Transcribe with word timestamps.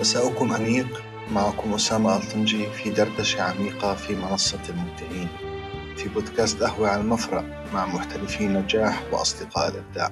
مساؤكم 0.00 0.52
أنيق 0.52 1.02
معكم 1.32 1.74
أسامة 1.74 2.16
ألطنجي 2.16 2.66
في 2.70 2.90
دردشة 2.90 3.42
عميقة 3.42 3.94
في 3.94 4.16
منصة 4.16 4.58
المبدعين 4.68 5.28
في 5.96 6.08
بودكاست 6.08 6.62
قهوة 6.62 6.88
على 6.88 7.00
المفرق 7.00 7.44
مع 7.74 7.86
محترفين 7.86 8.52
نجاح 8.52 9.02
وأصدقاء 9.12 9.68
الإبداع. 9.68 10.10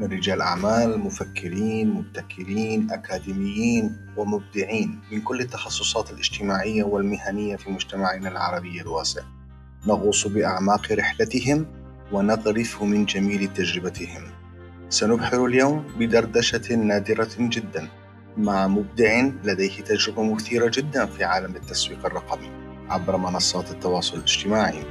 من 0.00 0.06
رجال 0.06 0.40
أعمال 0.40 0.98
مفكرين 0.98 1.90
مبتكرين 1.90 2.90
أكاديميين 2.90 3.96
ومبدعين 4.16 5.00
من 5.12 5.20
كل 5.20 5.40
التخصصات 5.40 6.10
الاجتماعية 6.10 6.84
والمهنية 6.84 7.56
في 7.56 7.70
مجتمعنا 7.70 8.28
العربي 8.28 8.80
الواسع. 8.80 9.22
نغوص 9.86 10.26
بأعماق 10.26 10.92
رحلتهم 10.92 11.66
ونغرف 12.12 12.82
من 12.82 13.04
جميل 13.04 13.52
تجربتهم. 13.52 14.22
سنبحر 14.88 15.46
اليوم 15.46 15.84
بدردشة 15.98 16.74
نادرة 16.74 17.30
جدا. 17.38 17.88
مع 18.36 18.66
مبدع 18.66 19.20
لديه 19.44 19.80
تجربة 19.80 20.22
مثيرة 20.34 20.70
جدا 20.74 21.06
في 21.06 21.24
عالم 21.24 21.56
التسويق 21.56 22.06
الرقمي 22.06 22.50
عبر 22.88 23.16
منصات 23.16 23.70
التواصل 23.70 24.16
الاجتماعي. 24.16 24.82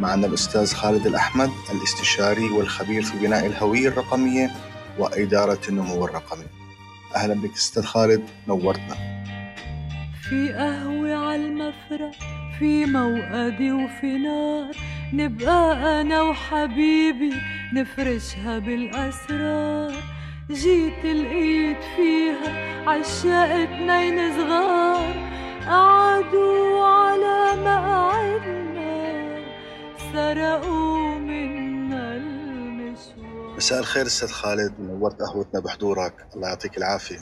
معنا 0.00 0.26
الأستاذ 0.26 0.74
خالد 0.74 1.06
الأحمد 1.06 1.50
الاستشاري 1.72 2.50
والخبير 2.50 3.02
في 3.02 3.18
بناء 3.18 3.46
الهوية 3.46 3.88
الرقمية 3.88 4.50
وإدارة 4.98 5.60
النمو 5.68 6.04
الرقمي. 6.04 6.44
أهلا 7.16 7.34
بك 7.34 7.52
أستاذ 7.52 7.82
خالد 7.82 8.22
نورتنا. 8.48 8.94
في 10.28 10.52
قهوة 10.52 11.14
على 11.14 11.46
المفرق 11.46 12.10
في 12.58 12.86
موقدي 12.86 13.72
وفي 13.72 14.18
نار 14.18 14.76
نبقى 15.12 16.00
أنا 16.00 16.22
وحبيبي 16.22 17.32
نفرشها 17.74 18.58
بالأسرار. 18.58 20.19
جيت 20.50 21.04
لقيت 21.04 21.82
فيها 21.96 22.88
عشاق 22.88 23.50
اتنين 23.50 24.36
صغار 24.36 25.30
قعدوا 25.66 26.84
على 26.84 27.62
مقعدنا 27.62 29.00
سرقوا 30.12 31.18
منا 31.18 32.16
المشوار. 32.16 33.56
مساء 33.56 33.78
الخير 33.80 34.06
أستاذ 34.06 34.28
خالد 34.28 34.74
نورت 34.80 35.22
قهوتنا 35.22 35.60
بحضورك. 35.60 36.26
الله 36.34 36.48
يعطيك 36.48 36.78
العافية. 36.78 37.18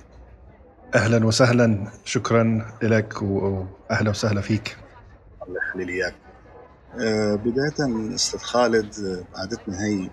أهلا 0.95 1.27
وسهلا. 1.27 1.93
شكرا 2.05 2.73
لك 2.83 3.23
واهلا 3.23 4.11
وسهلا 4.11 4.41
فيك. 4.41 4.77
الله 5.49 5.61
يخلي 5.69 5.85
لي 5.85 5.93
إياك. 5.93 6.15
آه، 7.01 7.35
بداية 7.35 8.15
أستاذ 8.15 8.41
خالد 8.41 8.95
آه، 8.95 9.41
عادتنا 9.41 9.85
هي 9.85 10.11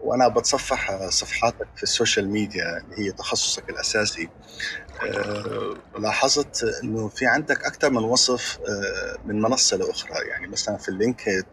وأنا 0.00 0.28
بتصفح 0.28 1.08
صفحاتك 1.08 1.68
في 1.76 1.82
ال 1.82 1.89
social 1.89 2.30
media 2.30 2.78
اللي 2.78 2.98
هي 2.98 3.12
تخصصك 3.12 3.70
الأساسي. 3.70 4.28
آه، 5.02 5.74
لاحظت 5.98 6.64
أنه 6.82 7.08
في 7.08 7.26
عندك 7.26 7.64
أكثر 7.64 7.90
من 7.90 8.04
وصف 8.04 8.58
آه، 8.68 9.18
من 9.24 9.42
منصة 9.42 9.76
لأخرى. 9.76 10.28
يعني 10.28 10.46
مثلا 10.46 10.76
في 10.76 10.88
LinkedIn 10.88 11.46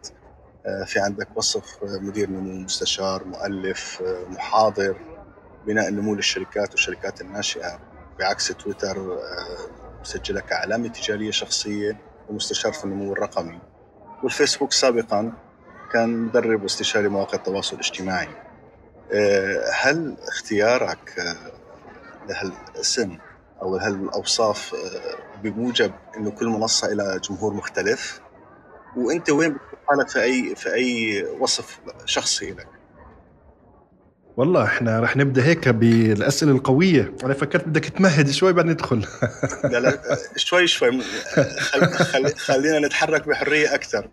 آه، 0.66 0.84
في 0.84 1.00
عندك 1.00 1.28
وصف 1.36 1.64
مدير 1.84 2.30
نمو 2.30 2.54
مستشار 2.60 3.24
مؤلف 3.24 4.02
محاضر 4.30 4.98
بناء 5.68 5.88
النمو 5.88 6.16
للشركات 6.16 6.72
والشركات 6.72 7.22
الناشئة. 7.22 7.80
بعكس 8.20 8.48
تويتر 8.48 9.20
مسجلة 10.02 10.40
كعلامة 10.40 10.88
تجارية 10.88 11.32
شخصية 11.32 12.00
ومستشار 12.30 12.74
في 12.74 12.84
النمو 12.86 13.14
الرقمي. 13.14 13.60
والفيسبوك 14.24 14.72
سابقا 14.72 15.32
كان 15.96 16.18
مدرب 16.18 16.64
واستشاري 16.64 17.08
مواقع 17.08 17.38
التواصل 17.38 17.76
الاجتماعي. 17.76 18.28
آه، 19.14 19.72
هل 19.74 20.18
اختيارك 20.28 21.20
آه، 21.20 21.52
لهالاسم 22.30 23.18
أو 23.62 23.76
هالأوصاف 23.76 24.74
آه، 24.76 25.40
بموجب 25.44 25.92
إنه 26.18 26.32
كل 26.32 26.48
منصة 26.48 26.88
لها 26.88 27.18
جمهور 27.18 27.54
مختلف؟ 27.54 28.22
وأنت 28.98 29.30
وين 29.30 29.54
بتشوف 29.54 29.80
حالك 29.88 30.10
في 30.10 30.22
أي 30.22 30.56
في 30.56 30.74
أي 30.74 31.24
وصف 31.40 31.80
شخصي 32.06 32.52
لك؟ 32.52 32.68
والله 34.38 34.64
إحنا 34.64 35.00
رح 35.00 35.18
نبدأ 35.18 35.44
هيك 35.46 35.70
بالأسئلة 35.70 36.52
القوية. 36.52 37.14
أنا 37.24 37.34
فكرت 37.34 37.68
بدك 37.68 37.86
تمهد 37.86 38.30
شوي 38.30 38.54
بعد 38.54 38.66
ندخل. 38.66 39.06
لا 39.72 39.80
لا 39.80 40.00
شوي 40.36 40.68
شوي. 40.68 41.02
خل 41.60 41.86
خل 41.86 42.36
خلينا 42.36 42.88
نتحرك 42.88 43.28
بحرية 43.28 43.76
أكثر. 43.76 44.10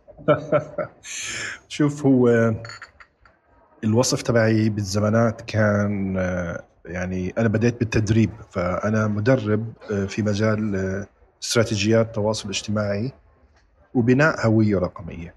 شوف 1.69 2.06
هو 2.06 2.55
الوصف 3.84 4.22
تبعي 4.22 4.69
بالزمانات 4.69 5.41
كان 5.41 6.16
يعني 6.87 7.34
أنا 7.38 7.49
بديت 7.49 7.81
بالتدريب 7.81 8.31
فأنا 8.50 9.06
مدرب 9.06 9.72
آه، 9.91 10.05
في 10.05 10.22
مجال 10.22 10.77
آه، 10.77 11.06
استراتيجيات 11.43 12.06
التواصل 12.06 12.44
الاجتماعي 12.44 13.12
وبناء 13.94 14.47
هويه 14.47 14.78
رقمية. 14.78 15.34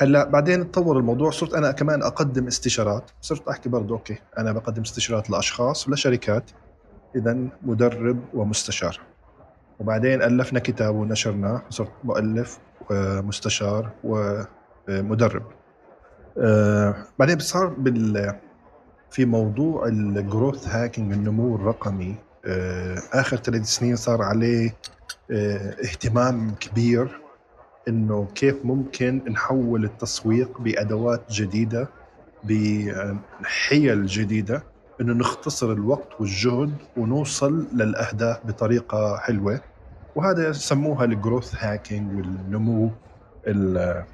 هلا 0.00 0.24
بعدين 0.24 0.70
تطور 0.70 0.98
الموضوع 0.98 1.30
صرت 1.30 1.54
أنا 1.54 1.72
كمان 1.72 2.02
أقدم 2.02 2.46
استشارات. 2.46 3.10
صرت 3.20 3.48
أحكي 3.48 3.68
برضه 3.68 3.94
أوكي 3.94 4.18
أنا 4.38 4.52
بقدم 4.52 4.82
استشارات 4.82 5.30
لأشخاص 5.30 5.88
ولشركات 5.88 6.50
اذا 7.16 7.38
مدرب 7.62 8.20
ومستشار. 8.34 9.00
وبعدين 9.80 10.22
ألفنا 10.22 10.58
كتاب 10.60 10.94
ونشرناه 10.94 11.62
صرت 11.70 11.92
مؤلف 12.04 12.58
ومستشار 12.90 13.90
ومدرب. 14.04 15.42
آه، 16.38 16.94
بعدين 17.18 17.38
صار 17.38 17.66
بال 17.66 18.34
في 19.10 19.24
موضوع 19.24 19.86
الجروث 19.86 20.68
هاكينج 20.68 21.12
النمو 21.12 21.56
الرقمي. 21.56 22.14
آه، 22.46 22.98
آخر 23.12 23.36
ثلاث 23.36 23.64
سنين 23.66 23.96
صار 23.96 24.22
عليه 24.22 24.76
آه، 25.30 25.76
اهتمام 25.84 26.54
كبير. 26.60 27.20
إنه 27.88 28.28
كيف 28.34 28.56
ممكن 28.64 29.20
نحول 29.30 29.84
التسويق 29.84 30.60
بأدوات 30.60 31.22
جديدة 31.32 31.88
بحيل 33.40 34.06
جديدة 34.06 34.62
إنه 35.00 35.12
نختصر 35.14 35.72
الوقت 35.72 36.20
والجهد 36.20 36.74
ونوصل 36.96 37.66
للأهداف 37.74 38.46
بطريقة 38.46 39.16
حلوة. 39.16 39.60
وهذا 40.16 40.52
سموها 40.52 41.04
الجروث 41.04 41.54
هاكينج 41.58 42.16
والنمو 42.16 42.90
ال- 43.46 44.04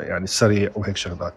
يعني 0.00 0.24
السريع 0.24 0.70
وهيك 0.74 0.96
شغلات. 0.96 1.34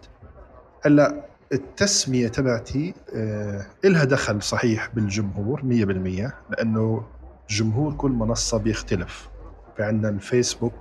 هلأ 0.86 1.24
التسمية 1.52 2.28
تبعتي 2.28 2.94
آه، 3.14 3.66
إلها 3.84 4.04
دخل 4.04 4.42
صحيح 4.42 4.90
بالجمهور 4.94 5.62
100% 5.62 6.32
لأنه 6.50 7.04
جمهور 7.50 7.92
كل 7.94 8.10
منصة 8.10 8.58
بيختلف. 8.58 9.28
في 9.76 9.82
عندنا 9.82 10.08
الفيسبوك 10.08 10.72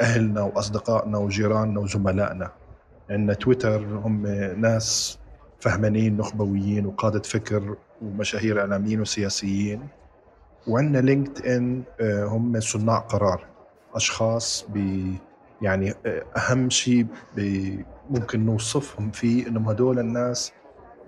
أهلنا 0.00 0.42
وأصدقائنا 0.42 1.18
وجيراننا 1.18 1.80
وزملائنا. 1.80 2.50
عندنا 3.10 3.34
تويتر 3.34 3.84
هم 3.86 4.26
ناس 4.56 5.18
فهمانين 5.60 6.16
نخبويين 6.16 6.86
وقادة 6.86 7.22
فكر 7.22 7.76
ومشاهير 8.02 8.60
إعلاميين 8.60 9.00
وسياسيين. 9.00 9.88
وعندنا 10.68 10.98
لينكد 10.98 11.46
ان 11.46 11.82
آه، 12.00 12.24
هم 12.24 12.60
صناع 12.60 12.98
قرار. 12.98 13.46
أشخاص 13.94 14.66
ب 14.74 14.76
يعني 15.62 15.94
آه، 16.06 16.22
أهم 16.36 16.70
شيء 16.70 17.06
ممكن 18.10 18.46
نوصفهم 18.46 19.10
فيه 19.10 19.48
إنهم 19.48 19.68
هدول 19.68 19.98
الناس 19.98 20.52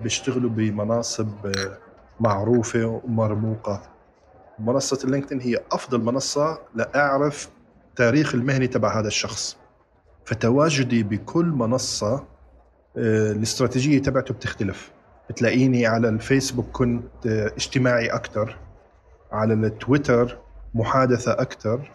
بيشتغلوا 0.01 0.51
بمناصب 0.51 1.29
آه، 1.47 1.79
معروفة 2.21 3.01
ومرموقة. 3.05 3.83
منصة 4.59 4.99
ال 5.05 5.09
LinkedIn 5.09 5.41
هي 5.41 5.61
أفضل 5.73 6.01
منصة 6.01 6.59
لأعرف 6.75 7.49
تاريخ 7.97 8.35
المهني 8.35 8.67
تبع 8.67 9.01
هذا 9.01 9.09
الشخص. 9.09 9.57
فتواجدي 10.25 11.03
بكل 11.03 11.45
منصة 11.45 12.15
آه، 12.97 13.33
الاستراتيجية 13.33 14.03
تبعته 14.03 14.35
بتختلف. 14.35 14.93
بتلاقيني 15.31 15.87
على 15.87 16.09
الفيسبوك 16.09 16.67
كنت 16.73 17.27
آه، 17.27 17.47
اجتماعي 17.47 18.07
أكثر 18.07 18.59
على 19.33 19.55
التويتر 19.55 20.39
محادثة 20.75 21.33
أكثر 21.33 21.93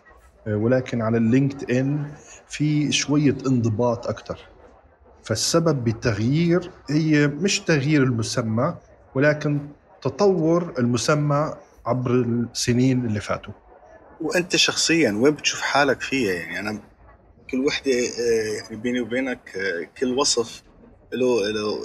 آه، 0.47 0.55
ولكن 0.55 1.01
على 1.01 1.17
ال 1.17 1.71
LinkedIn 1.71 2.11
في 2.47 2.91
شوية 2.91 3.37
انضباط 3.47 4.07
أكثر 4.07 4.39
فالسبب 5.23 5.83
بالتغيير 5.83 6.71
هي 6.89 7.27
مش 7.27 7.59
تغيير 7.59 8.03
المسمى 8.03 8.75
ولكن 9.15 9.59
تطور 10.01 10.73
المسمى 10.79 11.53
عبر 11.89 12.11
السنين 12.11 13.05
اللي 13.05 13.19
فاتوا. 13.19 13.53
وأنت 14.21 14.55
شخصيا 14.55 15.11
وين 15.11 15.33
بتشوف 15.33 15.61
حالك 15.61 16.01
فيها؟ 16.01 16.33
يعني 16.33 16.59
أنا 16.59 16.79
كل 17.51 17.65
وحدة 17.65 17.91
آه، 17.91 18.63
يعني 18.63 18.75
بيني 18.75 19.01
وبينك 19.01 19.57
آه، 19.57 19.87
كل 19.97 20.17
وصف 20.17 20.63
له 21.13 21.49
له 21.51 21.79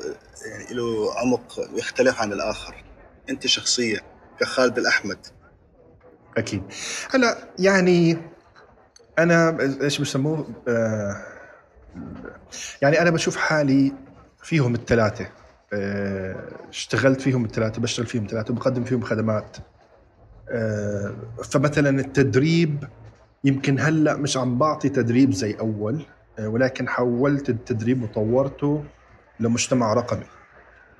يعني 0.50 0.74
له 0.74 1.14
عمق 1.18 1.60
يختلف 1.74 2.20
عن 2.20 2.32
الآخر. 2.32 2.84
أنت 3.30 3.46
شخصيا 3.46 4.00
كخالد 4.40 4.78
الأحمد. 4.78 5.18
أكيد. 6.36 6.62
هلأ 7.10 7.48
يعني 7.58 8.18
أنا 9.18 9.58
إيش 9.82 10.00
بسموه 10.00 10.48
آه 10.68 11.26
يعني 12.82 13.02
أنا 13.02 13.10
بشوف 13.10 13.36
حالي 13.36 13.92
فيهم 14.42 14.74
الثلاثه 14.74 15.28
اشتغلت 16.68 17.20
فيهم 17.20 17.44
الثلاثه 17.44 17.82
بشتغل 17.82 18.06
فيهم 18.06 18.24
الثلاثه 18.24 18.52
وبقدم 18.52 18.84
فيهم 18.84 19.02
خدمات. 19.02 19.56
فمثلا 21.44 22.00
التدريب 22.00 22.84
يمكن 23.44 23.80
هلأ 23.80 24.16
مش 24.16 24.36
عم 24.36 24.58
بعطي 24.58 24.88
تدريب 24.88 25.32
زي 25.32 25.54
أول 25.60 26.02
آه، 26.38 26.48
ولكن 26.48 26.88
حولت 26.88 27.48
التدريب 27.50 28.02
وطورته 28.02 28.84
لمجتمع 29.40 29.94
رقمي. 29.94 30.24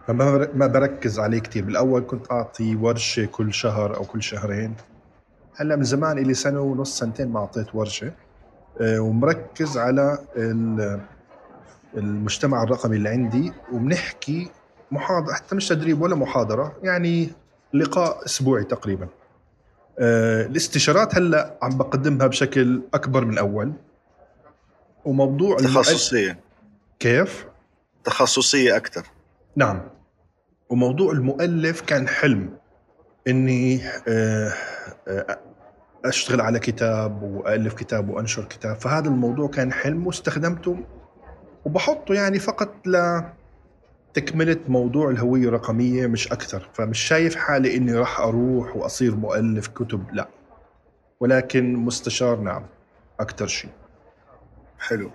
فما 0.07 0.49
ما 0.55 0.67
بركز 0.67 1.19
عليه 1.19 1.39
كثير 1.39 1.65
بالأول 1.65 2.05
كنت 2.07 2.33
أعطي 2.33 2.77
ورشة 2.77 3.25
كل 3.25 3.55
شهر 3.55 3.97
أو 3.97 4.05
كل 4.05 4.23
شهرين. 4.23 4.75
هلأ 5.57 5.77
من 5.77 5.85
زمان 5.85 6.19
لي 6.19 6.35
سنة 6.35 6.61
ونص 6.61 6.99
سنتين 6.99 7.29
ما 7.29 7.41
أعطيت 7.41 7.75
ورشة. 7.75 8.13
آه، 8.81 9.01
ومركز 9.01 9.79
على 9.79 10.19
المجتمع 11.97 12.63
الرقمي 12.63 12.97
اللي 12.97 13.09
عندي 13.09 13.53
وبنحكي 13.73 14.51
محاضرة 14.91 15.33
حتى 15.33 15.55
مش 15.57 15.69
تدريب 15.69 16.03
ولا 16.03 16.15
محاضرة 16.15 16.77
يعني 16.83 17.29
لقاء 17.75 18.25
أسبوعي 18.25 18.65
تقريبا. 18.65 19.05
آه، 19.05 19.24
الاستشارات 19.99 21.15
هلا 21.15 21.59
عم 21.63 21.79
بقدمها 21.79 22.27
بشكل 22.27 22.83
أكبر 22.95 23.25
من 23.25 23.39
أول. 23.39 23.73
وموضوع 25.05 25.57
تخصصية. 25.57 26.41
كيف؟ 26.99 27.47
تخصصية 28.05 28.77
أكثر 28.77 29.07
نعم. 29.57 29.83
وموضوع 30.69 31.13
المؤلف 31.13 31.81
كان 31.81 32.09
حلم. 32.09 32.51
إني 33.29 33.81
آه، 34.09 34.53
آه، 35.09 35.39
أشتغل 36.05 36.41
على 36.41 36.59
كتاب 36.59 37.23
والف 37.23 37.75
كتاب 37.75 38.09
وأنشر 38.09 38.45
كتاب. 38.45 38.77
فهذا 38.77 39.09
الموضوع 39.09 39.49
كان 39.49 39.73
حلم 39.73 40.07
واستخدمته. 40.07 40.79
وبحطه 41.65 42.15
يعني 42.15 42.39
فقط 42.39 42.75
لتكملة 44.17 44.57
موضوع 44.69 45.11
الهوية 45.11 45.49
الرقمية 45.49 46.07
مش 46.07 46.33
أكثر. 46.33 46.69
فمش 46.75 47.01
شايف 47.01 47.37
حالي 47.37 47.77
إني 47.77 47.95
راح 47.95 48.21
أروح 48.21 48.77
وأصير 48.77 49.15
مؤلف 49.15 49.69
كتب 49.69 50.05
لا. 50.13 50.29
ولكن 51.21 51.75
مستشار 51.75 52.41
نعم. 52.41 52.67
أكثر 53.21 53.47
شيء. 53.47 53.71
حلو. 54.79 55.11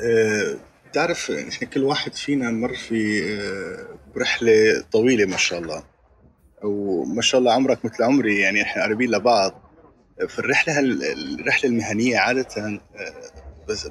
أه 0.00 0.56
تعرف 0.92 1.32
كل 1.74 1.82
واحد 1.82 2.14
فينا 2.14 2.50
مر 2.50 2.74
في 2.74 3.22
أه 3.40 4.84
طويلة 4.92 5.26
ما 5.26 5.36
شاء 5.36 5.58
الله. 5.58 5.82
وما 6.62 7.22
شاء 7.22 7.40
الله 7.40 7.52
عمرك 7.52 7.84
مثل 7.84 8.02
عمري 8.02 8.40
يعني 8.40 8.62
إحنا 8.62 8.82
قريبين 8.84 9.10
لبعض. 9.10 9.62
في 10.28 10.38
الرحلة 10.38 10.78
الرحلة 10.80 11.70
المهنية 11.70 12.18
عادة 12.18 12.46
أه 12.56 12.80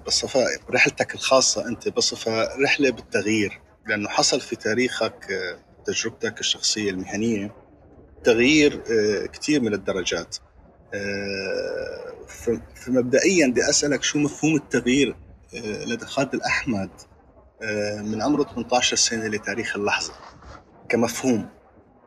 بصفة 0.08 0.40
رحلتك 0.70 1.16
الخاصة 1.16 1.68
أنت 1.68 1.90
بصفة 1.90 2.48
رحلة 2.64 2.92
بالتغيير. 2.92 3.62
لأنه 3.86 4.10
حصل 4.10 4.42
في 4.42 4.56
تاريخك 4.56 5.32
آه، 5.32 5.58
تجربتك 5.86 6.40
الشخصية 6.40 6.92
المهنية 6.92 7.56
تغيير 8.24 8.74
آه، 8.92 9.26
كثير 9.26 9.62
من 9.62 9.74
الدرجات. 9.74 10.38
آه، 10.94 12.14
فمبدئيا 12.76 13.48
بدي 13.48 13.70
أسألك 13.70 14.04
شو 14.04 14.20
مفهوم 14.20 14.56
التغيير 14.56 15.16
لدى 15.88 16.06
خالد 16.06 16.34
الأحمد 16.34 16.90
من 18.02 18.22
عمره 18.22 18.44
18 18.44 18.96
سنة 18.96 19.28
لتاريخ 19.28 19.76
اللحظة 19.76 20.14
كمفهوم؟ 20.90 21.50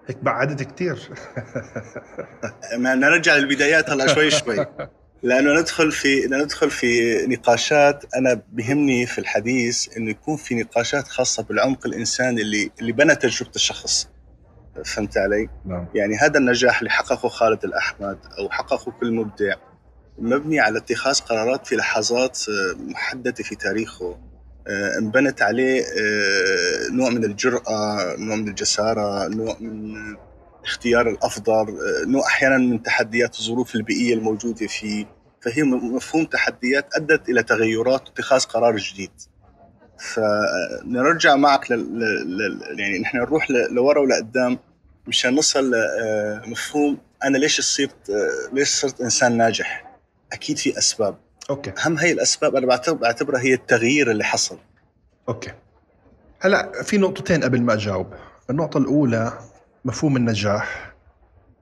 هيك 0.07 0.17
بعدت 0.17 0.63
كثير 0.63 1.09
ما 2.83 2.95
نرجع 2.95 3.37
للبدايات 3.37 3.91
هلا 3.91 4.15
شوي 4.15 4.31
شوي. 4.31 4.67
لأنه 5.23 5.61
ندخل 5.61 5.93
في 5.93 6.27
ندخل 6.27 6.71
في 6.71 7.17
نقاشات 7.27 8.05
أنا 8.17 8.43
بهمني 8.53 9.07
في 9.07 9.19
الحديث 9.19 9.97
إنه 9.97 10.11
يكون 10.11 10.37
في 10.37 10.55
نقاشات 10.55 11.09
خاصة 11.09 11.43
بالعمق 11.43 11.87
الانساني 11.87 12.43
اللي 12.43 12.71
اللي 12.81 12.93
بنى 12.93 13.15
تجربة 13.15 13.53
الشخص 13.57 14.09
فهمت 14.85 15.19
علي؟ 15.19 15.49
نعم. 15.65 15.87
يعني 15.95 16.17
هذا 16.17 16.39
النجاح 16.39 16.79
اللي 16.79 16.91
حققه 16.91 17.29
خالد 17.29 17.65
الأحمد 17.65 18.19
أو 18.39 18.51
حققه 18.51 18.93
كل 19.01 19.13
مبدع 19.13 19.55
مبني 20.19 20.61
على 20.61 20.79
اتخاذ 20.79 21.21
قرارات 21.21 21.67
في 21.67 21.77
لحظات 21.77 22.39
آه، 22.49 22.77
محددة 22.83 23.45
في 23.45 23.55
تاريخه 23.55 24.19
آه، 24.67 24.99
انبنت 24.99 25.43
عليه 25.43 25.83
آه، 25.83 26.93
نوع 26.93 27.11
من 27.11 27.25
الجرأة 27.25 28.17
نوع 28.19 28.37
من 28.37 28.49
الجسارة 28.49 29.29
نوع 29.29 29.57
من 29.61 30.17
اختيار 30.69 31.09
الأفضل 31.09 31.79
نوع 32.07 32.27
أحيانا 32.27 32.59
من 32.59 32.83
تحديات 32.83 33.39
الظروف 33.39 33.75
البيئية 33.75 34.15
الموجودة 34.15 34.67
فيه 34.67 35.07
فهي 35.41 35.63
مفهوم 35.63 36.25
تحديات 36.25 36.97
أدت 36.97 37.29
إلى 37.29 37.43
تغيرات 37.43 38.09
واتخاذ 38.09 38.45
قرار 38.45 38.77
جديد. 38.77 39.11
فنرجع 39.99 41.37
معك 41.37 41.71
لل... 41.71 41.99
لل... 42.39 42.81
يعني 42.81 42.99
نحن 42.99 43.17
نروح 43.17 43.51
لورا 43.51 44.01
ولقدام 44.01 44.59
مشان 45.07 45.35
نوصل 45.35 45.71
لمفهوم 46.47 46.99
أنا 47.25 47.39
ليش 47.39 47.61
صرت 47.61 48.11
ليش 48.53 48.69
صرت 48.69 49.01
إنسان 49.01 49.37
ناجح؟ 49.37 49.99
أكيد 50.33 50.59
في 50.59 50.79
أسباب. 50.79 51.17
okay. 51.51 51.73
أهم 51.79 51.99
هي 51.99 52.13
الأسباب 52.13 52.57
أنا 52.57 52.67
بعتبرها 52.93 53.41
هي 53.41 53.55
التغيير 53.55 54.11
اللي 54.11 54.25
حصل. 54.25 54.59
okay. 55.29 55.53
هلأ 56.41 56.83
في 56.83 56.99
نقطتين 56.99 57.45
قبل 57.45 57.63
ما 57.63 57.75
أجاوب. 57.75 58.15
النقطة 58.51 58.79
الأولى 58.79 59.39
مفهوم 59.85 60.17
النجاح. 60.17 60.95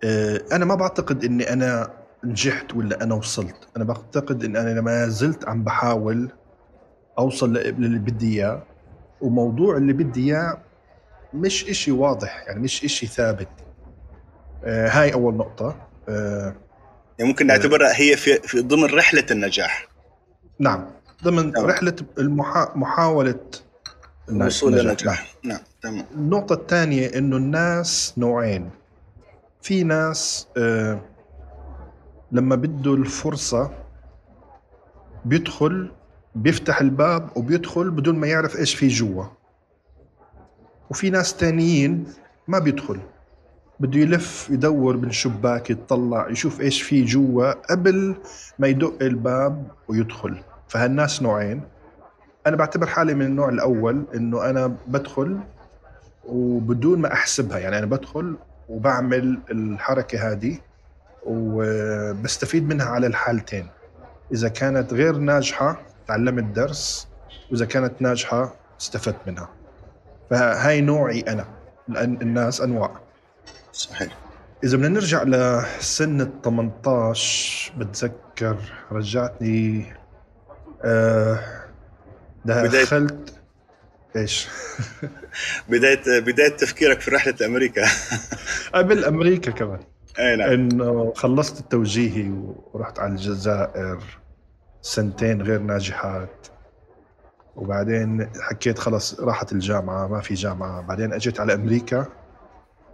آه، 0.04 0.42
أنا 0.52 0.64
ما 0.64 0.74
بعتقد 0.74 1.24
إني 1.24 1.52
أنا 1.52 1.90
نجحت 2.24 2.74
ولا 2.74 3.02
أنا 3.02 3.14
وصلت. 3.14 3.68
أنا 3.76 3.84
بعتقد 3.84 4.44
إن 4.44 4.56
أنا 4.56 4.80
ما 4.80 5.08
زلت 5.08 5.48
عم 5.48 5.64
بحاول 5.64 6.30
أوصل 7.18 7.52
للي 7.52 7.98
بدي 7.98 8.34
إياه. 8.34 8.62
وموضوع 9.20 9.76
اللي 9.76 9.92
بدي 9.92 10.32
إياه 10.32 10.62
مش 11.34 11.68
إشي 11.68 11.92
واضح 11.92 12.44
يعني 12.46 12.60
مش 12.60 12.84
إشي 12.84 13.06
ثابت. 13.06 13.48
آه، 14.64 14.88
هاي 14.88 15.12
أول 15.14 15.34
نقطة. 15.34 15.76
آه، 16.08 16.54
يعني 17.18 17.30
ممكن 17.30 17.46
نعتبرها 17.46 18.00
هي 18.00 18.16
في, 18.16 18.34
في 18.34 18.60
ضمن 18.60 18.84
رحلة 18.84 19.26
النجاح. 19.30 19.88
نعم. 20.58 20.86
ضمن 21.24 21.52
تمام. 21.52 21.66
رحلة 21.66 21.96
المحا... 22.18 22.72
محاولة 22.74 23.40
الوصول 24.28 24.72
للنجاح. 24.72 25.34
نعم. 25.44 25.60
النقطة 25.86 26.52
الثانية 26.52 27.18
إنه 27.18 27.36
الناس 27.36 28.14
نوعين. 28.18 28.70
في 29.62 29.84
ناس 29.84 30.48
آه 30.56 31.00
لما 32.32 32.56
بده 32.56 32.94
الفرصة 32.94 33.70
بيدخل 35.24 35.90
بيفتح 36.34 36.80
الباب 36.80 37.28
وبيدخل 37.36 37.90
بدون 37.90 38.18
ما 38.18 38.26
يعرف 38.26 38.56
إيش 38.56 38.74
في 38.74 38.88
جوا. 38.88 39.24
وفي 40.90 41.10
ناس 41.10 41.36
تانيين 41.36 42.06
ما 42.48 42.58
بيدخل. 42.58 43.00
بده 43.80 44.00
يلف 44.00 44.48
يدور 44.50 44.96
بالشباك 44.96 45.70
يتطلع 45.70 46.28
يشوف 46.30 46.60
إيش 46.60 46.82
في 46.82 47.04
جوا 47.04 47.52
قبل 47.52 48.16
ما 48.58 48.68
يدق 48.68 49.02
الباب 49.02 49.66
ويدخل. 49.88 50.36
فهالناس 50.68 51.22
نوعين. 51.22 51.60
أنا 52.46 52.56
بعتبر 52.56 52.86
حالي 52.86 53.14
من 53.14 53.26
النوع 53.26 53.48
الأول 53.48 54.04
إنه 54.14 54.50
أنا 54.50 54.76
بدخل 54.86 55.40
وبدون 56.28 56.98
ما 56.98 57.12
أحسبها. 57.12 57.58
يعني 57.58 57.78
أنا 57.78 57.86
بدخل 57.86 58.36
وبعمل 58.68 59.38
الحركة 59.50 60.32
هذه 60.32 60.58
وبستفيد 61.26 62.68
منها 62.68 62.86
على 62.86 63.06
الحالتين. 63.06 63.66
إذا 64.32 64.48
كانت 64.48 64.92
غير 64.92 65.16
ناجحة 65.16 65.82
تعلمت 66.08 66.56
درس. 66.56 67.08
وإذا 67.50 67.64
كانت 67.64 68.02
ناجحة 68.02 68.54
استفدت 68.80 69.16
منها. 69.26 69.48
فهاي 70.30 70.80
نوعي 70.80 71.20
أنا. 71.20 71.44
لأن 71.88 72.18
الناس 72.22 72.60
أنواع. 72.60 72.90
صحيح. 73.72 74.16
إذا 74.64 74.76
بدنا 74.76 74.88
نرجع 74.88 75.22
لسن 75.22 76.20
ال 76.20 76.42
18 76.42 77.72
بتذكر 77.78 78.56
رجعتني 78.92 79.94
آه 80.84 81.40
دخلت 82.44 83.35
إيش؟ 84.16 84.48
بدايه 85.68 86.20
بداية 86.20 86.56
تفكيرك 86.56 87.00
في 87.00 87.10
رحلة 87.10 87.34
أمريكا. 87.46 87.82
قبل 88.74 89.04
أمريكا 89.04 89.50
كمان. 89.50 89.80
أي 90.18 90.36
نعم. 90.36 90.50
إنه 90.50 91.12
خلصت 91.16 91.60
التوجيهي 91.60 92.30
ورحت 92.72 92.98
على 92.98 93.12
الجزائر 93.12 93.98
سنتين 94.82 95.42
غير 95.42 95.60
ناجحات. 95.60 96.46
وبعدين 97.56 98.30
حكيت 98.40 98.78
خلص 98.78 99.20
راحت 99.20 99.52
الجامعة 99.52 100.06
ما 100.06 100.20
في 100.20 100.34
جامعة. 100.34 100.80
بعدين 100.80 101.12
أجيت 101.12 101.40
على 101.40 101.54
أمريكا. 101.54 102.06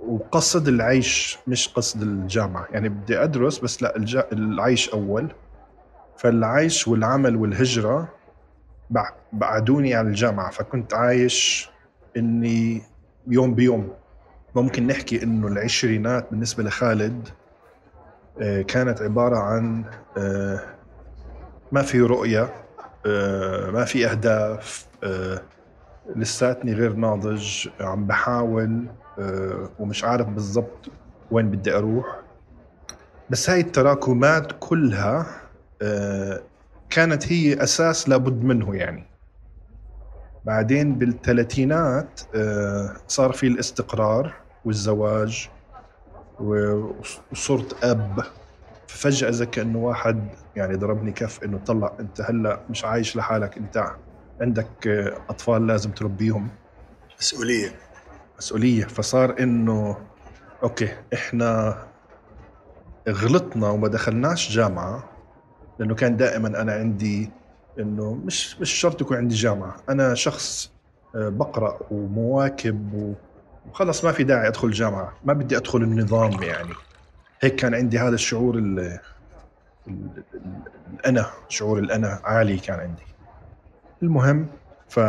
وقصد 0.06 0.68
العيش 0.68 1.38
مش 1.46 1.68
قصد 1.68 2.02
الجامعة. 2.02 2.66
يعني 2.70 2.88
بدي 2.88 3.18
أدرس 3.18 3.58
بس 3.58 3.82
لا 3.82 3.96
العيش 4.32 4.88
أول. 4.88 5.32
فالعيش 6.16 6.88
والعمل 6.88 7.36
والهجرة 7.36 8.08
بعدوني 9.32 9.94
عن 9.94 10.06
الجامعة 10.06 10.50
فكنت 10.50 10.94
عايش 10.94 11.70
إني 12.16 12.82
يوم 13.26 13.54
بيوم. 13.54 13.92
ممكن 14.54 14.86
نحكي 14.86 15.22
إنه 15.22 15.46
العشرينات 15.46 16.30
بالنسبة 16.30 16.62
لخالد 16.62 17.28
آه، 18.40 18.62
كانت 18.62 19.02
عبارة 19.02 19.36
عن 19.36 19.84
آه، 20.18 20.60
ما 21.72 21.82
في 21.82 22.00
رؤية 22.00 22.48
آه، 23.06 23.70
ما 23.70 23.84
في 23.84 24.06
أهداف 24.06 24.86
لساتني 26.16 26.72
غير 26.72 26.92
ناضج 26.92 27.68
عم 27.80 28.06
بحاول 28.06 28.86
ومش 29.78 30.04
عارف 30.04 30.26
بالضبط 30.26 30.88
وين 31.30 31.50
بدي 31.50 31.76
أروح. 31.76 32.20
بس 33.30 33.50
هاي 33.50 33.60
التراكمات 33.60 34.52
كلها 34.60 35.26
كانت 36.92 37.32
هي 37.32 37.62
أساس 37.62 38.08
لابد 38.08 38.44
منه 38.44 38.76
يعني. 38.76 39.04
بعدين 40.44 40.94
بالثلاثينات 40.94 42.20
آه، 42.34 42.96
صار 43.08 43.32
في 43.32 43.46
الاستقرار 43.46 44.34
والزواج 44.64 45.48
وصرت 46.40 47.84
أب. 47.84 48.24
ففجأة 48.86 49.30
زي 49.30 49.46
كأنه 49.46 49.78
واحد 49.78 50.28
يعني 50.56 50.74
ضربني 50.76 51.12
كف 51.12 51.44
إنه 51.44 51.58
طلع 51.58 51.96
أنت 52.00 52.20
هلأ 52.20 52.60
مش 52.70 52.84
عايش 52.84 53.16
لحالك 53.16 53.56
أنت 53.58 53.84
عندك 54.40 54.88
أطفال 55.28 55.66
لازم 55.66 55.90
تربيهم. 55.90 56.48
مسؤولية. 57.20 57.74
مسؤولية. 58.38 58.84
فصار 58.84 59.38
إنه 59.40 59.96
أوكي 60.62 60.88
إحنا 61.14 61.76
غلطنا 63.08 63.68
وما 63.70 63.88
دخلناش 63.88 64.52
جامعة. 64.52 65.11
لأنه 65.78 65.94
كان 65.94 66.16
دائما 66.16 66.48
أنا 66.48 66.72
عندي 66.72 67.30
إنه 67.78 68.14
مش 68.14 68.60
مش 68.60 68.70
شرط 68.72 69.00
يكون 69.00 69.16
عندي 69.16 69.34
جامعة. 69.34 69.76
أنا 69.88 70.14
شخص 70.14 70.72
آه، 71.16 71.28
بقرأ 71.28 71.78
ومواكب 71.90 73.14
وخلص 73.70 74.04
ما 74.04 74.12
في 74.12 74.24
داعي 74.24 74.48
أدخل 74.48 74.70
جامعة. 74.70 75.12
ما 75.24 75.32
بدي 75.32 75.56
أدخل 75.56 75.82
النظام 75.82 76.42
يعني. 76.42 76.74
هيك 77.40 77.56
كان 77.56 77.74
عندي 77.74 77.98
هذا 77.98 78.14
الشعور 78.14 78.58
ال 78.58 78.98
الانا 80.94 81.26
شعور 81.48 81.78
الانا 81.78 82.20
عالي 82.24 82.58
كان 82.58 82.80
عندي. 82.80 83.02
المهم 84.02 84.46
ف 84.88 85.00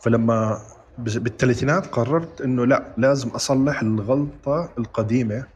فلما 0.00 0.60
بالثلاثينات 0.98 1.86
قررت 1.86 2.40
إنه 2.40 2.66
لا 2.66 2.84
لازم 2.96 3.28
أصلح 3.28 3.82
الغلطة 3.82 4.70
القديمة 4.78 5.46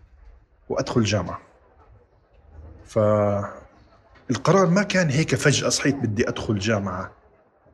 وأدخل 0.68 1.04
جامعة. 1.04 1.40
فالقرار 4.30 4.70
ما 4.70 4.82
كان 4.82 5.10
هيك 5.10 5.34
فجأة 5.34 5.68
صحيت 5.68 5.96
بدي 5.96 6.28
أدخل 6.28 6.58
جامعة. 6.58 7.10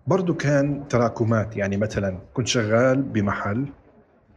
برضو 0.06 0.34
كان 0.34 0.88
تراكمات 0.88 1.56
يعني 1.56 1.76
مثلا 1.76 2.18
كنت 2.34 2.46
شغال 2.46 3.02
بمحل 3.02 3.66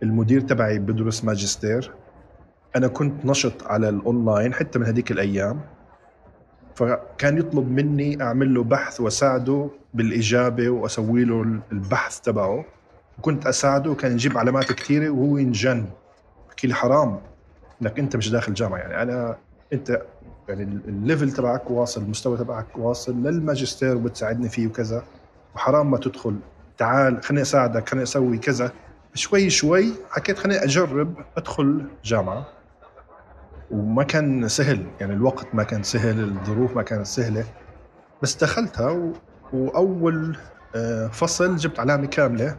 المدير 0.04 0.42
تبعي 0.42 0.80
بدرس 0.80 1.24
ماجستير. 1.24 1.92
أنا 2.76 2.88
كنت 2.88 3.26
نشط 3.26 3.64
على 3.64 3.90
الأونلاين 3.90 4.54
حتى 4.54 4.80
من 4.80 4.86
هذيك 4.86 5.12
الأيام. 5.12 5.62
فكان 6.76 7.38
يطلب 7.38 7.72
مني 7.72 8.24
أعمل 8.24 8.54
له 8.54 8.64
بحث 8.64 9.02
وأساعده 9.02 9.70
بالإجابة 9.94 10.70
وأسوي 10.70 11.24
له 11.24 11.62
البحث 11.72 12.20
تبعه. 12.20 12.66
وكنت 13.18 13.46
أساعده 13.46 13.92
وكان 13.92 14.12
يجيب 14.12 14.38
علامات 14.38 14.72
كثيره 14.72 15.10
وهو 15.10 15.38
ينجن. 15.38 15.86
بحكي 16.48 16.68
لي 16.68 16.74
حرام 16.74 17.22
إنك 17.82 18.00
أنت 18.00 18.16
مش 18.16 18.30
داخل 18.30 18.54
جامعة 18.54 18.78
يعني 18.78 19.02
أنا 19.02 19.38
أنت 19.74 20.02
يعني 20.50 20.64
ال 20.64 20.75
level 20.75 21.32
تبعك 21.32 21.72
واصل 21.72 22.02
المستوى 22.02 22.38
تبعك 22.38 22.78
واصل 22.78 23.24
للماجستير 23.24 23.96
وبتساعدني 23.96 24.50
فيه 24.50 24.68
وكذا. 24.68 25.04
وحرام 25.56 25.92
ما 25.92 25.98
تدخل. 25.98 26.36
تعال 26.78 27.24
خليني 27.24 27.42
أساعدك 27.42 27.90
خليني 27.90 28.04
أسوي 28.04 28.38
كذا. 28.38 28.72
شوي 29.14 29.50
شوي 29.50 29.94
حكيت 30.10 30.38
خليني 30.38 30.64
أجرب 30.64 31.14
أدخل 31.38 31.86
جامعة. 32.04 32.48
وما 33.72 34.04
كان 34.04 34.48
سهل 34.48 34.86
يعني 35.00 35.14
الوقت 35.14 35.48
ما 35.54 35.64
كان 35.64 35.84
سهل 35.84 36.20
الظروف 36.20 36.76
ما 36.76 36.82
كانت 36.82 37.06
سهلة. 37.06 37.44
بس 38.22 38.36
دخلتها 38.36 38.92
و... 38.92 39.14
وأول 39.54 40.38
آه، 40.76 41.08
فصل 41.08 41.56
جبت 41.56 41.80
علامة 41.80 42.06
كاملة. 42.06 42.56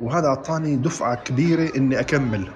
وهذا 0.00 0.26
أعطاني 0.26 0.76
دفعة 0.76 1.14
كبيرة 1.14 1.76
إني 1.76 2.00
أكمل. 2.00 2.48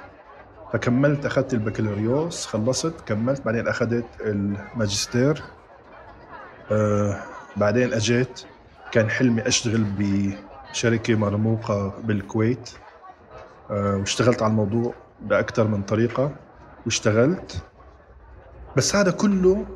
فكملت 0.72 1.26
أخذت 1.26 1.54
البكالوريوس 1.54 2.46
خلصت 2.46 2.94
كملت 3.06 3.44
بعدين 3.44 3.68
أخذت 3.68 4.06
الماجستير. 4.20 5.42
آه 6.72 7.16
بعدين 7.56 7.92
أجيت 7.92 8.40
كان 8.92 9.10
حلمي 9.10 9.46
أشتغل 9.48 9.84
بشركة 9.98 11.14
مرموقة 11.14 11.92
بالكويت. 12.02 12.70
آه 13.70 13.96
واشتغلت 13.96 14.42
على 14.42 14.50
الموضوع 14.50 14.94
باكثر 15.20 15.68
من 15.68 15.82
طريقة 15.82 16.30
واشتغلت. 16.84 17.62
بس 18.76 18.96
هذا 18.96 19.10
كله 19.10 19.66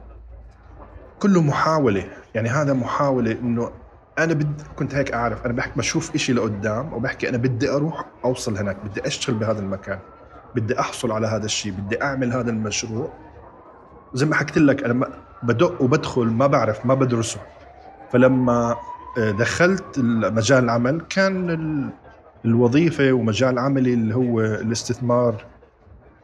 كله 1.19 1.43
محاولة. 1.43 2.11
يعني 2.35 2.49
هذا 2.49 2.73
محاولة 2.73 3.33
إنه 3.33 3.71
أنا 4.19 4.35
بدي 4.35 4.65
كنت 4.77 4.95
هيك 4.95 5.13
أعرف 5.13 5.45
أنا 5.45 5.53
بحكي 5.53 5.73
بشوف 5.77 6.15
إشي 6.15 6.33
لقدام 6.33 6.93
وبحكي 6.93 7.29
أنا 7.29 7.37
بدي 7.37 7.71
أروح 7.71 8.05
أوصل 8.25 8.57
هناك 8.57 8.77
بدي 8.85 9.07
أشتغل 9.07 9.37
بهذا 9.37 9.61
المكان. 9.61 9.99
بدي 10.55 10.81
أحصل 10.81 11.13
على 11.13 11.27
هذا 11.27 11.45
الشيء 11.45 11.73
بدي 11.73 12.03
أعمل 12.03 12.33
هذا 12.33 12.51
المشروع. 12.51 13.13
زي 14.15 14.27
ما 14.27 14.35
حكيت 14.35 14.59
لك 14.59 14.85
أنا 14.85 15.09
بدق 15.43 15.83
وبدخل 15.83 16.27
ما 16.27 16.47
بعرف 16.47 16.87
ما 16.87 16.95
بدرسه. 16.95 17.41
فلما 18.13 18.77
آه، 19.19 19.31
دخلت 19.31 19.99
مجال 19.99 20.65
العمل 20.65 21.01
كان 21.01 21.91
الوظيفة 22.45 23.13
ومجال 23.13 23.59
عملي 23.59 23.95
اللي 23.95 24.15
هو 24.15 24.41
الاستثمار 24.41 25.45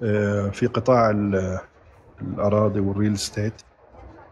آه، 0.03 0.49
في 0.49 0.67
قطاع 0.67 1.11
الأراضي 2.23 2.81
والريل 2.81 3.15
استيت 3.15 3.55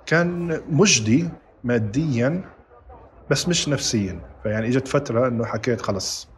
كان 0.06 0.60
مجدي 0.70 1.28
ماديا 1.64 2.44
بس 3.30 3.48
مش 3.48 3.68
نفسيا. 3.68 4.20
فيعني 4.42 4.66
إجت 4.66 4.88
فترة 4.88 5.28
إنه 5.28 5.44
حكيت 5.44 5.80
خلص 5.80 6.28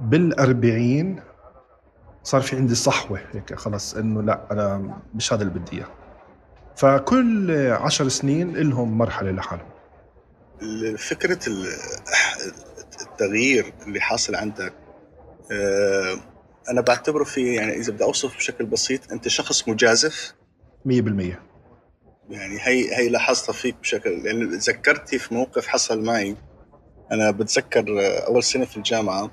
بالأربعين 0.00 1.20
صار 2.22 2.40
في 2.40 2.56
عندي 2.56 2.74
صحوة 2.74 3.20
هيك 3.32 3.54
خلص 3.54 3.94
إنه 3.94 4.22
لا 4.22 4.46
أنا 4.50 4.96
مش 5.14 5.32
هذا 5.32 5.42
اللي 5.42 5.58
بدي 5.58 5.76
إياه. 5.76 5.88
فكل 6.76 7.50
عشر 7.70 8.08
سنين 8.08 8.56
لهم 8.56 8.98
مرحلة 8.98 9.30
لحالهم. 9.30 9.68
فكرة 10.98 11.38
التغيير 13.00 13.72
اللي 13.86 14.00
حاصل 14.00 14.34
عندك 14.34 14.74
آه، 15.52 16.16
أنا 16.70 16.80
بعتبره 16.80 17.24
في 17.24 17.54
يعني 17.54 17.76
إذا 17.76 17.92
بدي 17.92 18.04
أوصف 18.04 18.36
بشكل 18.36 18.66
بسيط 18.66 19.12
أنت 19.12 19.28
شخص 19.28 19.68
مجازف؟ 19.68 20.34
100% 20.88 20.92
يعني 22.30 22.58
هي 22.60 22.96
هي 22.96 23.08
لاحظتها 23.08 23.52
فيك 23.52 23.76
بشكل 23.80 24.10
يعني 24.10 24.44
ذكرتي 24.44 25.18
في 25.18 25.34
موقف 25.34 25.66
حصل 25.66 26.04
معي. 26.04 26.36
أنا 27.12 27.30
بتذكر 27.30 27.84
أول 28.26 28.42
سنة 28.42 28.64
في 28.64 28.76
الجامعة. 28.76 29.30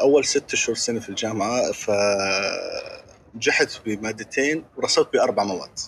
أول 0.00 0.24
ست 0.24 0.52
اشهر 0.52 0.76
سنة 0.76 1.00
في 1.00 1.08
الجامعة 1.08 1.72
فنجحت 3.32 3.80
بمادتين 3.86 4.64
ورسبت 4.76 5.12
بأربع 5.12 5.44
مواد. 5.44 5.78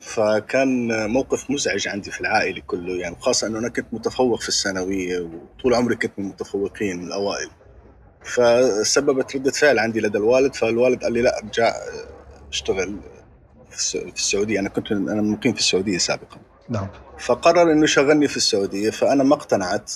فكان 0.00 0.88
موقف 1.10 1.50
مزعج 1.50 1.88
عندي 1.88 2.10
في 2.10 2.20
العائلة 2.20 2.62
كله 2.66 2.96
يعني 2.96 3.16
خاصة 3.20 3.46
إنه 3.46 3.58
أنا 3.58 3.68
كنت 3.68 3.86
متفوق 3.92 4.40
في 4.40 4.48
الثانوية 4.48 5.20
وطول 5.20 5.74
عمري 5.74 5.96
كنت 5.96 6.12
من 6.18 6.24
المتفوقين 6.24 6.96
من 6.96 7.06
الأوائل. 7.06 7.50
فسببت 8.22 9.36
ردة 9.36 9.50
فعل 9.50 9.78
عندي 9.78 10.00
لدى 10.00 10.18
الوالد 10.18 10.54
فالوالد 10.54 11.02
قال 11.02 11.12
لي 11.12 11.22
لا 11.22 11.38
ارجع 11.38 11.74
اشتغل 12.50 13.00
في 13.70 14.12
السعودية. 14.16 14.60
أنا 14.60 14.68
كنت 14.68 14.92
أنا 14.92 15.22
مقيم 15.22 15.52
في 15.52 15.60
السعودية 15.60 15.98
سابقا. 15.98 16.38
نعم. 16.68 16.88
فقرر 17.18 17.72
إنه 17.72 17.84
يشغلني 17.84 18.28
في 18.28 18.36
السعودية 18.36 18.90
فأنا 18.90 19.24
ما 19.24 19.34
اقتنعت. 19.34 19.92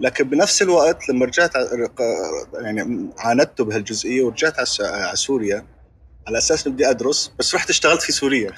لكن 0.00 0.24
بنفس 0.28 0.62
الوقت 0.62 1.08
لما 1.08 1.26
رجعت 1.26 1.52
يعني 2.54 3.10
عاندت 3.18 3.62
بهالجزئية 3.62 4.22
ورجعت 4.22 4.54
على 4.80 5.16
سوريا 5.16 5.66
على 6.28 6.38
أساس 6.38 6.68
بدي 6.68 6.90
أدرس 6.90 7.32
بس 7.38 7.54
رحت 7.54 7.70
اشتغلت 7.70 8.02
في 8.02 8.12
سوريا. 8.12 8.52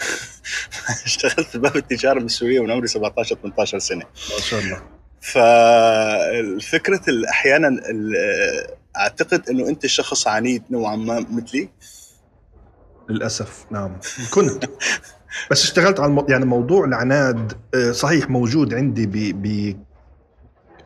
اشتغلت 1.07 1.49
في 1.49 1.59
باب 1.59 1.77
التجارة 1.77 2.21
بالسورية 2.21 2.61
من 2.61 2.71
عمري 2.71 2.87
17 2.87 3.37
18 3.37 3.79
سنة. 3.79 4.05
ما 4.35 4.41
شاء 4.41 4.61
الله. 4.61 4.83
فالفكرة 5.21 7.03
أحيانا 7.31 7.81
أعتقد 8.97 9.49
إنه 9.49 9.69
أنت 9.69 9.87
شخص 9.87 10.27
عنيد 10.27 10.63
نوعا 10.71 10.97
ما 10.97 11.27
مثلي. 11.31 11.69
للأسف 13.09 13.65
نعم. 13.71 13.99
كنت. 14.31 14.65
بس 15.51 15.65
اشتغلت 15.65 16.01
على 16.01 16.09
المو... 16.09 16.27
يعني 16.29 16.45
موضوع 16.45 16.85
العناد 16.85 17.53
آه، 17.75 17.93
صحيح 17.93 18.31
موجود 18.31 18.75
عندي 18.75 19.07
ب 19.07 19.43
ب 19.43 19.77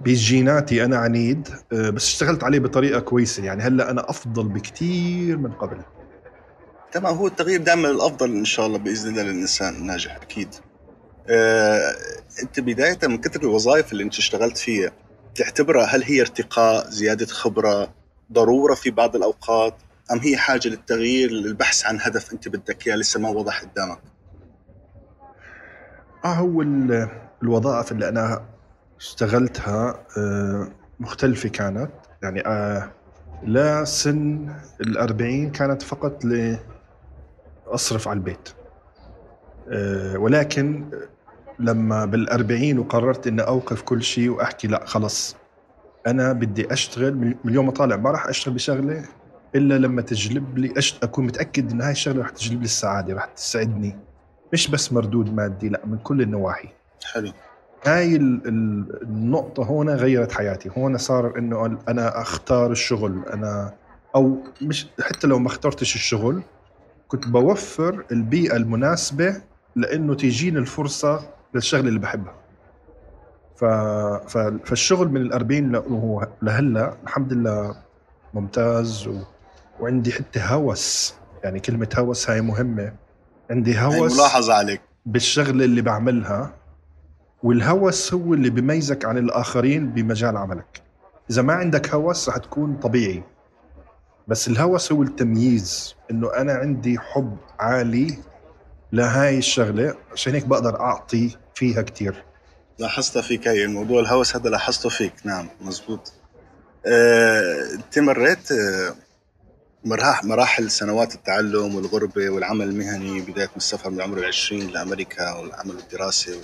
بجيناتي 0.04 0.84
أنا 0.84 0.96
عنيد 0.96 1.49
آه، 1.73 1.90
بس 1.90 2.04
اشتغلت 2.06 2.44
عليه 2.44 2.58
بطريقة 2.58 3.00
كويسة. 3.00 3.44
يعني 3.44 3.62
هلأ 3.62 3.90
أنا 3.90 4.11
أفضل 4.11 4.49
بكثير 4.49 5.37
من 5.37 5.52
قبل. 5.52 5.82
تمام 6.92 7.14
هو 7.14 7.26
التغيير 7.26 7.61
دائما 7.61 7.90
الأفضل 7.90 8.30
إن 8.30 8.44
شاء 8.44 8.66
الله 8.66 8.78
بإذن 8.78 9.08
الله 9.08 9.23
للإنسان 9.23 9.75
الناجح 9.75 10.16
أكيد. 10.16 10.49
آه، 11.28 11.94
أنت 12.42 12.61
بداية 12.61 12.99
من 13.02 13.18
كثر 13.20 13.40
الوظائف 13.40 13.92
اللي 13.92 14.04
أنت 14.04 14.18
اشتغلت 14.18 14.58
فيها 14.58 14.92
تعتبرها 15.34 15.84
هل 15.84 16.02
هي 16.02 16.20
ارتقاء 16.20 16.90
زيادة 16.90 17.26
خبرة 17.26 17.94
ضرورة 18.32 18.75
في 18.75 18.90
بعض 18.90 19.16
الأوقات 19.16 19.75
أم 20.12 20.18
هي 20.18 20.37
حاجة 20.37 20.68
للتغيير 20.68 21.30
للبحث 21.30 21.87
عن 21.87 21.99
هدف 22.00 22.32
أنت 22.32 22.49
بدك 22.49 22.87
إياه 22.87 22.96
لسه 22.96 23.20
ما 23.20 23.28
وضح 23.28 23.62
قدامك؟ 23.62 23.99
آه 26.25 26.28
هو 26.34 26.62
الوظائف 27.42 27.92
اللي 27.92 28.08
أنا 28.08 28.44
اشتغلتها 29.04 30.00
آه، 30.18 30.68
مختلفة 31.00 31.49
كانت. 31.49 31.90
يعني 32.23 32.46
آه، 32.46 32.90
لا 33.42 33.84
سن 33.84 34.54
الأربعين 34.80 35.50
كانت 35.50 35.82
فقط 35.82 36.25
لأصرف 37.66 38.08
على 38.08 38.16
البيت. 38.16 38.49
آه، 39.68 40.18
ولكن 40.18 40.84
لما 41.58 42.04
بالأربعين 42.04 42.78
وقررت 42.78 43.26
إني 43.26 43.42
أوقف 43.42 43.82
كل 43.82 44.02
شيء 44.02 44.28
وأحكي 44.30 44.68
لا 44.68 44.87
خلص 44.87 45.37
أنا 46.06 46.32
بدي 46.32 46.73
أشتغل 46.73 47.14
من 47.16 47.34
اليوم 47.44 47.70
طالع 47.70 47.96
ما 47.96 48.11
راح 48.11 48.26
أشتغل 48.26 48.54
بشغلة 48.54 49.04
إلا 49.54 49.78
لما 49.78 50.02
تجلب 50.02 50.58
لي 50.58 50.73
أشت... 50.76 51.04
أكون 51.04 51.26
متأكد 51.26 51.70
إن 51.73 51.80
هاي 51.82 51.92
الشغلة 51.92 52.23
راح 52.23 52.30
تجلب 52.30 52.58
لي 52.58 52.64
السعادة 52.64 53.14
راح 53.14 53.25
تسعدني. 53.25 53.96
مش 54.52 54.70
بس 54.70 54.92
مردود 54.92 55.34
مادي 55.34 55.68
لا 55.68 55.80
من 55.84 55.99
كل 55.99 56.23
النواحي. 56.23 56.68
حلو. 57.12 57.32
هاي 57.87 58.17
ال- 58.17 58.49
ال- 58.49 59.03
النقطة 59.03 59.62
هون 59.64 59.91
غيرت 59.91 60.33
حياتي. 60.33 60.71
هون 60.79 60.99
صار 60.99 61.38
إنه 61.38 61.79
أنا 61.88 62.21
أختار 62.21 62.71
الشغل. 62.71 63.23
أنا 63.33 63.75
أو 64.14 64.37
مش 64.62 64.87
حتى 65.00 65.26
لو 65.26 65.38
ما 65.38 65.47
اخترتش 65.47 65.95
الشغل 65.95 66.43
كنت 67.09 67.29
بوفر 67.29 68.05
البيئة 68.12 68.57
المناسبة 68.57 69.43
لإنه 69.76 70.14
تيجيني 70.14 70.59
الفرصة 70.59 71.21
للشغلة 71.55 71.88
اللي 71.88 71.99
بحبها. 71.99 72.35
ف... 73.57 73.64
ف... 74.29 74.38
فالشغل 74.38 75.09
من 75.09 75.21
الأربعين 75.21 75.73
ل... 75.73 75.76
وهو 75.76 76.29
لهلأ 76.43 76.95
الحمد 77.05 77.33
لله 77.33 77.76
ممتاز 78.35 79.09
و... 79.09 79.19
وعندي 79.81 80.12
حتى 80.12 80.41
هوس. 80.43 81.14
يعني 81.45 81.61
كلمة 81.61 81.88
هوس 81.99 82.31
هاي 82.31 82.41
مهمة. 82.41 82.93
عندي 83.50 83.79
هوس 83.79 84.19
ملاحظة 84.19 84.55
عليك. 84.55 84.81
بالشغلة 85.07 85.64
اللي 85.64 85.83
بعملها. 85.83 86.53
والهوس 87.44 88.14
هو 88.14 88.34
اللي 88.34 88.50
بيميزك 88.50 89.04
عن 89.04 89.18
الآخرين 89.18 89.90
بمجال 89.90 90.36
عملك. 90.36 90.82
إذا 91.30 91.42
ما 91.42 91.52
عندك 91.52 91.94
هوس 91.94 92.28
رح 92.28 92.36
تكون 92.36 92.76
طبيعي. 92.76 93.22
بس 94.28 94.48
الهوس 94.48 94.92
هو 94.92 95.02
التمييز 95.02 95.94
إنه 96.10 96.34
أنا 96.36 96.52
عندي 96.52 96.98
حب 96.98 97.36
عالي 97.58 98.18
لهاي 98.92 99.38
الشغلة 99.38 99.94
عشان 100.12 100.34
هيك 100.34 100.46
بقدر 100.46 100.80
أعطي 100.80 101.36
فيها 101.54 101.82
كتير. 101.82 102.24
لاحظتها 102.78 103.22
فيك 103.22 103.48
هي 103.48 103.64
الموضوع 103.64 104.00
الهوس 104.00 104.36
هذا 104.36 104.50
لاحظته 104.50 104.88
فيك. 104.88 105.12
نعم 105.24 105.48
مزبوط. 105.60 106.12
آه، 106.86 107.72
أنت 107.74 107.98
مريت 107.98 108.52
آه، 108.52 108.94
مراح- 109.84 110.24
مراحل 110.24 110.70
سنوات 110.70 111.14
التعلم 111.14 111.74
والغربة 111.74 112.30
والعمل 112.30 112.68
المهني 112.68 113.20
بداية 113.20 113.46
من 113.46 113.56
السفر 113.56 113.90
من 113.90 114.00
عمر 114.00 114.18
العشرين 114.18 114.70
لأمريكا 114.70 115.32
والعمل 115.32 115.70
الدراسي 115.78 116.40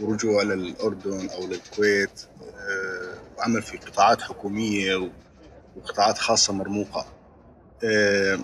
ورجوع 0.00 0.42
للأردن 0.42 1.28
أو 1.28 1.46
للكويت 1.46 2.20
آه، 2.42 3.14
وعمل 3.38 3.62
في 3.62 3.76
قطاعات 3.78 4.22
حكومية 4.22 5.10
وقطاعات 5.76 6.18
خاصة 6.18 6.52
مرموقة. 6.52 7.06
آه، 7.84 8.38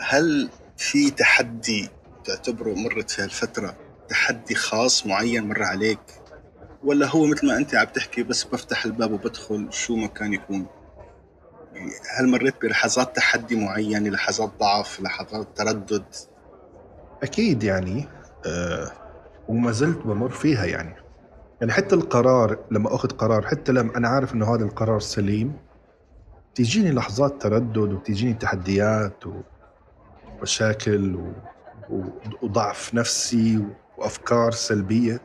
هل 0.00 0.48
في 0.76 1.10
تحدي 1.10 1.88
تعتبره 2.24 2.74
مرت 2.74 3.10
في 3.10 3.22
هالفترة؟ 3.22 3.76
تحدي 4.08 4.54
خاص 4.54 5.06
معين 5.06 5.48
مر 5.48 5.62
عليك؟ 5.62 6.00
ولا 6.84 7.06
هو 7.06 7.26
مثل 7.26 7.46
ما 7.46 7.56
أنت 7.56 7.74
عم 7.74 7.86
تحكي 7.86 8.22
بس 8.22 8.44
بفتح 8.44 8.84
الباب 8.84 9.12
وبدخل 9.12 9.68
شو 9.72 9.96
ما 9.96 10.06
كان 10.06 10.32
يكون؟ 10.32 10.66
يعني 11.72 11.90
هل 12.18 12.28
مريت 12.28 12.54
بلحظات 12.62 13.16
تحدي 13.16 13.56
معينة 13.56 14.10
لحظات 14.10 14.50
ضعف 14.60 15.00
لحظات 15.00 15.48
تردد؟ 15.56 16.04
أكيد 17.22 17.62
يعني 17.62 18.08
أه 18.46 19.07
وما 19.48 19.72
زلت 19.72 19.98
بمر 20.06 20.28
فيها 20.30 20.64
يعني. 20.64 20.94
يعني 21.60 21.72
حتى 21.72 21.94
القرار 21.94 22.58
لما 22.70 22.94
أخذ 22.94 23.08
قرار 23.08 23.46
حتى 23.46 23.72
لما 23.72 23.96
أنا 23.96 24.08
عارف 24.08 24.34
إنه 24.34 24.54
هذا 24.54 24.64
القرار 24.64 25.00
سليم 25.00 25.52
تيجيني 26.54 26.90
لحظات 26.92 27.42
تردد 27.42 27.76
وتيجيني 27.78 28.34
تحديات 28.34 29.24
ومشاكل 30.40 31.14
و... 31.16 31.32
و... 31.90 32.02
وضعف 32.42 32.94
نفسي 32.94 33.64
وأفكار 33.98 34.50
سلبية. 34.52 35.20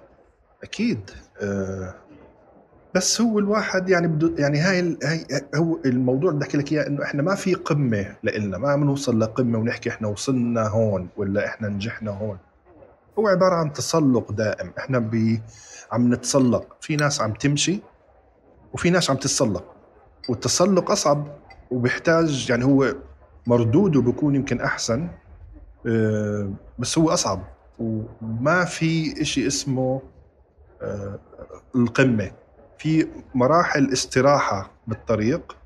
أكيد 0.63 1.09
أه 1.41 1.95
بس 2.95 3.21
هو 3.21 3.39
الواحد 3.39 3.89
يعني 3.89 4.07
بده 4.07 4.31
يعني 4.43 4.59
هاي 4.59 4.79
ال- 4.79 4.97
هاي 5.03 5.25
هو 5.55 5.79
الموضوع 5.85 6.31
بدي 6.31 6.43
أحكي 6.45 6.57
لك 6.57 6.71
إياه 6.71 6.87
إنه 6.87 7.03
إحنا 7.03 7.21
ما 7.23 7.35
في 7.35 7.53
قمة 7.53 8.15
لإلنا 8.23 8.57
ما 8.57 8.69
عم 8.69 8.83
نوصل 8.83 9.19
لقمة 9.19 9.59
ونحكي 9.59 9.89
إحنا 9.89 10.07
وصلنا 10.07 10.67
هون 10.67 11.07
ولا 11.17 11.45
إحنا 11.47 11.67
نجحنا 11.67 12.11
هون. 12.11 12.37
هو 13.19 13.27
عبارة 13.27 13.55
عن 13.55 13.73
تسلق 13.73 14.31
دائم. 14.31 14.73
إحنا 14.77 14.99
ب 14.99 15.39
عم 15.91 16.13
نتسلق. 16.13 16.75
في 16.81 16.95
ناس 16.95 17.21
عم 17.21 17.33
تمشي 17.33 17.81
وفي 18.73 18.89
ناس 18.89 19.09
عم 19.09 19.15
تتسلق. 19.17 19.65
والتسلق 20.29 20.91
أصعب 20.91 21.27
وبيحتاج 21.71 22.49
يعني 22.49 22.65
هو 22.65 22.95
مردوده 23.47 24.01
بيكون 24.01 24.35
يمكن 24.35 24.61
أحسن 24.61 25.09
آه، 25.87 26.51
بس 26.79 26.97
هو 26.97 27.09
أصعب. 27.09 27.43
وما 27.79 28.65
في 28.65 29.21
إشي 29.21 29.47
اسمه 29.47 30.01
آه، 30.81 31.19
القمة. 31.75 32.31
في 32.77 33.07
مراحل 33.35 33.93
استراحة 33.93 34.71
بالطريق 34.87 35.57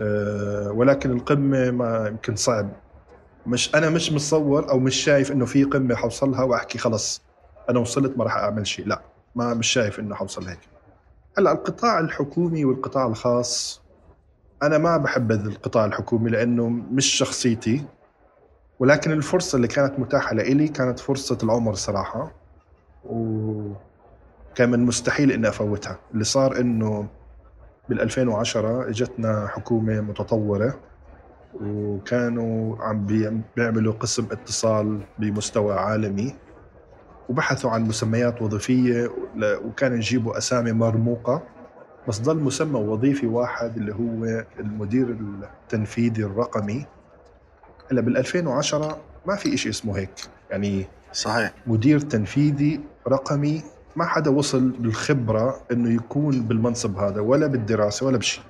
آه، 0.00 0.70
ولكن 0.72 1.10
القمة 1.10 1.70
ما 1.70 2.08
يمكن 2.08 2.36
صعب. 2.36 2.68
مش 3.46 3.74
أنا 3.74 3.90
مش 3.90 4.12
متصور 4.12 4.70
أو 4.70 4.78
مش 4.78 4.96
شايف 4.96 5.32
إنه 5.32 5.46
في 5.46 5.64
قمة 5.64 5.94
حوصلها 5.94 6.42
وأحكي 6.42 6.78
خلص 6.78 7.22
أنا 7.70 7.78
وصلت 7.78 8.18
ما 8.18 8.24
راح 8.24 8.36
أعمل 8.36 8.66
شيء 8.66 8.86
لا 8.86 9.00
ما 9.34 9.54
مش 9.54 9.66
شايف 9.66 10.00
إنه 10.00 10.14
حوصل 10.14 10.46
هيك. 10.48 10.58
هلأ 11.38 11.52
القطاع 11.52 11.98
الحكومي 12.00 12.64
والقطاع 12.64 13.06
الخاص 13.06 13.82
أنا 14.62 14.78
ما 14.78 14.96
بحبذ 14.96 15.46
القطاع 15.46 15.84
الحكومي 15.84 16.30
لأنه 16.30 16.68
مش 16.68 17.06
شخصيتي 17.06 17.84
ولكن 18.78 19.12
الفرصة 19.12 19.56
اللي 19.56 19.68
كانت 19.68 19.98
متاحة 19.98 20.34
لإلي 20.34 20.68
كانت 20.68 20.98
فرصة 20.98 21.38
العمر 21.42 21.74
صراحة 21.74 22.32
وكان 23.04 24.70
من 24.70 24.80
مستحيل 24.84 25.32
إني 25.32 25.48
أفوتها. 25.48 25.98
اللي 26.12 26.24
صار 26.24 26.60
إنه 26.60 27.08
بال 27.88 28.00
2010 28.00 28.88
إجتنا 28.90 29.46
حكومة 29.48 30.00
متطورة 30.00 30.78
وكانوا 31.62 32.76
عم 32.84 33.06
بي- 33.06 33.40
بيعملوا 33.56 33.92
قسم 33.92 34.26
اتصال 34.32 35.00
بمستوى 35.18 35.74
عالمي 35.74 36.34
وبحثوا 37.28 37.70
عن 37.70 37.82
مسميات 37.88 38.42
وظيفية 38.42 39.10
وكانوا 39.42 39.96
يجيبوا 39.96 40.38
أسامي 40.38 40.72
مرموقة 40.72 41.42
بس 42.08 42.20
ضل 42.20 42.38
مسمى 42.38 42.80
وظيفي 42.80 43.26
واحد 43.26 43.76
اللي 43.76 43.94
هو 43.94 44.44
المدير 44.60 45.16
التنفيذي 45.64 46.24
الرقمي. 46.24 46.86
هلأ 47.90 48.00
بال 48.00 48.16
2010 48.16 48.98
ما 49.26 49.36
في 49.36 49.56
شيء 49.56 49.70
اسمه 49.72 49.98
هيك 49.98 50.10
يعني 50.50 50.86
صحيح. 51.12 51.52
مدير 51.66 52.00
تنفيذي 52.00 52.80
رقمي 53.08 53.62
ما 53.96 54.04
حدا 54.04 54.30
وصل 54.30 54.68
بالخبرة 54.70 55.60
إنه 55.72 55.94
يكون 55.94 56.40
بالمنصب 56.42 56.96
هذا 56.98 57.20
ولا 57.20 57.46
بالدراسة 57.46 58.06
ولا 58.06 58.18
بشيء 58.18 58.44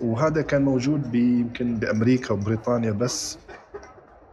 وهذا 0.00 0.42
كان 0.42 0.62
موجود 0.62 1.14
يمكن 1.14 1.76
بأمريكا 1.76 2.34
وبريطانيا 2.34 2.90
بس. 2.90 3.38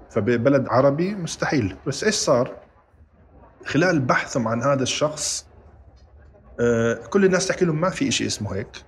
فببلد 0.10 0.68
عربي 0.70 1.16
مستحيل. 1.16 1.76
بس 1.88 2.04
إيش 2.04 2.16
صار؟ 2.16 2.52
خلال 3.66 4.00
بحثهم 4.00 4.48
عن 4.48 4.62
هذا 4.64 4.84
الشخص 4.84 5.48
آه، 6.60 6.94
كل 6.94 7.26
الناس 7.26 7.48
تحكي 7.48 7.66
لهم 7.66 7.82
ما 7.82 7.90
في 7.90 8.12
شيء 8.12 8.28
اسمه 8.28 8.56
هيك. 8.56 8.84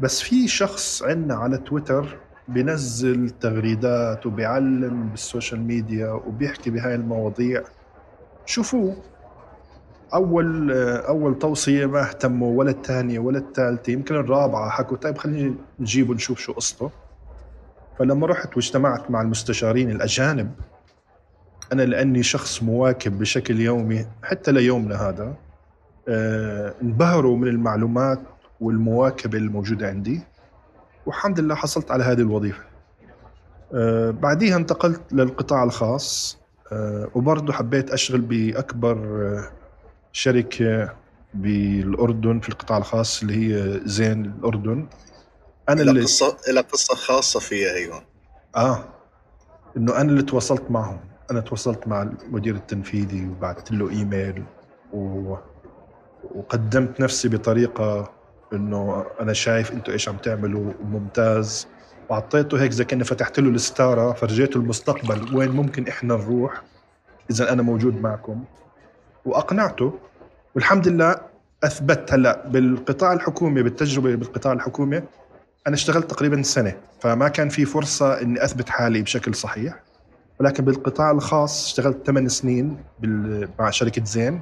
بس 0.00 0.20
في 0.20 0.48
شخص 0.48 1.02
عندنا 1.02 1.34
على 1.34 1.58
تويتر 1.58 2.18
بينزل 2.48 3.30
تغريدات 3.30 4.26
وبيعلم 4.26 5.08
بالسوشيال 5.08 5.60
ميديا 5.60 6.10
وبيحكي 6.10 6.70
بهاي 6.70 6.94
المواضيع. 6.94 7.62
شوفوه. 8.46 8.96
أول 10.14 10.72
أول 11.02 11.38
توصية 11.38 11.86
ما 11.86 12.02
اهتموا 12.02 12.58
ولا 12.58 12.70
الثانية 12.70 13.18
ولا 13.18 13.38
الثالثة 13.38 13.92
يمكن 13.92 14.14
الرابعة 14.14 14.70
حكوا 14.70 14.96
طيب 14.96 15.18
خلينا 15.18 15.54
نجيبه 15.80 16.14
نشوف 16.14 16.38
شو 16.38 16.52
قصته. 16.52 16.90
فلما 17.98 18.26
رحت 18.26 18.56
واجتمعت 18.56 19.10
مع 19.10 19.20
المستشارين 19.22 19.90
الأجانب 19.90 20.50
أنا 21.72 21.82
لأني 21.82 22.22
شخص 22.22 22.62
مواكب 22.62 23.18
بشكل 23.18 23.60
يومي 23.60 24.06
حتى 24.22 24.52
ليومنا 24.52 25.08
هذا 25.08 25.34
آه، 26.08 26.74
انبهروا 26.82 27.36
من 27.36 27.48
المعلومات 27.48 28.20
والمواكبه 28.60 29.38
الموجودة 29.38 29.88
عندي 29.88 30.20
والحمد 31.06 31.40
لله 31.40 31.54
حصلت 31.54 31.90
على 31.90 32.04
هذه 32.04 32.20
الوظيفة. 32.20 32.62
آه، 33.74 34.10
بعديها 34.10 34.56
انتقلت 34.56 35.00
للقطاع 35.12 35.64
الخاص 35.64 36.38
آه، 36.72 37.08
وبرضه 37.14 37.52
حبيت 37.52 37.90
اشتغل 37.90 38.20
بأكبر 38.20 38.96
شركة 40.12 40.94
بالأردن 41.34 42.40
في 42.40 42.48
القطاع 42.48 42.78
الخاص 42.78 43.22
اللي 43.22 43.34
هي 43.34 43.80
زين 43.84 44.24
الأردن. 44.24 44.86
أنا 45.68 45.82
إلى 45.82 45.90
اللي 45.90 46.02
قصة 46.02 46.36
إلى 46.48 46.60
قصة 46.60 46.94
خاصة 46.94 47.40
فيها 47.40 47.74
أيضا 47.74 48.02
آه. 48.56 48.84
إنه 49.76 49.96
أنا 49.96 50.10
اللي 50.10 50.22
تواصلت 50.22 50.70
معهم. 50.70 51.00
أنا 51.30 51.40
تواصلت 51.40 51.88
مع 51.88 52.02
المدير 52.02 52.54
التنفيذي 52.54 53.26
وبعثت 53.28 53.72
له 53.72 53.90
إيميل 53.90 54.44
و... 54.92 55.36
وقدمت 56.34 57.00
نفسي 57.00 57.28
بطريقة 57.28 58.12
إنه 58.52 59.06
أنا 59.20 59.32
شايف 59.32 59.72
أنتم 59.72 59.92
إيش 59.92 60.08
عم 60.08 60.16
تعملوا 60.16 60.72
ممتاز. 60.84 61.66
وأعطيته 62.08 62.62
هيك 62.62 62.70
زي 62.70 62.84
كأني 62.84 63.04
فتحت 63.04 63.40
له 63.40 63.50
الستارة 63.50 64.12
فرجيته 64.12 64.58
المستقبل 64.58 65.36
وين 65.36 65.50
ممكن 65.50 65.88
إحنا 65.88 66.14
نروح 66.16 66.62
إذا 67.30 67.52
أنا 67.52 67.62
موجود 67.62 68.00
معكم. 68.00 68.44
وأقنعته. 69.24 69.98
والحمد 70.54 70.88
لله 70.88 71.16
أثبت 71.64 72.12
هلا 72.12 72.46
بالقطاع 72.48 73.12
الحكومي 73.12 73.62
بالتجربة 73.62 74.14
بالقطاع 74.14 74.52
الحكومي. 74.52 75.02
أنا 75.66 75.74
اشتغلت 75.74 76.10
تقريبا 76.10 76.42
سنة 76.42 76.76
فما 77.00 77.28
كان 77.28 77.48
في 77.48 77.64
فرصة 77.64 78.20
إني 78.22 78.44
أثبت 78.44 78.68
حالي 78.68 79.02
بشكل 79.02 79.34
صحيح. 79.34 79.80
ولكن 80.40 80.64
بالقطاع 80.64 81.10
الخاص 81.10 81.66
اشتغلت 81.66 82.06
ثمان 82.06 82.28
سنين 82.28 82.76
مع 83.58 83.70
شركة 83.70 84.04
زين 84.04 84.40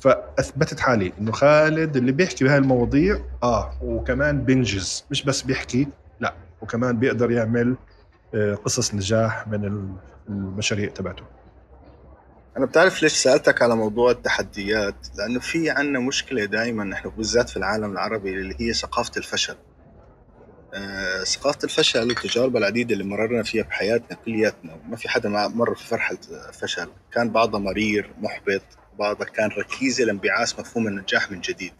فأثبتت 0.00 0.80
حالي 0.80 1.12
إنه 1.20 1.32
خالد 1.32 1.96
اللي 1.96 2.12
بيحكي 2.12 2.44
بهاي 2.44 2.58
المواضيع 2.58 3.18
آه 3.42 3.70
وكمان 3.82 4.44
بينجز. 4.44 5.04
مش 5.10 5.24
بس 5.24 5.42
بيحكي 5.42 5.88
لا 6.20 6.34
وكمان 6.62 6.98
بيقدر 6.98 7.30
يعمل 7.30 7.76
آه، 8.34 8.54
قصص 8.54 8.94
نجاح 8.94 9.48
من 9.48 9.88
المشاريع 10.28 10.88
تبعته. 10.88 11.22
أنا 12.56 12.66
بتعرف 12.66 13.02
ليش 13.02 13.12
سألتك 13.12 13.62
على 13.62 13.76
موضوع 13.76 14.10
التحديات؟ 14.10 14.94
لأنه 15.18 15.40
في 15.40 15.70
عندنا 15.70 15.98
مشكلة 16.00 16.44
دائما 16.44 16.84
نحن 16.84 17.08
بالذات 17.08 17.50
في 17.50 17.56
العالم 17.56 17.92
العربي 17.92 18.30
اللي 18.30 18.54
هي 18.60 18.72
ثقافة 18.72 19.12
الفشل. 19.16 19.56
آه، 20.74 21.24
ثقافة 21.24 21.58
الفشل 21.64 22.08
والتجارب 22.08 22.56
العديدة 22.56 22.92
اللي 22.92 23.04
مررنا 23.04 23.42
فيها 23.42 23.62
بحياتنا 23.64 24.16
كلياتنا 24.24 24.76
ما 24.88 24.96
في 24.96 25.08
حدا 25.08 25.28
مر 25.28 25.74
في 25.74 25.86
فرحة 25.86 26.16
فشل. 26.52 26.88
كان 27.12 27.30
بعضها 27.30 27.60
مرير 27.60 28.10
محبط 28.20 28.62
بعضها 28.98 29.26
كان 29.26 29.48
ركيزة 29.48 30.04
لانبعاث 30.04 30.60
مفهوم 30.60 30.86
النجاح 30.86 31.30
من 31.30 31.40
جديد. 31.40 31.74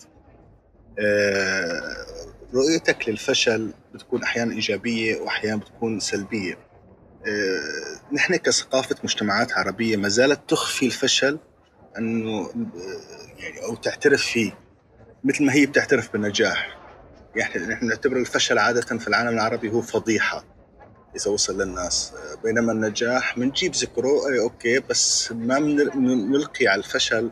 آه، 0.98 2.06
رؤيتك 2.54 3.08
للفشل 3.08 3.70
بتكون 3.94 4.22
أحيانا 4.22 4.52
إيجابية 4.54 5.20
وأحيانا 5.20 5.56
بتكون 5.56 6.00
سلبية. 6.00 6.54
آه، 6.54 6.71
نحن 8.12 8.36
كثقافة 8.36 8.96
مجتمعات 9.04 9.52
عربية 9.52 9.96
ما 9.96 10.08
زالت 10.08 10.40
تخفي 10.48 10.86
الفشل 10.86 11.38
أنه 11.98 12.50
يعني 13.38 13.64
أو 13.64 13.74
تعترف 13.74 14.22
فيه 14.22 14.58
مثل 15.24 15.44
ما 15.44 15.54
هي 15.54 15.66
بتعترف 15.66 16.12
بالنجاح. 16.12 16.78
يعني 17.36 17.66
نحن 17.66 17.86
نعتبر 17.86 18.16
الفشل 18.16 18.58
عادة 18.58 18.98
في 18.98 19.08
العالم 19.08 19.28
العربي 19.28 19.70
هو 19.70 19.80
فضيحة 19.82 20.44
إذا 21.16 21.30
وصل 21.30 21.62
للناس. 21.62 22.12
بينما 22.44 22.72
النجاح 22.72 23.38
بنجيب 23.38 23.74
ذكره 23.74 24.28
أي 24.28 24.40
أوكي 24.40 24.80
بس 24.80 25.32
ما 25.32 25.58
بنلقي 25.58 26.66
على 26.66 26.78
الفشل 26.78 27.30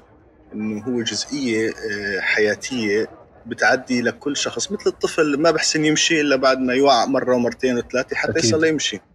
إنه 0.54 0.82
هو 0.84 1.02
جزئية 1.02 1.70
آه، 1.70 2.20
حياتية 2.20 3.10
بتعدي 3.46 4.02
لكل 4.02 4.36
شخص. 4.36 4.72
مثل 4.72 4.86
الطفل 4.86 5.36
ما 5.38 5.50
بحسن 5.50 5.84
يمشي 5.84 6.20
إلا 6.20 6.36
بعد 6.36 6.58
ما 6.58 6.74
يوقع 6.74 7.04
مرة 7.04 7.34
ومرتين 7.34 7.78
وثلاثة 7.78 8.16
حتى 8.16 8.38
يصل 8.38 8.64
يمشي. 8.64 8.96
آه، 8.96 9.09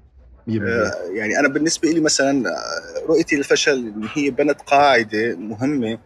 يعني 0.48 1.40
أنا 1.40 1.48
بالنسبة 1.48 1.90
لي 1.90 2.00
مثلا 2.00 2.50
آه، 2.50 3.08
رؤيتي 3.08 3.36
للفشل 3.36 3.72
إن 3.72 4.08
هي 4.14 4.30
بنت 4.30 4.62
قاعدة 4.62 5.36
مهمة 5.36 6.00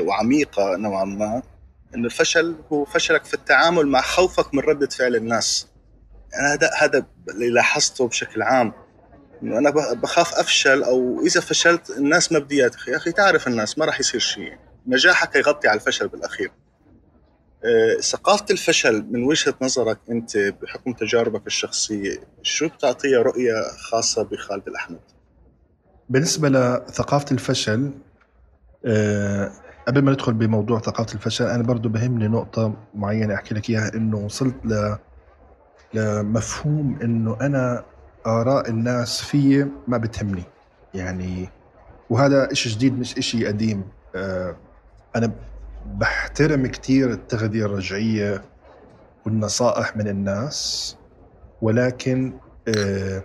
وعميقة 0.00 0.76
نوعا 0.76 1.04
ما 1.04 1.42
إنه 1.94 2.06
الفشل 2.06 2.56
هو 2.72 2.84
فشلك 2.84 3.24
في 3.24 3.34
التعامل 3.34 3.86
مع 3.86 4.00
خوفك 4.00 4.54
من 4.54 4.60
ردة 4.60 4.86
فعل 4.86 5.16
الناس. 5.16 5.68
يعني 6.32 6.54
هذا 6.54 6.70
هذا 6.78 7.06
اللي 7.28 7.50
لاحظته 7.50 8.08
بشكل 8.08 8.42
عام. 8.42 8.72
إنه 9.42 9.58
أنا 9.58 9.70
بخاف 9.92 10.34
أفشل 10.34 10.82
أو 10.82 11.22
إذا 11.26 11.40
فشلت 11.40 11.90
الناس 11.90 12.32
ما 12.32 12.38
بدي 12.38 12.56
يا 12.56 12.70
أخي 12.88 13.12
تعرف 13.12 13.46
الناس 13.48 13.78
ما 13.78 13.84
راح 13.84 14.00
يصير 14.00 14.20
شيء. 14.20 14.56
نجاحك 14.86 15.36
يغطي 15.36 15.68
على 15.68 15.80
الفشل 15.80 16.08
بالأخير. 16.08 16.50
آه، 17.64 18.00
ثقافة 18.00 18.44
الفشل 18.50 19.06
من 19.10 19.24
وجهة 19.24 19.54
نظرك 19.62 19.98
أنت 20.10 20.36
بحكم 20.38 20.92
تجاربك 20.92 21.46
الشخصية 21.46 22.20
شو 22.42 22.68
بتعطيها 22.68 23.22
رؤية 23.22 23.54
خاصة 23.90 24.22
بخالد 24.22 24.68
الأحمد؟ 24.68 25.00
بالنسبة 26.08 26.48
لثقافة 26.48 27.26
الفشل 27.32 27.90
آه، 28.86 29.52
قبل 29.88 30.02
ما 30.02 30.12
ندخل 30.12 30.32
بموضوع 30.32 30.80
ثقافة 30.80 31.14
الفشل 31.14 31.44
أنا 31.44 31.62
برضو 31.62 31.88
بهمني 31.88 32.28
نقطة 32.28 32.74
معينة 32.94 33.34
أحكي 33.34 33.54
لك 33.54 33.70
إياها 33.70 33.94
إنه 33.94 34.16
وصلت 34.16 34.54
ل... 34.64 34.96
لمفهوم 35.94 36.98
إنه 37.02 37.36
أنا 37.40 37.84
آراء 38.26 38.70
الناس 38.70 39.22
في 39.22 39.66
ما 39.88 39.98
بتهمني 39.98 40.42
يعني 40.94 41.48
وهذا 42.10 42.52
إشي 42.52 42.68
جديد 42.68 42.98
مش 42.98 43.18
إشي 43.18 43.46
قديم 43.46 43.84
آه 44.14 44.56
أنا 45.16 45.32
بحترم 45.86 46.66
كتير 46.66 47.10
التغذية 47.10 47.64
الرجعية 47.64 48.42
والنصائح 49.26 49.96
من 49.96 50.08
الناس 50.08 50.96
ولكن 51.62 52.32
آه 52.68 53.22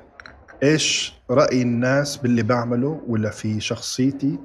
إيش 0.63 1.13
رأي 1.29 1.61
الناس 1.61 2.17
باللي 2.17 2.43
بعمله 2.43 3.01
ولا 3.07 3.29
في 3.29 3.59
شخصيتي؟ 3.59 4.39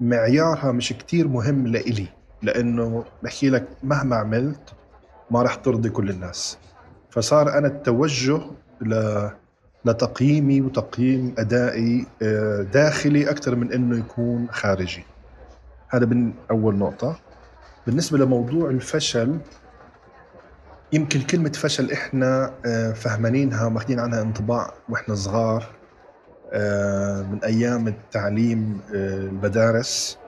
معيارها 0.00 0.72
مش 0.72 0.92
كتير 0.92 1.28
مهم 1.28 1.66
لإلي 1.66 2.06
لأنه 2.42 3.04
بحكي 3.22 3.50
لك 3.50 3.68
مهما 3.82 4.16
عملت 4.16 4.74
ما 5.30 5.42
راح 5.42 5.54
ترضي 5.54 5.90
كل 5.90 6.10
الناس. 6.10 6.58
فصار 7.10 7.58
أنا 7.58 7.68
التوجه. 7.68 8.40
لتقييمي 9.84 10.60
وتقييم 10.60 11.34
أدائي 11.38 12.06
آه، 12.22 12.62
داخلي 12.62 13.30
أكثر 13.30 13.56
من 13.56 13.72
إنه 13.72 13.98
يكون 13.98 14.48
خارجي. 14.50 15.04
هذا 15.88 16.06
من 16.06 16.32
أول 16.50 16.74
نقطة. 16.76 17.16
بالنسبة 17.86 18.18
لموضوع 18.18 18.70
الفشل 18.70 19.38
يمكن 20.92 21.22
كلمة 21.22 21.52
فشل 21.52 21.92
إحنا 21.92 22.54
آه، 22.66 22.92
فهمانينها 22.92 23.66
وماخذين 23.66 24.00
عنها 24.00 24.22
انطباع 24.22 24.72
وإحنا 24.88 25.14
صغار 25.14 25.66
آه، 26.52 27.22
من 27.22 27.44
أيام 27.44 27.88
التعليم 27.88 28.80
آه، 28.94 29.18
المدارس 29.18 30.18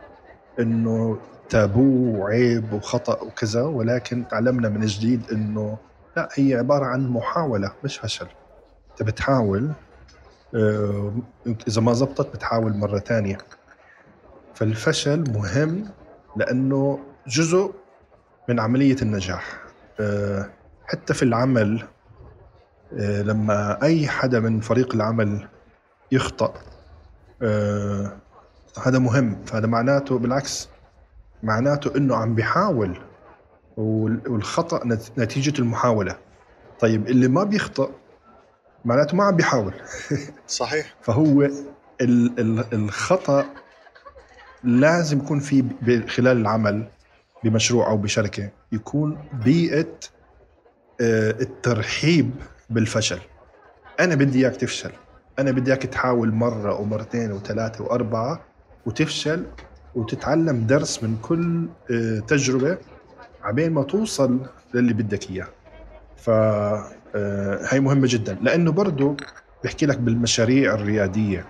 إنه 0.60 1.18
تابو 1.48 2.16
وعيب 2.18 2.72
وخطأ 2.72 3.22
وكذا 3.22 3.62
ولكن 3.62 4.28
تعلمنا 4.28 4.68
من 4.68 4.86
جديد 4.86 5.30
إنه 5.32 5.78
لا 6.16 6.28
هي 6.34 6.54
عبارة 6.54 6.84
عن 6.84 7.08
محاولة 7.08 7.72
مش 7.84 7.98
فشل. 7.98 8.26
أنت 8.90 9.02
بتحاول 9.02 9.70
إذا 11.68 11.80
ما 11.80 11.92
زبطت 11.92 12.34
بتحاول 12.34 12.76
مرة 12.76 12.98
ثانية. 12.98 13.38
فالفشل 14.54 15.24
مهم 15.32 15.84
لأنه 16.36 16.98
جزء 17.26 17.74
من 18.48 18.60
عملية 18.60 18.96
النجاح. 19.02 19.60
حتى 20.86 21.14
في 21.14 21.22
العمل 21.22 21.86
لما 22.98 23.82
أي 23.82 24.08
حدا 24.08 24.40
من 24.40 24.60
فريق 24.60 24.94
العمل 24.94 25.48
يخطأ 26.12 26.54
آه 27.42 28.16
هذا 28.82 28.98
مهم. 28.98 29.44
فهذا 29.44 29.66
معناته 29.66 30.18
بالعكس 30.18 30.68
معناته 31.42 31.96
إنه 31.96 32.16
عم 32.16 32.34
بيحاول 32.34 32.98
والخطأ 33.76 34.98
نتيجة 35.18 35.58
المحاولة. 35.58 36.16
طيب 36.80 37.08
اللي 37.08 37.28
ما 37.28 37.44
بيخطأ 37.44 37.90
معناته 38.84 39.16
ما 39.16 39.24
عم 39.24 39.36
بيحاول. 39.36 39.74
صحيح. 40.46 40.94
فهو 41.02 41.42
ال 41.42 42.40
ال 42.40 42.64
الخطأ 42.72 43.46
لازم 44.64 45.18
يكون 45.18 45.40
في 45.40 45.64
خلال 46.08 46.36
العمل. 46.36 46.88
بمشروع 47.44 47.90
أو 47.90 47.96
بشركة 47.96 48.50
يكون 48.72 49.18
بيئة 49.44 49.86
آه، 51.00 51.30
الترحيب 51.30 52.30
بالفشل. 52.70 53.18
أنا 54.00 54.14
بدي 54.14 54.38
إياك 54.38 54.56
تفشل. 54.56 54.90
أنا 55.38 55.50
بدي 55.50 55.70
إياك 55.70 55.82
تحاول 55.82 56.32
مرة 56.32 56.80
ومرتين 56.80 57.32
وثلاثة 57.32 57.84
وأربعة 57.84 58.40
وتفشل 58.86 59.46
وتتعلم 59.94 60.66
درس 60.66 61.02
من 61.02 61.16
كل 61.22 61.68
آه، 61.90 62.18
تجربة 62.18 62.78
عبين 63.42 63.72
ما 63.72 63.82
توصل 63.82 64.46
للي 64.74 64.92
بدك 64.94 65.30
إياه. 65.30 65.48
ف 66.16 66.30
آه، 67.16 67.78
مهمة 67.78 68.06
جدا. 68.10 68.38
لأنه 68.42 68.72
برضه 68.72 69.16
بحكي 69.64 69.86
لك 69.86 69.98
بالمشاريع 69.98 70.74
الريادية. 70.74 71.46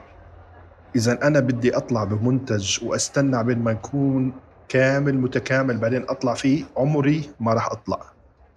اذا 0.96 1.26
أنا 1.26 1.40
بدي 1.40 1.76
أطلع 1.76 2.04
بمنتج 2.04 2.78
وأستنى 2.84 3.36
عبين 3.36 3.58
ما 3.58 3.70
يكون 3.70 4.32
كامل 4.68 5.18
متكامل. 5.18 5.78
بعدين 5.78 6.02
أطلع 6.08 6.34
فيه. 6.34 6.64
عمري 6.76 7.30
ما 7.40 7.52
راح 7.54 7.70
أطلع. 7.72 8.00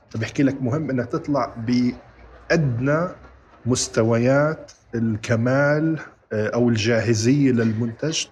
فبحكي 0.10 0.44
لك 0.44 0.62
مهم 0.62 0.90
إنك 0.90 1.06
تطلع 1.06 1.56
بأدنى 1.58 3.08
مستويات 3.66 4.72
الكمال 4.96 6.00
آه، 6.34 6.48
أو 6.48 6.70
الجاهزية 6.70 7.52
للمنتج. 7.52 8.26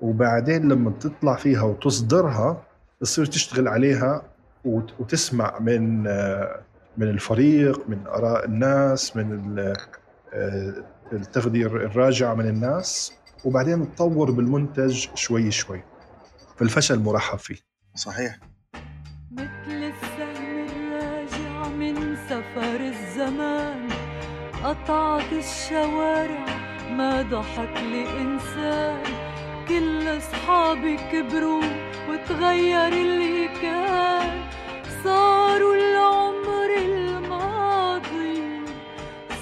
وبعدين 0.00 0.68
لما 0.68 0.90
تطلع 1.00 1.34
فيها 1.36 1.62
وتصدرها 1.62 2.62
تصير 3.00 3.26
تشتغل 3.26 3.68
عليها 3.68 4.22
وتسمع 4.64 5.58
من 5.58 6.06
آه، 6.06 6.60
من 6.96 7.08
الفريق 7.08 7.88
من 7.88 8.06
آراء 8.06 8.44
الناس 8.44 9.16
من 9.16 9.58
آه، 10.32 10.74
التغذية 11.12 11.66
الراجعة 11.66 12.34
من 12.34 12.48
الناس. 12.48 13.12
وبعدين 13.44 13.94
تطور 13.94 14.30
بالمنتج 14.30 15.06
شوي 15.14 15.50
شوي. 15.50 15.82
فالفشل 16.56 16.98
مرحب 16.98 17.38
فيه. 17.38 17.56
صحيح. 17.94 18.38
مثل 19.32 19.92
السهم 19.92 20.68
الراجع 20.68 21.68
من 21.68 22.16
سفر 22.28 22.80
الزمان 22.80 23.88
قطعت 24.64 25.32
الشوارع 25.32 26.46
ما 26.90 27.22
ضحك 27.22 27.76
لإنسان. 27.82 29.02
كل 29.68 30.18
أصحابي 30.18 30.96
كبروا 30.96 31.64
وتغير 32.08 32.88
اللي 32.88 33.48
كان. 33.62 34.50
صاروا 35.04 35.74
العمر 35.74 36.70
الماضي 36.78 38.64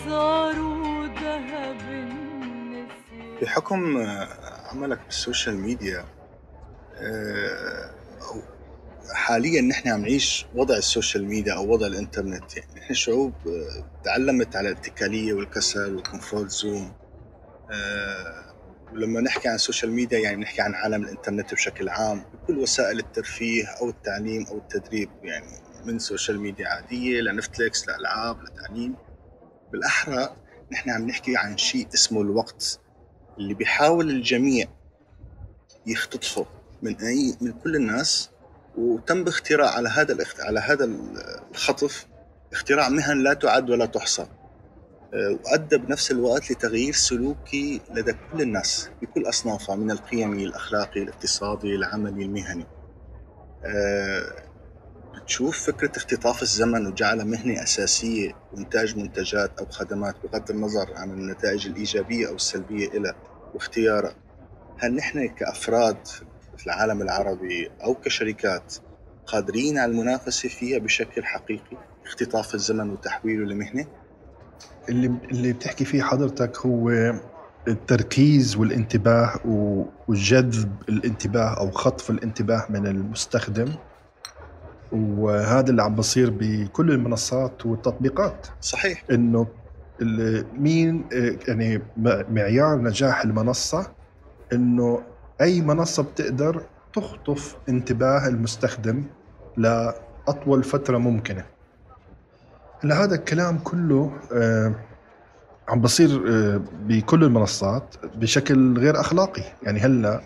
صاروا 0.08 1.06
ذهب 1.06 1.80
النسيان. 1.80 3.38
بحكم 3.42 3.96
عملك 4.72 5.00
بال 5.04 5.17
social 5.17 5.56
media 5.56 6.04
حاليا 9.12 9.60
نحن 9.60 9.88
عم 9.88 10.00
نعيش 10.00 10.46
وضع 10.54 10.76
ال 10.76 10.83
social 10.83 11.24
media 11.24 11.54
أو 11.54 11.72
وضع 11.72 11.86
الإنترنت. 11.86 12.56
يعني 12.56 12.80
نحن 12.80 12.94
شعوب 12.94 13.32
آه، 13.46 14.02
تعلمت 14.04 14.56
على 14.56 14.68
الاتكالية 14.68 15.32
والكسل 15.32 15.94
وال 15.94 16.07
comfort 16.07 16.50
zone 16.50 16.92
آه، 17.70 18.54
ولما 18.92 19.20
نحكي 19.20 19.48
عن 19.48 19.54
ال 19.54 19.60
social 19.60 19.92
media 19.92 20.18
يعني 20.18 20.36
نحكي 20.36 20.62
عن 20.62 20.74
عالم 20.74 21.02
الإنترنت 21.02 21.54
بشكل 21.54 21.88
عام 21.88 22.24
بكل 22.34 22.58
وسائل 22.58 22.98
الترفيه 22.98 23.66
أو 23.66 23.88
التعليم 23.88 24.46
أو 24.46 24.58
التدريب 24.58 25.10
يعني 25.22 25.58
من 25.84 25.98
social 25.98 26.40
media 26.40 26.68
عادية 26.68 27.20
لنتفليكس 27.20 27.88
لالعاب 27.88 28.42
لتعليم 28.42 28.94
بالأحرى 29.72 30.36
نحن 30.72 30.90
عم 30.90 31.06
نحكي 31.06 31.36
عن 31.36 31.56
شيء 31.58 31.88
اسمه 31.94 32.20
الوقت 32.20 32.80
اللي 33.38 33.54
بيحاول 33.54 34.10
الجميع 34.10 34.66
يختطفه. 35.86 36.46
من 36.84 36.96
أي 37.00 37.36
من 37.40 37.52
كل 37.52 37.76
الناس 37.76 38.30
وتم 38.78 39.24
باختراع 39.24 39.70
على 39.70 39.88
هذا 39.88 40.12
الاخت... 40.12 40.40
على 40.40 40.60
هذا 40.60 40.90
الخطف 41.50 42.06
اختراع 42.52 42.88
مهن 42.88 43.22
لا 43.22 43.34
تعد 43.34 43.70
ولا 43.70 43.86
تحصى. 43.86 44.26
آه، 45.14 45.38
وأدى 45.44 45.78
بنفس 45.78 46.10
الوقت 46.10 46.50
لتغيير 46.50 46.92
سلوكي 46.92 47.80
لدى 47.94 48.12
كل 48.12 48.42
الناس 48.42 48.90
بكل 49.02 49.28
أصنافها 49.28 49.76
من 49.76 49.90
القيمي 49.90 50.44
الأخلاقي 50.44 51.02
الاقتصادي 51.02 51.74
العملي 51.74 52.24
المهني. 52.24 52.66
آه، 53.64 54.44
بتشوف 55.14 55.66
فكرة 55.66 55.96
اختطاف 55.96 56.42
الزمن 56.42 56.86
وجعلها 56.86 57.24
مهنة 57.24 57.62
أساسية 57.62 58.36
وإنتاج 58.52 58.96
منتجات 58.96 59.58
أو 59.58 59.66
خدمات 59.66 60.14
بغض 60.24 60.50
النظر 60.50 60.94
عن 60.94 61.10
النتائج 61.10 61.66
الإيجابية 61.66 62.28
أو 62.28 62.34
السلبية 62.34 62.88
إلها 62.88 63.14
واختيارها. 63.54 64.16
هل 64.78 64.94
نحن 64.94 65.28
كأفراد 65.28 65.96
في 66.64 66.70
العالم 66.70 67.02
العربي 67.02 67.70
أو 67.84 67.94
كشركات 67.94 68.74
قادرين 69.26 69.78
على 69.78 69.92
المنافسة 69.92 70.48
فيها 70.48 70.78
بشكل 70.78 71.24
حقيقي 71.24 71.76
اختطاف 72.04 72.54
الزمن 72.54 72.90
وتحويله 72.90 73.44
لمهنة؟ 73.44 73.86
اللي 74.88 75.12
اللي 75.30 75.52
بتحكي 75.52 75.84
فيه 75.84 76.02
حضرتك 76.02 76.58
هو 76.66 76.90
التركيز 77.68 78.56
والانتباه 78.56 79.40
وجذب 80.08 80.72
الانتباه 80.88 81.60
أو 81.60 81.70
خطف 81.70 82.10
الانتباه 82.10 82.66
من 82.70 82.86
المستخدم. 82.86 83.72
وهذا 84.92 85.70
اللي 85.70 85.82
عم 85.82 85.94
بصير 85.94 86.30
بكل 86.30 86.90
المنصات 86.90 87.66
والتطبيقات. 87.66 88.46
صحيح. 88.60 89.04
إنه 89.10 89.46
مين 90.58 91.04
يعني 91.48 91.82
معيار 92.30 92.76
نجاح 92.78 93.24
المنصة؟ 93.24 93.92
إنه 94.52 95.02
أي 95.40 95.60
منصة 95.60 96.02
بتقدر 96.02 96.62
تخطف 96.92 97.56
انتباه 97.68 98.28
المستخدم 98.28 99.04
لأطول 99.56 100.64
فترة 100.64 100.98
ممكنة. 100.98 101.44
هلا 102.80 103.04
هذا 103.04 103.14
الكلام 103.14 103.58
كله 103.58 104.12
آه، 104.32 104.74
عم 105.68 105.80
بصير 105.80 106.24
آه، 106.28 106.60
بكل 106.86 107.24
المنصات 107.24 107.94
بشكل 108.14 108.78
غير 108.78 109.00
أخلاقي. 109.00 109.42
يعني 109.62 109.80
هلأ 109.80 110.20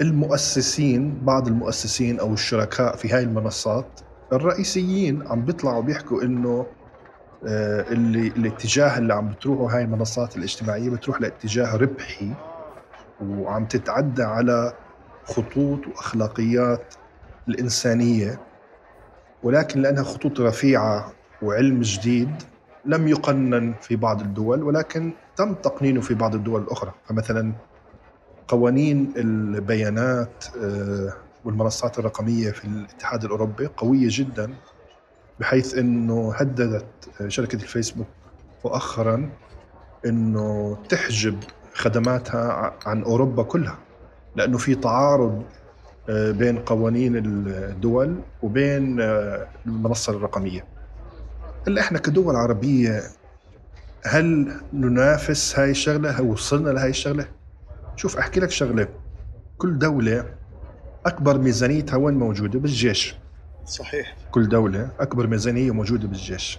المؤسسين 0.00 1.20
بعض 1.24 1.46
المؤسسين 1.48 2.20
أو 2.20 2.32
الشركاء 2.32 2.96
في 2.96 3.08
هاي 3.08 3.22
المنصات 3.22 4.00
الرئيسيين 4.32 5.26
عم 5.28 5.44
بيطلعوا 5.44 5.82
بيحكوا 5.82 6.22
إنه 6.22 6.66
آه، 7.46 7.92
اللي 7.92 8.26
الاتجاه 8.28 8.98
اللي 8.98 9.14
عم 9.14 9.28
بتروحوا 9.28 9.70
هاي 9.72 9.82
المنصات 9.82 10.36
الإجتماعية 10.36 10.90
بتروح 10.90 11.20
لاتجاه 11.20 11.76
ربحي. 11.76 12.32
وعم 13.22 13.66
تتعدى 13.66 14.22
على 14.22 14.72
خطوط 15.24 15.86
وأخلاقيات 15.86 16.94
الإنسانية. 17.48 18.40
ولكن 19.42 19.82
لأنها 19.82 20.02
خطوط 20.02 20.40
رفيعة 20.40 21.12
وعلم 21.42 21.80
جديد 21.80 22.30
لم 22.84 23.08
يقنن 23.08 23.74
في 23.80 23.96
بعض 23.96 24.20
الدول 24.20 24.62
ولكن 24.62 25.12
تم 25.36 25.54
تقنينه 25.54 26.00
في 26.00 26.14
بعض 26.14 26.34
الدول 26.34 26.62
الأخرى. 26.62 26.92
فمثلا 27.04 27.52
قوانين 28.48 29.12
البيانات 29.16 30.44
آه، 30.62 31.12
والمنصات 31.44 31.98
الرقمية 31.98 32.50
في 32.50 32.64
الاتحاد 32.64 33.24
الأوروبي 33.24 33.66
قوية 33.66 34.08
جدا 34.10 34.54
بحيث 35.40 35.74
إنه 35.74 36.32
هددت 36.34 36.86
شركة 37.28 37.56
الفيسبوك 37.56 38.06
مؤخرا 38.64 39.30
إنه 40.06 40.76
تحجب 40.88 41.38
خدماتها 41.74 42.74
عن 42.86 43.02
أوروبا 43.02 43.42
كلها 43.42 43.78
لأنه 44.36 44.58
في 44.58 44.74
تعارض 44.74 45.42
آه، 46.08 46.30
بين 46.30 46.58
قوانين 46.58 47.16
الدول 47.16 48.20
وبين 48.42 49.00
آه، 49.00 49.46
المنصة 49.66 50.12
الرقمية. 50.12 50.64
هلا 51.66 51.80
إحنا 51.80 51.98
كدول 51.98 52.36
عربية 52.36 53.02
هل 54.04 54.52
ننافس 54.72 55.58
هاي 55.58 55.70
الشغلة؟ 55.70 56.10
هل 56.10 56.22
وصلنا 56.22 56.70
لهاي 56.70 56.90
الشغلة؟ 56.90 57.28
شوف 57.96 58.16
أحكي 58.16 58.40
لك 58.40 58.50
شغلة 58.50 58.88
كل 59.58 59.78
دولة 59.78 60.24
أكبر 61.06 61.38
ميزانيتها 61.38 61.96
وين 61.96 62.14
موجودة؟ 62.14 62.58
بالجيش. 62.58 63.16
صحيح 63.64 64.16
كل 64.30 64.48
دولة 64.48 64.90
أكبر 65.00 65.26
ميزانية 65.26 65.70
موجودة 65.70 66.08
بالجيش 66.08 66.58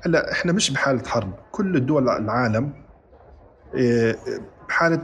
هلأ 0.00 0.32
إحنا 0.32 0.52
مش 0.52 0.70
بحالة 0.70 1.08
حرب 1.08 1.32
كل 1.52 1.76
الدول 1.76 2.08
العالم 2.08 2.72
إيه، 3.74 4.16
بحالة 4.68 5.02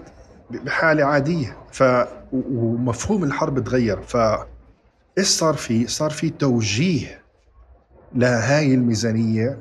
بحالة 0.51 1.05
عادية. 1.05 1.57
ف 1.73 1.83
ومفهوم 2.33 3.25
الحرب 3.25 3.65
تغير. 3.65 4.03
ف 4.03 4.17
إيش 5.19 5.27
صار 5.27 5.55
في؟ 5.55 5.87
صار 5.87 6.11
في 6.11 6.31
توجيه 6.31 7.23
لهاي 8.15 8.75
الميزانية 8.75 9.59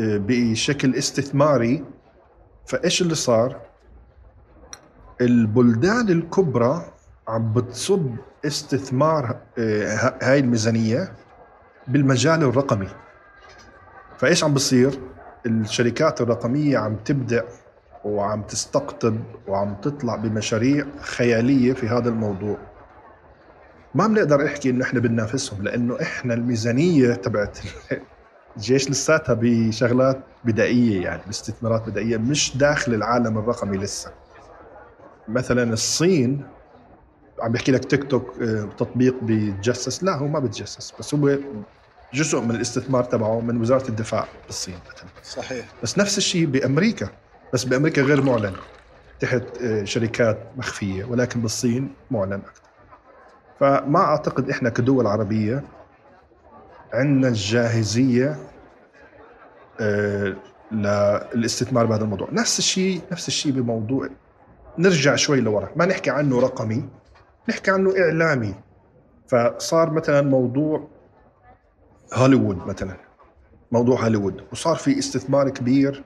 إيه، 0.00 0.18
بشكل 0.18 0.94
استثماري. 0.94 1.84
فإيش 2.66 3.02
اللي 3.02 3.14
صار؟ 3.14 3.60
البلدان 5.20 6.08
الكبرى 6.08 6.92
عم 7.28 7.52
بتصب 7.52 8.16
استثمار 8.46 9.36
إيه، 9.58 10.14
هاي 10.22 10.38
الميزانية 10.38 11.12
بالمجال 11.88 12.42
الرقمي. 12.42 12.88
فإيش 14.18 14.44
عم 14.44 14.54
بصير؟ 14.54 15.00
الشركات 15.46 16.20
الرقمية 16.20 16.78
عم 16.78 16.96
تبدع 16.96 17.42
وعم 18.06 18.42
تستقطب 18.42 19.16
وعم 19.48 19.74
تطلع 19.74 20.16
بمشاريع 20.16 20.86
خيالية 21.00 21.72
في 21.72 21.88
هذا 21.88 22.08
الموضوع. 22.08 22.58
ما 23.94 24.06
بنقدر 24.06 24.44
نحكي 24.44 24.70
إنه 24.70 24.84
إحنا 24.84 25.00
بننافسهم 25.00 25.62
لأنه 25.62 26.02
إحنا 26.02 26.34
الميزانية 26.34 27.14
تبعت 27.14 27.58
الجيش 28.56 28.90
لساتها 28.90 29.36
بشغلات 29.40 30.20
بدائية 30.44 31.02
يعني 31.02 31.22
باستثمارات 31.26 31.88
بدائية 31.88 32.16
مش 32.16 32.56
داخل 32.56 32.94
العالم 32.94 33.38
الرقمي 33.38 33.78
لسه. 33.78 34.10
مثلا 35.28 35.72
الصين 35.72 36.44
عم 37.42 37.52
بحكي 37.52 37.72
لك 37.72 37.84
تيك 37.84 38.04
توك 38.04 38.42
آه، 38.42 38.68
تطبيق 38.78 39.14
بيتجسس. 39.22 40.04
لا 40.04 40.16
هو 40.16 40.26
ما 40.26 40.38
بيتجسس 40.38 40.94
بس 40.98 41.14
هو 41.14 41.38
جزء 42.14 42.40
من 42.40 42.50
الاستثمار 42.50 43.04
تبعه 43.04 43.40
من 43.40 43.60
وزارة 43.60 43.88
الدفاع 43.88 44.26
بالصين 44.46 44.74
مثلا. 44.74 45.08
صحيح. 45.22 45.66
بس 45.82 45.98
نفس 45.98 46.18
الشيء 46.18 46.46
بأمريكا. 46.46 47.08
بس 47.52 47.64
بأمريكا 47.64 48.02
غير 48.02 48.22
معلن 48.22 48.52
تحت 49.20 49.42
آه، 49.62 49.84
شركات 49.84 50.38
مخفية 50.56 51.04
ولكن 51.04 51.40
بالصين 51.40 51.94
معلن 52.10 52.32
أكثر. 52.32 52.62
فما 53.60 54.00
أعتقد 54.00 54.50
إحنا 54.50 54.70
كدول 54.70 55.06
عربية 55.06 55.64
عندنا 56.92 57.28
الجاهزية 57.28 58.36
آه، 59.80 60.36
للاستثمار 60.72 61.86
بهذا 61.86 62.04
الموضوع. 62.04 62.28
نفس 62.32 62.58
الشيء 62.58 63.00
نفس 63.12 63.28
الشيء 63.28 63.52
بموضوع 63.52 64.08
نرجع 64.78 65.16
شوي 65.16 65.40
لورا. 65.40 65.68
ما 65.76 65.86
نحكي 65.86 66.10
عنه 66.10 66.40
رقمي 66.40 66.88
نحكي 67.48 67.70
عنه 67.70 67.92
إعلامي. 67.98 68.54
فصار 69.28 69.90
مثلا 69.90 70.22
موضوع 70.22 70.88
هوليوود 72.14 72.66
مثلا 72.66 72.96
موضوع 73.72 74.04
هوليوود. 74.04 74.44
وصار 74.52 74.76
في 74.76 74.98
استثمار 74.98 75.48
كبير 75.48 76.04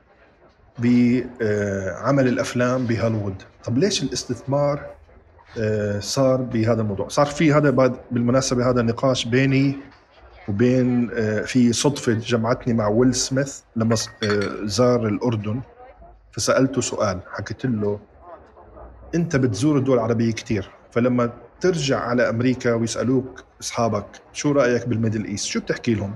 بعمل 0.78 2.28
الأفلام 2.28 2.87
بهوليوود. 2.87 3.42
طب 3.64 3.78
ليش 3.78 4.02
الاستثمار 4.02 4.87
آه، 5.59 6.00
صار 6.00 6.42
بهذا 6.42 6.83
الموضوع؟ 6.83 7.09
صار 7.09 7.26
في 7.26 7.52
هذا 7.52 7.70
بالمناسبة 8.11 8.70
هذا 8.70 8.83
نقاش 8.83 9.24
بيني 9.24 9.76
وبين 10.48 11.11
آه، 11.14 11.40
في 11.40 11.72
صدفة 11.72 12.12
جمعتني 12.12 12.74
مع 12.74 12.88
ويل 12.88 13.14
سميث 13.14 13.61
لما 13.76 13.96
آه، 14.22 14.64
زار 14.64 15.06
الأردن 15.06 15.61
فسألته 16.33 16.80
سؤال 16.80 17.20
حكيت 17.33 17.64
له 17.64 18.00
أنت 19.14 19.37
بتزور 19.37 19.78
الدول 19.78 19.94
العربية 19.94 20.33
كثير 20.33 20.70
فلما 20.90 21.33
ترجع 21.61 21.98
على 22.00 22.28
أمريكا 22.28 22.74
ويسألوك 22.74 23.44
أصحابك 23.61 24.06
شو 24.33 24.52
رأيك 24.52 24.88
بال 24.88 24.98
Middle 24.98 25.25
East؟ 25.25 25.46
شو 25.46 25.61
بتحكي 25.61 25.94
لهم؟ 25.94 26.14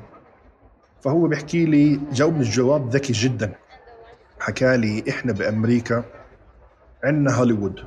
فهو 1.00 1.26
بيحكي 1.28 1.64
لي 1.64 2.00
جاوبني 2.12 2.40
الجواب 2.40 2.90
ذكي 2.90 3.12
جدا. 3.12 3.52
حكى 4.44 4.76
لي 4.76 5.04
إحنا 5.09 5.33
بأمريكا 5.33 6.04
عندنا 7.04 7.35
هوليوود. 7.35 7.85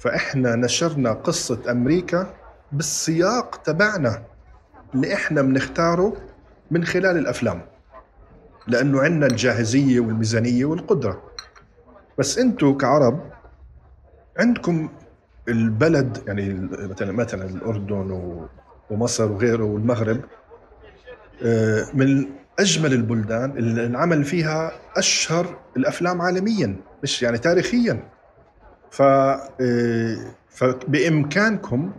فإحنا 0.00 0.56
نشرنا 0.56 1.12
قصة 1.12 1.70
أمريكا 1.70 2.34
بالسياق 2.72 3.56
تبعنا 3.64 4.22
اللي 4.94 5.14
إحنا 5.14 5.42
بنختاره 5.42 6.16
من 6.70 6.84
خلال 6.84 7.16
الأفلام. 7.18 7.62
لأنه 8.66 9.00
عندنا 9.02 9.26
الجاهزية 9.26 10.00
والميزانية 10.00 10.64
والقدرة. 10.64 11.22
بس 12.18 12.38
أنتم 12.38 12.78
كعرب 12.78 13.20
عندكم 14.38 14.88
البلد 15.48 16.22
يعني 16.26 16.68
مثلا 16.72 17.12
مثلا 17.12 17.44
الأردن 17.44 18.38
ومصر 18.90 19.32
وغيره 19.32 19.64
والمغرب 19.64 20.20
آه، 21.44 21.86
من 21.94 22.24
أجمل 22.58 22.92
البلدان 22.92 23.50
اللي 23.50 23.86
انعمل 23.86 24.24
فيها 24.24 24.72
أشهر 24.96 25.56
الأفلام 25.76 26.22
عالميا 26.22 26.76
مش 27.02 27.22
يعني 27.22 27.38
تاريخيا. 27.38 28.08
ف 28.90 29.02
آه، 29.02 30.16
فبامكانكم 30.50 31.92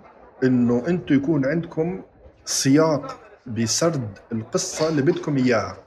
إنه 0.43 0.83
أنتم 0.87 1.15
يكون 1.15 1.45
عندكم 1.45 2.01
سياق 2.45 3.19
بسرد 3.47 4.07
القصة 4.31 4.89
اللي 4.89 5.01
بدكم 5.01 5.37
إياها. 5.37 5.77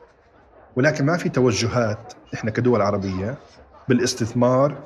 ولكن 0.76 1.06
ما 1.06 1.16
في 1.16 1.28
توجهات 1.28 2.12
إحنا 2.34 2.50
كدول 2.50 2.82
عربية 2.82 3.38
بالاستثمار 3.88 4.76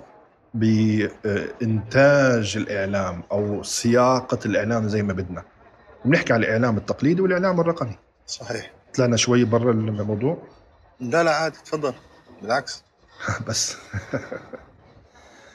بإنتاج 0.55 2.57
الإعلام 2.57 3.23
أو 3.33 3.63
سياقة 3.63 4.39
الإعلام 4.47 4.89
زي 4.89 5.03
ما 5.03 5.13
بدنا. 5.13 5.43
بنحكي 6.05 6.33
على 6.33 6.47
الإعلام 6.47 6.77
التقليدي 6.77 7.23
والإعلام 7.23 7.61
الرقمي. 7.61 7.99
صحيح. 8.27 8.71
طلعنا 8.95 9.17
شوي 9.17 9.45
برا 9.45 9.73
الموضوع؟ 9.73 10.39
لا 11.01 11.23
لا 11.25 11.31
عادي 11.35 11.59
تفضل 11.65 11.95
بالعكس. 12.43 12.83
بس. 13.49 13.77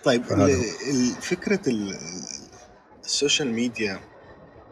طيب 0.04 0.24
فكرة 1.22 1.70
ال- 1.70 1.98
ال 3.06 3.13
social 3.13 3.54
media 3.54 4.00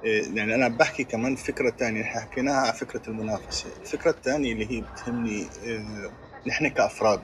إيه، 0.04 0.36
يعني 0.36 0.56
أنا 0.56 0.68
بحكي 0.68 1.04
كمان 1.04 1.36
فكرة 1.36 1.70
ثانية 1.72 2.04
حكيناها 2.04 2.56
على 2.56 2.74
فكرة 2.74 3.02
المنافسة. 3.10 3.66
الفكرة 3.82 4.12
الثانية 4.12 4.54
اللي 4.54 4.72
هي 4.72 4.82
بتهمني 4.82 5.48
إيه، 5.64 6.12
نحن 6.48 6.68
كأفراد. 6.68 7.22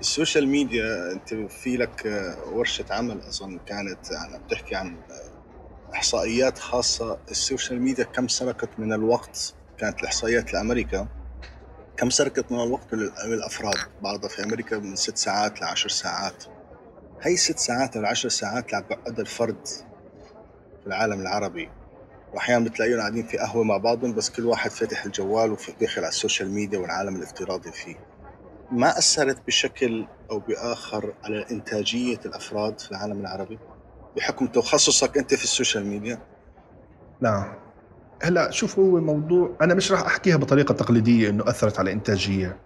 ال 0.00 0.07
social 0.07 0.48
media 0.48 1.12
أنت 1.12 1.34
في 1.34 1.76
لك 1.76 2.06
آه، 2.06 2.36
ورشة 2.52 2.84
عمل 2.90 3.20
أظن 3.20 3.58
كانت 3.66 4.10
يعني 4.10 4.44
بتحكي 4.44 4.74
عن 4.74 4.96
آه، 5.10 5.94
إحصائيات 5.94 6.58
خاصة. 6.58 7.18
ال 7.30 7.37
social 7.37 7.82
media 7.82 8.04
كم 8.04 8.28
سرقت 8.28 8.68
من 8.78 8.92
الوقت 8.92 9.54
كانت 9.78 10.00
الإحصائيات 10.00 10.52
لأمريكا 10.52 11.06
كم 11.96 12.10
سرقت 12.10 12.52
من 12.52 12.60
الوقت 12.60 12.94
لل- 12.94 13.12
للأفراد؟ 13.26 13.74
بعضها 14.02 14.28
في 14.28 14.44
أمريكا 14.44 14.78
من 14.78 14.96
ست 14.96 15.16
ساعات 15.16 15.60
لعشر 15.60 15.88
ساعات. 15.88 16.44
هي 17.22 17.36
ست 17.36 17.58
ساعات 17.58 17.96
أو 17.96 18.02
العشر 18.02 18.28
ساعات 18.28 18.64
اللي 18.66 18.76
عم 18.76 18.82
بيقعدها 18.88 19.20
الفرد 19.20 19.66
في 20.80 20.86
العالم 20.86 21.20
العربي. 21.20 21.70
واحيانا 22.34 22.64
بتلاقيهم 22.64 22.98
قاعدين 23.00 23.22
في 23.26 23.38
قهوة 23.38 23.64
مع 23.64 23.76
بعضهم 23.76 24.14
بس 24.14 24.30
كل 24.30 24.46
واحد 24.46 24.70
فاتح 24.70 25.04
الجوال 25.04 25.50
وداخل 25.52 26.00
على 26.00 26.08
ال 26.08 26.14
social 26.14 26.50
media 26.50 26.78
والعالم 26.78 27.16
الافتراضي 27.16 27.72
فيه. 27.72 27.96
ما 28.70 28.98
أثرت 28.98 29.46
بشكل 29.46 30.06
أو 30.30 30.38
بآخر 30.38 31.14
على 31.24 31.46
إنتاجية 31.50 32.20
الأفراد 32.26 32.80
في 32.80 32.90
العالم 32.90 33.20
العربي؟ 33.20 33.58
بحكم 34.16 34.46
تخصصك 34.46 35.18
أنت 35.18 35.34
في 35.34 35.44
ال 35.44 35.50
social 35.50 35.86
media؟ 35.86 36.18
نعم. 37.20 37.54
هلا 38.22 38.50
شوف 38.50 38.78
هو 38.78 39.00
موضوع 39.00 39.56
أنا 39.62 39.74
مش 39.74 39.92
راح 39.92 40.00
أحكيها 40.00 40.36
بطريقة 40.36 40.74
تقليدية 40.74 41.28
إنه 41.30 41.48
أثرت 41.48 41.78
على 41.78 41.92
إنتاجية. 41.92 42.56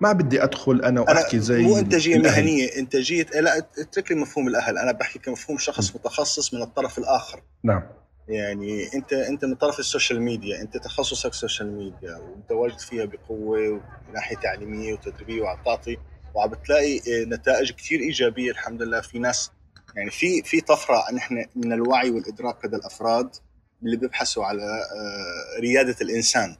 ما 0.00 0.12
بدي 0.12 0.42
أدخل 0.44 0.80
أنا 0.82 1.00
وأحكي 1.00 1.38
زي 1.38 1.62
مو 1.62 1.78
إنتاجية 1.78 2.16
الأهل. 2.16 2.44
مهنية 2.44 2.68
إنتاجية 2.78 3.26
لا 3.40 3.58
اترك 3.58 4.10
لي 4.12 4.16
مفهوم 4.16 4.48
الأهل. 4.48 4.78
أنا 4.78 4.92
بحكي 4.92 5.18
كمفهوم 5.18 5.58
شخص 5.58 5.96
متخصص 5.96 6.54
من 6.54 6.62
الطرف 6.62 6.98
الآخر. 6.98 7.42
نعم. 7.64 7.82
يعني 8.28 8.94
أنت 8.94 9.12
أنت 9.12 9.44
من 9.44 9.54
طرف 9.54 9.78
ال 9.78 9.84
social 9.84 10.22
media 10.22 10.60
أنت 10.62 10.76
تخصصك 10.76 11.34
social 11.34 11.72
media 11.72 12.16
ومتواجد 12.16 12.78
فيها 12.78 13.04
بقوة 13.04 13.58
من 13.58 14.14
ناحية 14.14 14.36
تعليمية 14.36 14.92
وتدريبية 14.92 15.42
وعم 15.42 15.58
تعطي 15.64 15.96
وعم 16.34 16.50
بتلاقي 16.50 16.98
آه، 16.98 17.24
نتائج 17.24 17.72
كثير 17.72 18.00
إيجابية 18.00 18.50
الحمد 18.50 18.82
لله. 18.82 19.00
في 19.00 19.18
ناس 19.18 19.50
يعني 19.96 20.10
في 20.10 20.42
في 20.42 20.60
طفرة 20.60 21.12
نحن 21.14 21.44
من 21.56 21.72
الوعي 21.72 22.10
والإدراك 22.10 22.64
لدى 22.64 22.76
الأفراد. 22.76 23.36
اللي 23.82 23.96
بيبحثوا 23.96 24.44
على 24.44 24.62
آه، 24.62 25.60
ريادة 25.60 25.96
الإنسان 26.00 26.56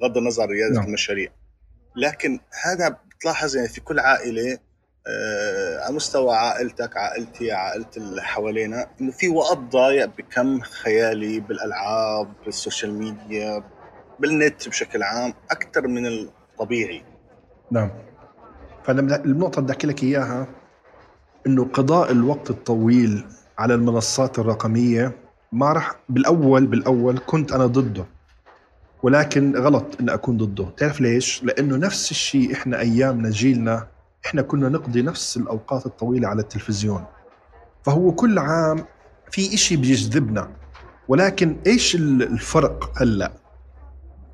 بغض 0.00 0.16
النظر 0.16 0.46
ريادة 0.46 0.74
نعم. 0.74 0.84
المشاريع. 0.84 1.30
لكن 1.96 2.40
هذا 2.64 2.88
بتلاحظ 2.88 3.56
يعني 3.56 3.68
في 3.68 3.80
كل 3.80 3.98
عائلة 3.98 4.58
آه، 5.08 5.84
على 5.84 5.94
مستوى 5.94 6.36
عائلتك 6.36 6.96
عائلتي 6.96 7.52
عائلة 7.52 7.90
اللي 7.96 8.22
حوالينا 8.22 8.86
إنه 9.00 9.10
في 9.12 9.28
وقت 9.28 9.58
ضايع 9.58 10.04
بكم 10.04 10.60
خيالي 10.60 11.40
بالألعاب 11.40 12.32
بالسوشيال 12.44 12.92
ميديا 12.94 13.64
بالنت 14.20 14.68
بشكل 14.68 15.02
عام 15.02 15.34
أكثر 15.50 15.88
من 15.88 16.06
الطبيعي. 16.06 17.02
نعم. 17.70 17.90
فأنا 18.84 19.16
النقطة 19.16 19.62
بدي 19.62 19.72
أحكي 19.72 19.86
لك 19.86 20.02
إياها 20.02 20.46
إنه 21.46 21.64
قضاء 21.64 22.12
الوقت 22.12 22.50
الطويل 22.50 23.24
على 23.58 23.74
المنصات 23.74 24.38
الرقمية 24.38 25.25
ما 25.52 25.72
راح 25.72 25.92
بالاول 26.08 26.66
بالأول 26.66 27.18
كنت 27.26 27.52
أنا 27.52 27.66
ضده. 27.66 28.04
ولكن 29.02 29.56
غلط 29.56 30.00
إن 30.00 30.08
أكون 30.08 30.36
ضده. 30.36 30.68
تعرف 30.76 31.00
ليش؟ 31.00 31.44
لأنه 31.44 31.76
نفس 31.76 32.10
الشيء 32.10 32.52
إحنا 32.52 32.80
أيامنا 32.80 33.30
جيلنا 33.30 33.86
إحنا 34.26 34.42
كنا 34.42 34.68
نقضي 34.68 35.02
نفس 35.02 35.36
الأوقات 35.36 35.86
الطويلة 35.86 36.28
على 36.28 36.42
التلفزيون. 36.42 37.04
فهو 37.84 38.12
كل 38.12 38.38
عام 38.38 38.84
في 39.30 39.54
إشي 39.54 39.76
بيجذبنا. 39.76 40.48
ولكن 41.08 41.56
إيش 41.66 41.94
ال- 41.94 42.22
الفرق 42.22 42.92
هلأ؟ 43.02 43.32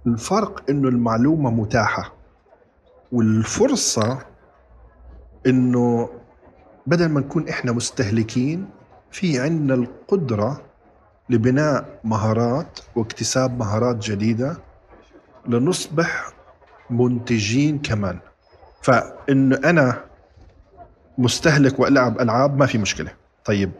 الفرق 0.07 0.63
إنه 0.71 0.89
المعلومة 0.89 1.51
متاحة. 1.51 2.13
والفرصة 3.13 4.19
إنه 5.47 6.09
بدل 6.87 7.09
ما 7.09 7.21
نكون 7.21 7.49
إحنا 7.49 7.73
مستهلكين 7.73 8.67
في 9.11 9.41
عندنا 9.41 9.75
القدرة 9.75 10.63
لبناء 11.33 12.01
مهارات 12.05 12.81
واكتساب 12.97 13.59
مهارات 13.59 13.97
جديدة 13.97 14.57
لنصبح 15.49 16.33
منتجين 16.91 17.79
كمان. 17.79 18.19
فانه 18.83 19.57
أنا 19.65 20.05
مستهلك 21.19 21.81
وألعب 21.81 22.21
ألعاب 22.21 22.59
ما 22.59 22.67
في 22.67 22.79
مشكلة. 22.79 23.13
طيب 23.45 23.73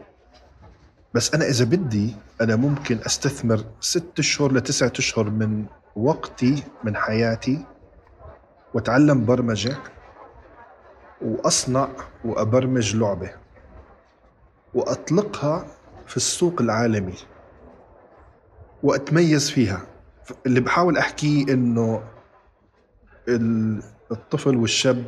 بس 1.13 1.33
أنا 1.35 1.45
إذا 1.45 1.65
بدي 1.65 2.15
أنا 2.41 2.55
ممكن 2.55 2.97
أستثمر 3.05 3.63
ست 3.79 4.19
أشهر 4.19 4.51
لتسعة 4.53 4.93
أشهر 4.99 5.29
من 5.29 5.65
وقتي 5.95 6.63
من 6.83 6.95
حياتي 6.95 7.65
وأتعلم 8.73 9.25
برمجة 9.25 9.77
وأصنع 11.21 11.87
وأبرمج 12.25 12.95
لعبة 12.95 13.31
وأطلقها 14.73 15.65
في 16.07 16.17
السوق 16.17 16.61
العالمي. 16.61 17.13
وأتميز 18.83 19.49
فيها. 19.51 19.81
اللي 20.45 20.59
بحاول 20.59 20.97
أحكيه 20.97 21.53
إنه 21.53 22.03
ال- 23.27 23.83
الطفل 24.11 24.57
والشاب 24.57 25.03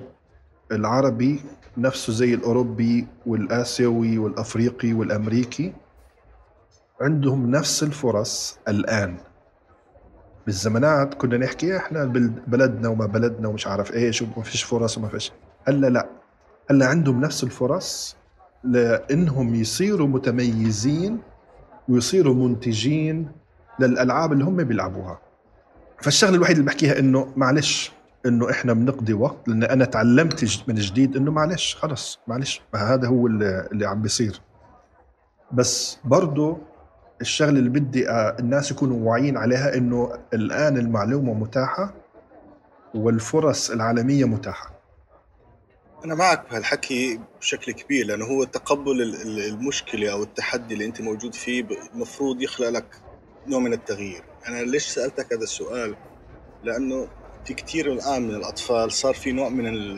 العربي 0.72 1.40
نفسه 1.78 2.14
زي 2.14 2.34
الأوروبي 2.34 3.08
والآسيوي 3.26 4.18
والأفريقي 4.18 4.94
والأمريكي 4.94 5.74
عندهم 7.02 7.52
نفس 7.52 7.84
الفرص 7.84 8.58
الآن. 8.68 9.16
بالزمانات 10.46 11.14
كنا 11.14 11.38
نحكي 11.38 11.78
إحنا 11.78 12.06
بلدنا 12.48 12.90
وما 12.90 13.06
بلدنا 13.06 13.48
ومش 13.48 13.68
عارف 13.68 13.94
إيش 13.94 14.22
وما 14.22 14.44
فيش 14.44 14.64
فرص 14.64 14.98
وما 14.98 15.08
فيش. 15.08 15.32
هلأ 15.68 15.88
لا. 15.88 16.10
هلأ 16.72 16.86
عندهم 16.88 17.22
نفس 17.22 17.44
الفرص 17.44 18.16
لإنهم 18.64 19.56
يصيروا 19.56 20.08
متميزين 20.08 21.20
ويصيروا 21.90 22.34
منتجين 22.34 23.32
للألعاب 23.80 24.34
اللي 24.34 24.44
هم 24.44 24.64
بيلعبوها. 24.64 25.20
فالشغلة 26.02 26.36
الوحيدة 26.36 26.60
اللي 26.60 26.72
بحكيها 26.72 27.00
إنه 27.00 27.34
معلش 27.36 27.92
إنه 28.26 28.52
إحنا 28.52 28.74
بنقضي 28.74 29.14
وقت 29.14 29.48
لأن 29.48 29.64
أنا 29.64 29.86
تعلمت 29.86 30.64
من 30.68 30.76
جديد 30.76 31.16
إنه 31.16 31.32
معلش 31.32 31.76
خلص 31.76 32.20
معلش 32.28 32.62
هذا 32.76 33.08
هو 33.08 33.28
اللي, 33.28 33.68
اللي 33.72 33.86
عم 33.86 34.02
بيصير. 34.02 34.42
بس 35.52 35.98
برضو 36.06 36.58
الشغلة 37.22 37.60
اللي 37.60 37.70
بدي 37.70 38.10
آه، 38.10 38.36
الناس 38.40 38.72
يكونوا 38.72 39.10
واعيين 39.10 39.38
عليها 39.38 39.78
إنه 39.78 40.14
الآن 40.34 40.78
المعلومة 40.78 41.34
متاحة 41.34 41.94
والفرص 42.96 43.72
العالمية 43.72 44.26
متاحة. 44.26 44.76
أنا 46.06 46.16
معك 46.16 46.50
بهالحكي 46.52 47.20
بشكل 47.40 47.72
كبير 47.72 48.06
لأنه 48.06 48.26
هو 48.26 48.44
تقبل 48.44 49.02
المشكلة 49.50 50.12
أو 50.12 50.24
التحدي 50.24 50.74
اللي 50.74 50.86
أنت 50.86 51.02
موجود 51.02 51.34
فيه 51.34 51.66
المفروض 51.94 52.42
يخلق 52.42 52.70
لك 52.70 52.86
نوع 53.48 53.60
من 53.60 53.74
التغيير. 53.74 54.24
أنا 54.48 54.58
ليش 54.62 54.86
سألتك 54.86 55.34
هذا 55.34 55.44
السؤال؟ 55.44 55.96
لأنه 56.64 57.08
في 57.46 57.54
كثير 57.54 57.92
الآن 57.92 58.22
من 58.22 58.36
الأطفال 58.36 58.92
صار 58.92 59.14
في 59.14 59.32
نوع 59.32 59.50
من 59.50 59.96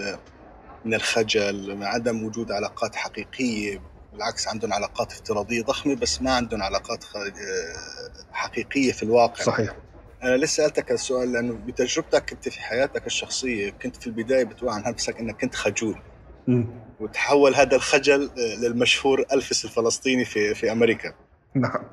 من 0.86 0.94
الخجل 0.94 1.76
من 1.76 1.84
عدم 1.84 2.24
وجود 2.24 2.52
علاقات 2.52 2.96
حقيقية 2.96 3.82
بالعكس 4.14 4.48
عندهم 4.48 4.74
علاقات 4.74 5.12
افتراضية 5.12 5.64
ضخمة 5.64 5.96
بس 5.96 6.22
ما 6.22 6.32
عندهم 6.32 6.64
علاقات 6.64 7.04
حقيقية 8.32 8.92
في 8.92 9.04
الواقع. 9.04 9.44
صحيح. 9.44 9.76
أنا 10.24 10.38
لسه 10.38 10.64
سألتك 10.64 10.92
السؤال؟ 10.92 11.32
لأنه 11.32 11.54
بتجربتك 11.54 12.32
أنت 12.32 12.50
في 12.50 12.62
حياتك 12.62 13.08
الشخصية 13.08 13.70
كنت 13.70 13.96
في 13.96 14.08
البداية 14.08 14.44
بتقول 14.44 14.70
عن 14.70 14.84
نفسك 14.84 15.20
إنك 15.20 15.42
كنت 15.42 15.56
خجول. 15.56 16.02
م. 16.48 16.64
وتحول 17.00 17.56
هذا 17.56 17.76
الخجل 17.76 18.30
آه، 18.38 18.56
للمشهور 18.60 19.26
ألفس 19.34 19.66
الفلسطيني 19.66 20.26
في 20.26 20.56
في 20.56 20.72
أمريكا. 20.72 21.14
نعم. 21.66 21.84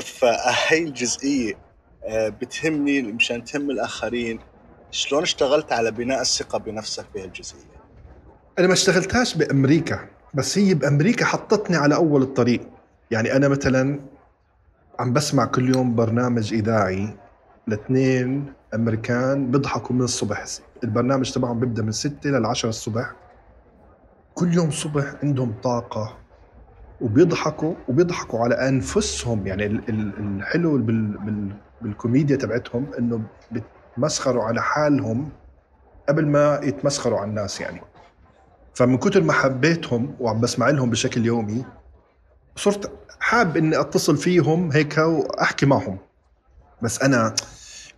فهي 0.18 0.78
الجزئية 0.78 1.54
آه، 2.04 2.28
بتهمني 2.28 3.02
مشان 3.02 3.44
تهم 3.44 3.70
الآخرين 3.70 4.38
شلون 4.90 5.22
اشتغلت 5.22 5.72
على 5.72 5.90
بناء 5.90 6.20
الثقة 6.20 6.58
بنفسك 6.58 7.06
بهالجزئية؟ 7.14 7.78
أنا 8.58 8.66
ما 8.66 8.72
اشتغلتهاش 8.72 9.34
بأمريكا 9.34 10.08
بس 10.34 10.58
هي 10.58 10.74
بأمريكا 10.74 11.24
حطتني 11.24 11.76
على 11.76 11.94
أول 11.94 12.22
الطريق. 12.22 12.68
يعني 13.10 13.36
أنا 13.36 13.48
مثلا 13.48 14.00
عم 14.98 15.12
بسمع 15.12 15.44
كل 15.44 15.74
يوم 15.74 15.94
برنامج 15.94 16.54
إذاعي 16.54 17.16
الاثنين 17.68 18.52
أمريكان 18.74 19.50
بيضحكوا 19.50 19.96
من 19.96 20.02
الصبح. 20.02 20.44
البرنامج 20.84 21.32
تبعهم 21.32 21.60
بيبدأ 21.60 21.82
من 21.82 21.92
6 21.92 22.30
ل 22.30 22.46
10 22.46 22.68
الصبح. 22.68 23.12
كل 24.34 24.54
يوم 24.54 24.70
صبح 24.70 25.14
عندهم 25.22 25.54
طاقة 25.62 26.17
وبيضحكوا 27.00 27.74
وبيضحكوا 27.88 28.40
على 28.40 28.54
أنفسهم. 28.54 29.46
يعني 29.46 29.66
الحلو 29.66 30.78
بالكوميديا 31.80 32.36
تبعتهم 32.36 32.86
إنه 32.98 33.22
بيتمسخروا 33.50 34.44
على 34.44 34.62
حالهم 34.62 35.28
قبل 36.08 36.26
ما 36.26 36.60
يتمسخروا 36.62 37.18
على 37.18 37.30
الناس 37.30 37.60
يعني. 37.60 37.80
فمن 38.74 38.98
كثر 38.98 39.22
ما 39.22 39.32
حبيتهم 39.32 40.16
وعم 40.20 40.40
بسمع 40.40 40.70
لهم 40.70 40.90
بشكل 40.90 41.26
يومي 41.26 41.64
صرت 42.56 42.92
حاب 43.20 43.56
إني 43.56 43.80
أتصل 43.80 44.16
فيهم 44.16 44.72
هيك 44.72 44.98
وأحكي 44.98 45.66
معهم. 45.66 45.98
بس 46.82 47.02
أنا 47.02 47.34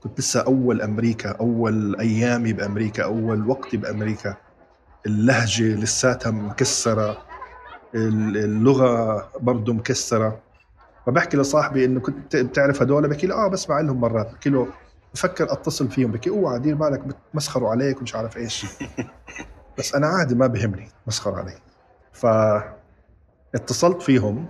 كنت 0.01 0.19
لسه 0.19 0.41
أول 0.41 0.83
أمريكا 0.83 1.31
أول 1.31 1.97
أيامي 1.97 2.53
بأمريكا 2.53 3.05
أول 3.05 3.49
وقتي 3.49 3.77
بأمريكا. 3.77 4.37
اللهجة 5.07 5.65
لساتها 5.65 6.31
مكسرة. 6.31 7.30
اللغة 7.95 9.29
برضه 9.41 9.73
مكسرة. 9.73 10.39
فبحكي 11.07 11.37
لصاحبي 11.37 11.85
إنه 11.85 12.01
كنت 12.01 12.37
بتعرف 12.37 12.83
هدول 12.83 13.09
بحكي 13.09 13.27
له 13.27 13.35
آه 13.35 13.49
بسمع 13.49 13.81
لهم 13.81 14.01
مرات. 14.01 14.33
بحكي 14.33 14.51
له 14.51 14.69
بفكر 15.15 15.53
أتصل 15.53 15.89
فيهم. 15.89 16.11
بحكي 16.13 16.31
اوعى 16.31 16.59
دير 16.59 16.75
بالك 16.75 17.01
بتمسخروا 17.01 17.71
عليك. 17.71 18.01
ومش 18.01 18.15
عارف 18.15 18.37
إيش. 18.37 18.67
بس 19.79 19.95
أنا 19.95 20.07
عادي 20.07 20.35
ما 20.35 20.47
بهمني 20.47 20.89
مسخر 21.07 21.35
علي. 21.35 21.55
ف 22.13 22.27
اتصلت 23.55 24.03
فيهم 24.03 24.47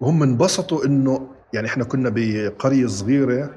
وهم 0.00 0.22
انبسطوا 0.22 0.84
إنه 0.84 1.28
يعني 1.52 1.66
إحنا 1.66 1.84
كنا 1.84 2.12
بقرية 2.14 2.86
صغيرة 2.86 3.54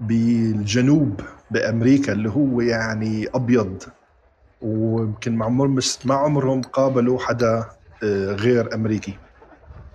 بالجنوب 0.00 1.20
بأمريكا 1.50 2.12
اللي 2.12 2.30
هو 2.30 2.60
يعني 2.60 3.28
أبيض. 3.34 3.82
ويمكن 4.64 5.36
مع 5.36 5.46
عمر 5.46 5.80
ما 6.04 6.14
عمرهم 6.14 6.62
قابلوا 6.62 7.18
حدا 7.18 7.64
آه، 8.02 8.32
غير 8.32 8.74
أمريكي. 8.74 9.18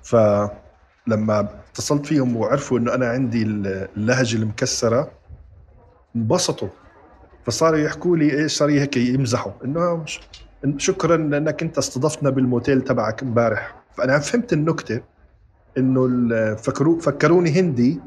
فلما 0.03 1.49
اتصلت 1.71 2.05
فيهم 2.05 2.35
وعرفوا 2.35 2.79
إنه 2.79 2.93
أنا 2.95 3.07
عندي 3.07 3.43
اللهجة 3.43 4.35
المكسرة 4.35 5.11
انبسطوا. 6.15 6.69
فصاروا 7.45 7.79
يحكوا 7.79 8.17
لي 8.17 8.41
إيش 8.41 8.57
صار 8.57 8.69
هيك 8.69 8.97
يمزحوا. 8.97 9.51
إنه 9.65 10.05
شكرا 10.77 11.17
لانك 11.17 11.63
أنت 11.63 11.77
استضفتنا 11.77 12.29
بالموتيل 12.29 12.81
تبعك 12.81 13.23
إمبارح. 13.23 13.75
فأنا 13.91 14.19
فهمت 14.19 14.53
النكتة 14.53 15.01
إنه 15.77 16.55
فكروا 16.55 16.99
فكروني 16.99 17.59
هندي 17.59 17.99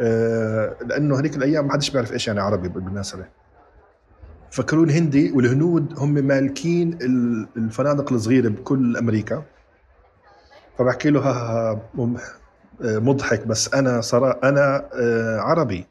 آه، 0.00 0.76
لأنه 0.86 1.20
هذيك 1.20 1.36
الأيام 1.36 1.66
ما 1.66 1.72
حدش 1.72 1.90
بيعرف 1.90 2.12
إيش 2.12 2.26
يعني 2.28 2.40
عربي 2.40 2.68
بالمناسبة. 2.68 3.26
فكروني 4.56 4.92
هندي 4.92 5.32
والهنود 5.32 5.98
هم 5.98 6.14
مالكين 6.14 6.98
الفنادق 7.56 8.12
الصغيرة 8.12 8.48
بكل 8.48 8.96
أمريكا. 8.96 9.42
فبحكي 10.78 11.10
له 11.10 11.20
ها 11.20 11.80
مضحك 12.82 13.46
بس 13.46 13.74
أنا 13.74 14.00
صار 14.00 14.38
أنا 14.44 14.88
آه، 14.94 15.40
عربي. 15.40 15.86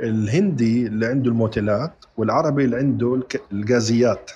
الهندي 0.00 0.86
اللي 0.86 1.06
عنده 1.06 1.30
الموتيلات 1.30 1.92
والعربي 2.16 2.64
اللي 2.64 2.76
عنده 2.76 3.20
الغازيات 3.52 4.30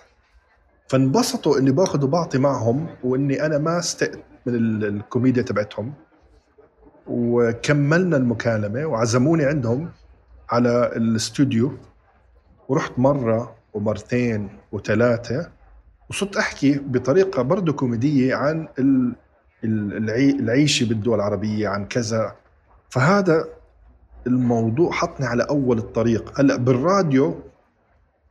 فانبسطوا 0.88 1.58
إني 1.58 1.70
باخذ 1.70 2.04
وبعطي 2.04 2.38
معهم 2.38 2.86
وإني 3.04 3.46
أنا 3.46 3.58
ما 3.58 3.78
استقت 3.78 4.18
من 4.46 4.54
الكوميديا 4.84 5.42
تبعتهم. 5.42 5.92
وكملنا 7.06 8.16
المكالمة 8.16 8.86
وعزموني 8.86 9.44
عندهم 9.44 9.88
على 10.50 10.92
الاستوديو. 10.96 11.72
ورحت 12.68 12.92
مرة 12.98 13.54
ومرتين 13.74 14.48
وثلاثه 14.72 15.50
وصرت 16.10 16.36
أحكي 16.36 16.78
بطريقة 16.78 17.42
برضه 17.42 17.72
كوميدية 17.72 18.34
عن 18.34 18.68
العيشة 19.64 20.86
بالدول 20.86 21.14
العربية 21.14 21.68
عن 21.68 21.86
كذا. 21.86 22.36
فهذا 22.88 23.44
الموضوع 24.26 24.92
حطني 24.92 25.26
على 25.26 25.42
أول 25.42 25.78
الطريق. 25.78 26.40
هلأ 26.40 26.56
بالراديو 26.56 27.40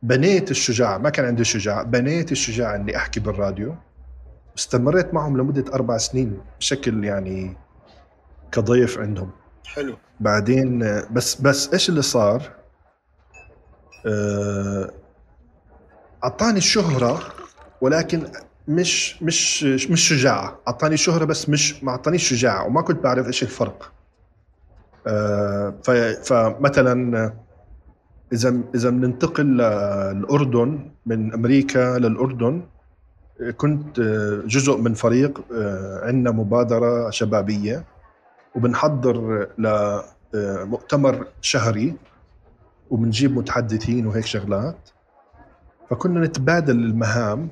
بنيت 0.02 0.50
الشجاعة 0.50 0.98
ما 0.98 1.10
كان 1.10 1.24
عندي 1.24 1.44
شجاعة 1.44 1.82
بنيت 1.82 2.32
الشجاعة 2.32 2.76
إني 2.76 2.96
أحكي 2.96 3.20
بالراديو. 3.20 3.74
استمريت 4.58 5.14
معهم 5.14 5.36
لمدة 5.38 5.74
أربع 5.74 5.96
سنين 5.96 6.40
بشكل 6.58 7.04
يعني 7.04 7.56
كضيف 8.52 8.98
عندهم. 8.98 9.30
حلو. 9.66 9.96
بعدين 10.20 10.78
بس 11.10 11.40
بس 11.40 11.72
إيش 11.72 11.88
اللي 11.88 12.02
صار؟ 12.02 12.63
آه، 14.06 14.90
أعطاني 16.24 16.58
الشهرة 16.58 17.20
ولكن 17.80 18.22
مش 18.68 19.22
مش 19.22 19.64
مش 19.64 20.08
شجاعة. 20.08 20.58
أعطاني 20.68 20.96
شهرة 20.96 21.24
بس 21.24 21.48
مش 21.48 21.84
ما 21.84 21.90
أعطانيش 21.90 22.28
شجاعة 22.28 22.66
وما 22.66 22.80
كنت 22.82 23.04
بعرف 23.04 23.26
إيش 23.26 23.42
الفرق. 23.42 23.92
آه، 25.06 25.74
فمثلا 26.24 27.32
اذا 28.32 28.60
إذا 28.74 28.90
بننتقل 28.90 29.44
للأردن 29.46 30.90
من 31.06 31.32
أمريكا 31.32 31.98
للأردن 31.98 32.62
كنت 33.56 34.00
جزء 34.46 34.76
من 34.76 34.94
فريق 34.94 35.44
عندنا 36.02 36.30
مبادرة 36.30 37.10
شبابية 37.10 37.84
وبنحضر 38.54 39.46
لمؤتمر 39.58 41.26
شهري. 41.40 41.94
وبنجيب 42.90 43.36
متحدثين 43.36 44.06
وهيك 44.06 44.26
شغلات. 44.26 44.90
فكنا 45.90 46.20
نتبادل 46.20 46.76
المهام 46.76 47.48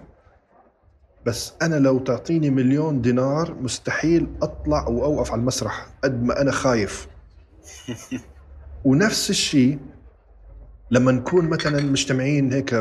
بس 1.26 1.52
أنا 1.62 1.74
لو 1.76 1.98
تعطيني 1.98 2.50
مليون 2.50 3.00
دينار 3.00 3.54
مستحيل 3.60 4.26
أطلع 4.42 4.88
وأوقف 4.88 5.32
على 5.32 5.40
المسرح 5.40 5.86
قد 6.04 6.22
ما 6.22 6.40
أنا 6.40 6.50
خايف. 6.52 7.08
ونفس 8.84 9.30
الشيء 9.30 9.78
لما 10.90 11.12
نكون 11.12 11.48
مثلا 11.48 11.82
مجتمعين 11.82 12.52
هيك 12.52 12.74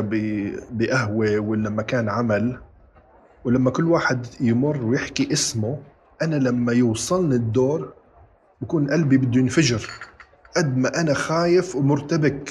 بقهوة 0.70 1.38
ولا 1.38 1.70
مكان 1.70 2.08
عمل 2.08 2.58
ولما 3.44 3.70
كل 3.70 3.84
واحد 3.84 4.26
يمر 4.40 4.84
ويحكي 4.84 5.32
اسمه 5.32 5.78
أنا 6.22 6.36
لما 6.36 6.72
يوصلني 6.72 7.34
الدور 7.34 7.92
بكون 8.60 8.90
قلبي 8.90 9.16
بده 9.16 9.40
ينفجر. 9.40 9.90
قد 10.56 10.76
ما 10.76 11.00
أنا 11.00 11.14
خايف 11.14 11.76
ومرتبك. 11.76 12.50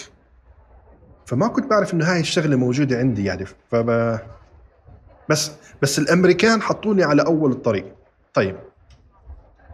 فما 1.26 1.48
كنت 1.48 1.66
بعرف 1.66 1.94
إنه 1.94 2.06
هاي 2.06 2.20
الشغلة 2.20 2.56
موجودة 2.56 2.98
عندي 2.98 3.26
يعني. 3.26 3.46
فب 3.72 4.20
بس 5.30 5.52
بس 5.82 6.00
الأمريكان 6.00 6.62
حطوني 6.62 7.04
على 7.04 7.22
أول 7.26 7.52
الطريق. 7.52 7.96
طيب. 8.34 8.56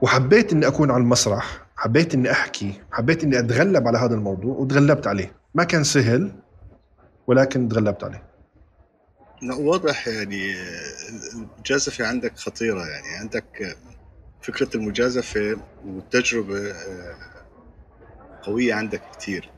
وحبيت 0.02 0.54
إني 0.54 0.68
أكون 0.68 0.92
على 0.92 1.02
المسرح. 1.02 1.66
حبيت 1.76 2.14
إني 2.14 2.32
أحكي. 2.32 2.82
حبيت 2.92 3.24
إني 3.24 3.40
أتغلب 3.40 3.88
على 3.88 3.98
هذا 3.98 4.16
الموضوع 4.16 4.56
وتغلبت 4.56 5.08
عليه. 5.08 5.32
ما 5.56 5.64
كان 5.64 5.84
سهل 5.84 6.32
ولكن 7.28 7.70
تغلبت 7.70 8.04
عليه. 8.04 8.24
واضح 9.60 10.08
يعني 10.08 10.56
المجازفة 11.34 12.08
عندك 12.08 12.38
خطيرة 12.38 12.86
يعني. 12.86 13.08
عندك 13.20 13.78
فكرة 14.42 14.70
المجازفة 14.76 15.58
والتجربة 15.86 16.74
قوية 18.48 18.74
عندك 18.74 19.02
كتير. 19.12 19.50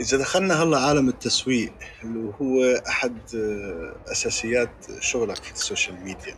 إذا 0.00 0.18
دخلنا 0.18 0.62
هلا 0.62 0.78
عالم 0.78 1.08
التسويق 1.08 1.72
اللي 2.04 2.32
هو 2.42 2.82
أحد 2.88 3.18
آه، 3.34 4.12
أساسيات 4.12 4.70
شغلك 4.98 5.36
في 5.44 5.52
السوشيال 5.52 6.04
ميديا. 6.04 6.36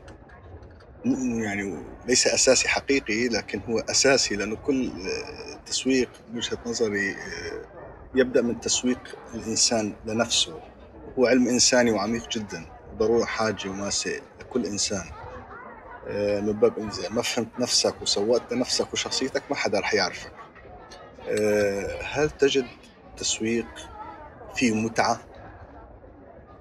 يعني 1.45 1.85
ليس 2.07 2.27
أساسي 2.27 2.69
حقيقي 2.69 3.29
لكن 3.29 3.61
هو 3.69 3.79
أساسي 3.79 4.37
لأنه 4.37 4.57
كل 4.57 4.87
آه، 4.91 5.61
تسويق 5.67 6.09
بوجهة 6.33 6.59
نظري 6.67 7.11
آه، 7.11 7.63
يبدأ 8.15 8.43
من 8.43 8.61
تسويق 8.61 8.99
الإنسان 9.35 9.93
لنفسه. 10.07 10.61
هو 11.19 11.27
علم 11.27 11.49
إنساني 11.49 11.91
وعميق 11.91 12.29
جدا 12.29 12.65
ضرورة 12.99 13.25
حاجة 13.25 13.69
وماسة 13.69 14.21
لكل 14.41 14.67
إنسان. 14.67 15.05
من 16.43 16.53
باب 16.53 16.79
إذا 16.79 17.09
ما 17.09 17.23
فهمت 17.23 17.49
نفسك 17.59 18.03
وسوقت 18.03 18.53
نفسك 18.53 18.93
وشخصيتك 18.93 19.43
ما 19.51 19.57
حدا 19.57 19.81
رح 19.81 19.95
يعرفك. 19.95 20.42
هل 22.13 22.31
تجد 22.31 22.65
تسويق 23.17 23.67
فيه 24.55 24.75
متعة؟ 24.75 25.21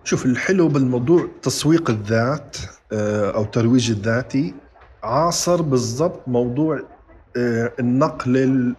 شوف 0.03 0.25
الحلو 0.25 0.67
بالموضوع 0.67 1.27
تسويق 1.41 1.89
الذات 1.89 2.57
آه، 2.93 3.31
أو 3.31 3.43
ترويج 3.43 3.91
الذاتي. 3.91 4.53
عاصر 5.03 5.61
بالضبط 5.61 6.27
موضوع 6.27 6.81
آه، 7.37 7.71
النقل 7.79 8.75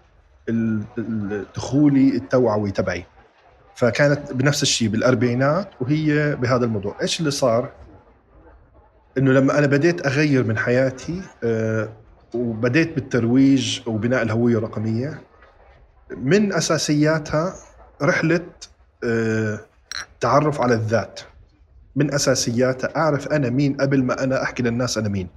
الدخولي 0.49 2.17
التوعوي 2.17 2.71
تبعي. 2.71 3.07
فكانت 3.75 4.33
بنفس 4.33 4.63
الشيء 4.63 4.89
بالأربعينات 4.89 5.71
وهي 5.81 6.37
بهذا 6.37 6.65
الموضوع. 6.65 6.97
إيش 7.03 7.21
اللي 7.21 7.31
صار؟ 7.31 7.71
إنه 9.19 9.33
لما 9.33 9.59
أنا 9.59 9.67
بديت 9.67 10.07
أغير 10.07 10.45
من 10.45 10.59
حياتي 10.59 11.23
آه، 11.45 11.89
وبديت 12.35 12.95
بالترويج 12.95 13.81
وبناء 13.87 14.23
الهوية 14.23 14.59
الرقمية 14.59 15.23
من 16.17 16.53
أساسياتها 16.53 17.55
رحلة 18.03 18.47
آه، 19.05 19.61
تعرف 20.21 20.61
على 20.61 20.75
الذات. 20.75 21.21
من 21.97 22.15
أساسياتها 22.15 22.97
أعرف 22.97 23.29
أنا 23.29 23.51
مين 23.51 23.77
قبل 23.77 24.05
ما 24.05 24.25
أنا 24.25 24.43
أحكي 24.43 24.63
للناس 24.63 24.99
أنا 24.99 25.09
مين. 25.09 25.29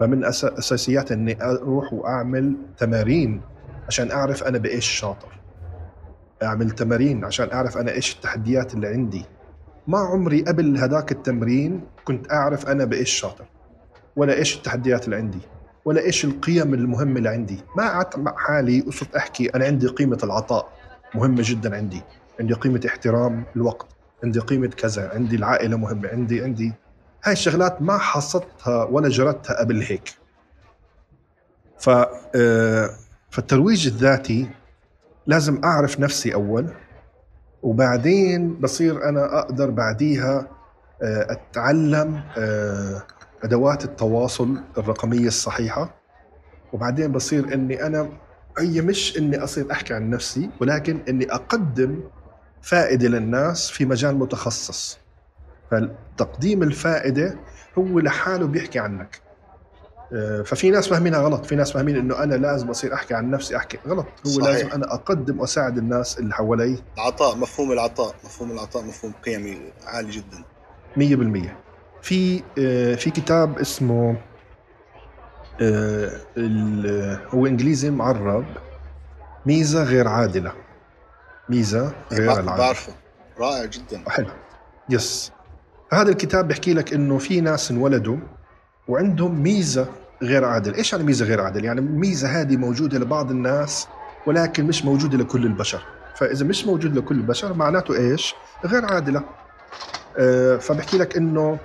فمن 0.00 0.24
أساسياتها 0.24 1.14
إني 1.14 1.42
أروح 1.42 1.92
وأعمل 1.92 2.56
تمارين 2.78 3.40
عشان 3.86 4.10
أعرف 4.10 4.42
أنا 4.42 4.58
بإيش 4.58 4.86
شاطر. 4.86 5.40
أعمل 6.42 6.70
تمارين 6.70 7.24
عشان 7.24 7.50
أعرف 7.52 7.78
أنا 7.78 7.92
إيش 7.92 8.14
التحديات 8.14 8.74
اللي 8.74 8.86
عندي. 8.88 9.24
ما 9.86 9.98
عمري 9.98 10.42
قبل 10.42 10.78
هذاك 10.78 11.12
التمرين 11.12 11.80
كنت 12.04 12.32
أعرف 12.32 12.68
أنا 12.68 12.84
بإيش 12.84 13.10
شاطر 13.10 13.44
ولا 14.16 14.34
إيش 14.34 14.56
التحديات 14.56 15.04
اللي 15.04 15.16
عندي. 15.16 15.40
ولا 15.84 16.00
إيش 16.00 16.24
القيم 16.24 16.74
المهمة 16.74 17.18
اللي 17.18 17.28
عندي؟ 17.28 17.58
ما 17.76 17.88
قعدت 17.88 18.18
مع 18.18 18.36
حالي 18.36 18.84
وصرت 18.86 19.14
أحكي 19.16 19.46
أنا 19.48 19.64
عندي 19.64 19.86
قيمة 19.86 20.18
العطاء 20.24 20.72
مهمة 21.14 21.42
جدا 21.44 21.76
عندي. 21.76 22.02
عندي 22.40 22.54
قيمة 22.54 22.80
احترام 22.86 23.44
الوقت 23.56 23.86
عندي 24.24 24.38
قيمة 24.38 24.68
كذا 24.68 25.10
عندي 25.14 25.36
العائلة 25.36 25.76
مهمة 25.76 26.08
عندي 26.08 26.42
عندي. 26.42 26.72
هاي 27.24 27.32
الشغلات 27.32 27.82
ما 27.82 27.98
حصلتها 27.98 28.84
ولا 28.84 29.08
جرتها 29.08 29.60
قبل 29.60 29.82
هيك. 29.82 30.14
ف 31.78 31.90
آه، 32.34 32.90
فالترويج 33.30 33.86
الذاتي 33.86 34.48
لازم 35.26 35.60
أعرف 35.64 36.00
نفسي 36.00 36.34
أول 36.34 36.68
وبعدين 37.62 38.54
بصير 38.54 39.08
أنا 39.08 39.38
أقدر 39.38 39.70
بعديها 39.70 40.48
آه، 41.02 41.32
أتعلم 41.32 42.22
آه، 42.38 43.02
أدوات 43.44 43.84
التواصل 43.84 44.56
الرقمية 44.78 45.26
الصحيحة. 45.26 45.94
وبعدين 46.72 47.12
بصير 47.12 47.54
إني 47.54 47.86
أنا 47.86 48.08
هي 48.58 48.80
مش 48.80 49.18
إني 49.18 49.38
أصير 49.44 49.72
أحكي 49.72 49.94
عن 49.94 50.10
نفسي 50.10 50.50
ولكن 50.60 51.00
إني 51.08 51.32
أقدم 51.34 52.00
فائدة 52.62 53.08
للناس 53.08 53.70
في 53.70 53.84
مجال 53.84 54.16
متخصص. 54.16 54.98
فتقديم 55.70 56.62
الفائدة 56.62 57.38
هو 57.78 57.98
لحاله 57.98 58.46
بيحكي 58.46 58.78
عنك. 58.78 59.20
آه، 60.12 60.42
ففي 60.42 60.70
ناس 60.70 60.88
فاهمينها 60.88 61.20
غلط. 61.20 61.46
في 61.46 61.56
ناس 61.56 61.72
فاهمين 61.72 61.96
إنه 61.96 62.22
أنا 62.22 62.34
لازم 62.34 62.70
أصير 62.70 62.94
أحكي 62.94 63.14
عن 63.14 63.30
نفسي 63.30 63.56
أحكي 63.56 63.78
غلط. 63.86 64.06
هو 64.26 64.30
صحيح. 64.30 64.46
لازم 64.48 64.70
أنا 64.70 64.94
أقدم 64.94 65.40
وأساعد 65.40 65.78
الناس 65.78 66.18
اللي 66.18 66.34
حوالي. 66.34 66.78
العطاء 66.96 67.36
مفهوم 67.36 67.72
العطاء 67.72 68.14
مفهوم 68.24 68.50
العطاء 68.50 68.84
مفهوم 68.84 69.12
قيمي 69.26 69.58
عالي 69.86 70.10
جدا. 70.10 70.44
100% 70.96 71.63
في 72.04 72.42
آه، 72.58 72.94
في 72.94 73.10
كتاب 73.10 73.58
اسمه 73.58 74.16
آه، 75.60 76.10
هو 77.28 77.46
إنجليزي 77.46 77.90
معرب. 77.90 78.44
ميزة 79.46 79.84
غير 79.84 80.08
عادلة. 80.08 80.52
ميزة 81.48 81.92
غير 82.12 82.32
العادلة. 82.32 82.56
بعرفه. 82.56 82.92
رائع 83.38 83.64
جدا. 83.64 84.02
حلو. 84.08 84.26
يس 84.90 85.32
هذا 85.92 86.10
الكتاب 86.10 86.48
بيحكي 86.48 86.74
لك 86.74 86.92
إنه 86.92 87.18
في 87.18 87.40
ناس 87.40 87.70
انولدوا 87.70 88.16
وعندهم 88.88 89.42
ميزة 89.42 89.86
غير 90.22 90.44
عادلة، 90.44 90.76
إيش 90.78 90.92
يعني 90.92 91.04
ميزة 91.04 91.24
غير 91.24 91.40
عادلة؟ 91.40 91.64
يعني 91.64 91.80
الميزة 91.80 92.28
هذه 92.28 92.56
موجودة 92.56 92.98
لبعض 92.98 93.30
الناس 93.30 93.88
ولكن 94.26 94.64
مش 94.64 94.84
موجودة 94.84 95.18
لكل 95.18 95.46
البشر، 95.46 95.82
فإذا 96.16 96.44
مش 96.44 96.66
موجود 96.66 96.98
لكل 96.98 97.14
البشر 97.14 97.54
معناته 97.54 97.94
إيش؟ 97.94 98.34
غير 98.64 98.84
عادلة. 98.84 99.22
آه 100.18 100.56
فبحكي 100.56 100.98
لك 100.98 101.16
إنه 101.16 101.58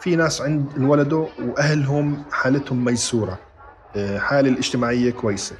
في 0.00 0.16
ناس 0.16 0.40
عند 0.42 0.66
انولدوا 0.76 1.26
وأهلهم 1.42 2.22
حالتهم 2.32 2.84
ميسورة. 2.84 3.38
آه، 3.96 4.40
الاجتماعية 4.40 5.10
كويسة. 5.10 5.56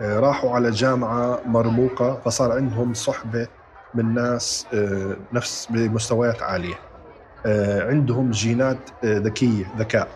آه، 0.00 0.20
راحوا 0.20 0.50
على 0.50 0.70
جامعة 0.70 1.40
مرموقة 1.46 2.20
فصار 2.24 2.52
عندهم 2.52 2.94
صحبة 2.94 3.46
من 3.94 4.14
ناس 4.14 4.66
آه، 4.74 5.16
نفس 5.32 5.68
بمستويات 5.70 6.42
عالية. 6.42 6.74
عندهم 7.90 8.30
جينات 8.30 8.78
ذكية 9.04 9.72
ذكاء. 9.78 10.08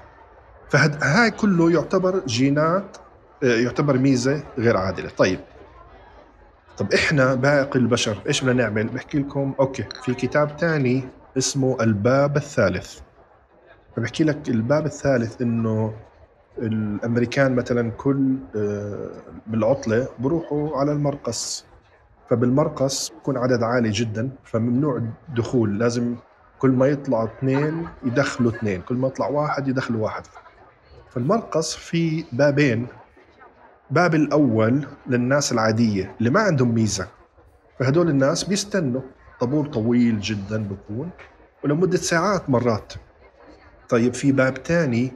فهاي 0.71 1.31
كله 1.31 1.73
يعتبر 1.73 2.23
جينات 2.27 2.97
يعتبر 3.43 3.99
ميزة 3.99 4.43
غير 4.59 4.77
عادلة. 4.77 5.11
طيب. 5.17 5.41
طب 6.79 6.93
إحنا 6.93 7.35
باقي 7.35 7.79
البشر 7.79 8.19
إيش 8.27 8.45
بدنا 8.45 8.63
نعمل؟ 8.63 8.87
بحكي 8.89 9.19
لكم 9.19 9.55
أوكي 9.61 9.85
في 10.05 10.15
كتاب 10.15 10.59
ثاني 10.59 11.05
اسمه 11.39 11.77
الباب 11.81 12.37
الثالث. 12.37 12.99
فبحكي 13.97 14.25
لك 14.25 14.49
الباب 14.49 14.87
الثالث 14.87 15.43
إنه 15.43 15.95
الأمريكان 16.59 17.55
مثلا 17.55 17.91
كل 17.91 18.37
آه، 18.57 19.11
بالعطلة 19.47 20.09
بروحوا 20.19 20.77
على 20.79 20.93
المرقص. 20.93 21.65
فبالمرقص 22.31 23.11
بكون 23.11 23.37
عدد 23.37 23.63
عالي 23.63 23.91
جدا 23.91 24.31
فممنوع 24.45 24.97
الدخول. 25.29 25.79
لازم 25.79 26.17
كل 26.59 26.71
ما 26.71 26.87
يطلعوا 26.87 27.29
اثنين 27.29 27.89
يدخلوا 28.05 28.51
اثنين 28.53 28.83
كل 28.83 28.95
ما 28.95 29.09
يطلع 29.09 29.29
واحد 29.29 29.69
يدخلوا 29.69 30.03
واحد. 30.05 30.23
فالمرقص 31.11 31.77
في 31.77 32.25
بابين. 32.33 32.87
باب 33.91 34.15
الأول 34.15 34.87
للناس 35.07 35.53
العادية 35.53 36.15
اللي 36.19 36.31
ما 36.31 36.41
عندهم 36.41 36.75
ميزة. 36.75 37.09
فهدول 37.79 38.09
الناس 38.09 38.45
بيستنوا. 38.45 39.01
طابور 39.41 39.67
طويل 39.67 40.21
جدا 40.21 40.65
بكون 40.65 41.11
ولمدة 41.65 41.97
ساعات 41.97 42.51
مرات. 42.51 42.93
طيب 43.93 44.15
في 44.15 44.33
باب 44.33 44.63
تاني 44.63 45.13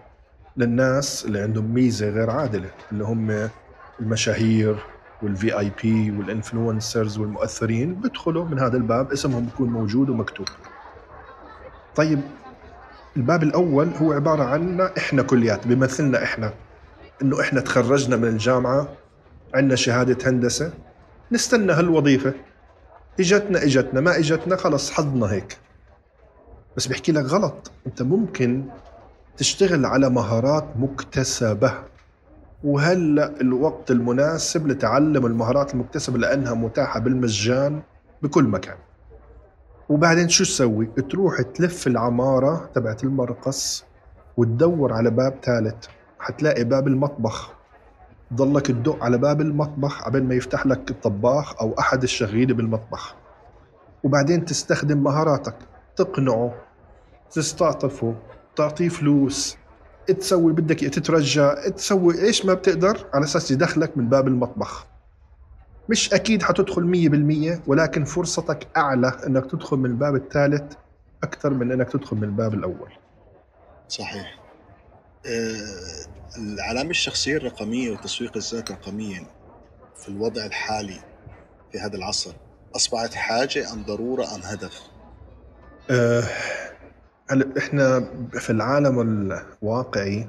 للناس 0.56 1.24
اللي 1.24 1.40
عندهم 1.40 1.74
ميزة 1.74 2.08
غير 2.08 2.30
عادلة 2.30 2.70
اللي 2.92 3.04
هم 3.04 3.48
المشاهير 4.00 4.76
وال 5.22 5.58
VIP 5.58 5.72
وال 5.82 6.10
influencers 6.10 7.18
والمؤثرين 7.18 7.94
بيدخلوا 7.94 8.44
من 8.44 8.58
هذا 8.58 8.76
الباب 8.76 9.12
اسمهم 9.12 9.44
بيكون 9.44 9.68
موجود 9.68 10.10
ومكتوب. 10.10 10.46
طيب 11.94 12.20
الباب 13.16 13.42
الأول 13.42 13.88
هو 13.88 14.12
عبارة 14.12 14.44
عنا 14.44 14.92
إحنا 14.98 15.22
كليات 15.22 15.66
بيمثلنا 15.66 16.22
إحنا 16.22 16.52
إنه 17.22 17.40
إحنا 17.40 17.60
تخرجنا 17.60 18.16
من 18.16 18.28
الجامعة 18.28 18.88
عندنا 19.54 19.76
شهادة 19.76 20.30
هندسة 20.30 20.72
نستنى 21.32 21.72
هالوظيفة. 21.72 22.34
إجتنا 23.20 23.62
إجتنا 23.62 24.00
ما 24.00 24.18
إجتنا 24.18 24.56
خلص 24.56 24.90
حظنا 24.90 25.32
هيك. 25.32 25.56
بس 26.76 26.86
بحكي 26.86 27.12
لك 27.12 27.24
غلط. 27.24 27.70
انت 27.86 28.02
ممكن 28.02 28.64
تشتغل 29.36 29.86
على 29.86 30.10
مهارات 30.10 30.64
مكتسبة 30.76 31.72
وهلأ 32.64 33.40
الوقت 33.40 33.90
المناسب 33.90 34.66
لتعلم 34.66 35.26
المهارات 35.26 35.74
المكتسبة 35.74 36.18
لأنها 36.18 36.54
متاحة 36.54 37.00
بالمجان 37.00 37.82
بكل 38.22 38.44
مكان. 38.44 38.76
وبعدين 39.88 40.28
شو 40.28 40.44
تسوي؟ 40.44 40.86
تروح 40.86 41.42
تلف 41.42 41.86
العمارة 41.86 42.70
تبعت 42.74 43.04
المرقص 43.04 43.84
وتدور 44.36 44.92
على 44.92 45.10
باب 45.10 45.34
ثالث. 45.42 45.86
حتلاقي 46.18 46.64
باب 46.64 46.88
المطبخ. 46.88 47.52
ضلك 48.34 48.66
تدق 48.66 49.04
على 49.04 49.18
باب 49.18 49.40
المطبخ 49.40 50.04
قبل 50.04 50.22
ما 50.22 50.34
يفتح 50.34 50.66
لك 50.66 50.90
الطباخ 50.90 51.60
أو 51.60 51.74
أحد 51.78 52.02
الشغيلة 52.02 52.54
بالمطبخ. 52.54 53.14
وبعدين 54.04 54.44
تستخدم 54.44 54.98
مهاراتك. 55.02 55.54
تقنعه. 55.96 56.54
تستعطفه 57.30 58.14
تعطيه 58.56 58.88
فلوس. 58.88 59.56
تسوي 60.06 60.52
بدك 60.52 60.80
تترجى. 60.80 61.50
تسوي 61.76 62.22
إيش 62.22 62.44
ما 62.44 62.54
بتقدر 62.54 63.06
على 63.14 63.24
أساس 63.24 63.50
يدخلك 63.50 63.98
من 63.98 64.08
باب 64.08 64.28
المطبخ. 64.28 64.86
مش 65.88 66.14
أكيد 66.14 66.42
حتدخل 66.42 66.82
100% 66.82 67.62
ولكن 67.66 68.04
فرصتك 68.04 68.68
أعلى 68.76 69.12
إنك 69.26 69.50
تدخل 69.50 69.76
من 69.76 69.90
الباب 69.90 70.14
الثالث 70.14 70.72
أكثر 71.22 71.50
من 71.50 71.72
إنك 71.72 71.92
تدخل 71.92 72.16
من 72.16 72.24
الباب 72.24 72.54
الأول. 72.54 72.92
صحيح. 73.88 74.38
آه، 75.26 76.06
العلامة 76.38 76.90
الشخصية 76.90 77.36
الرقمية 77.36 77.90
وتسويق 77.90 78.36
الذات 78.36 78.70
رقميا 78.70 79.26
في 79.96 80.08
الوضع 80.08 80.46
الحالي 80.46 81.00
في 81.72 81.78
هذا 81.78 81.96
العصر 81.96 82.32
أصبحت 82.76 83.14
حاجة 83.14 83.72
أم 83.72 83.82
ضرورة 83.84 84.24
أم 84.34 84.40
هدف؟ 84.42 84.80
أه 85.90 86.22
إحنا 87.30 88.00
في 88.32 88.50
العالم 88.50 89.00
الواقعي 89.00 90.28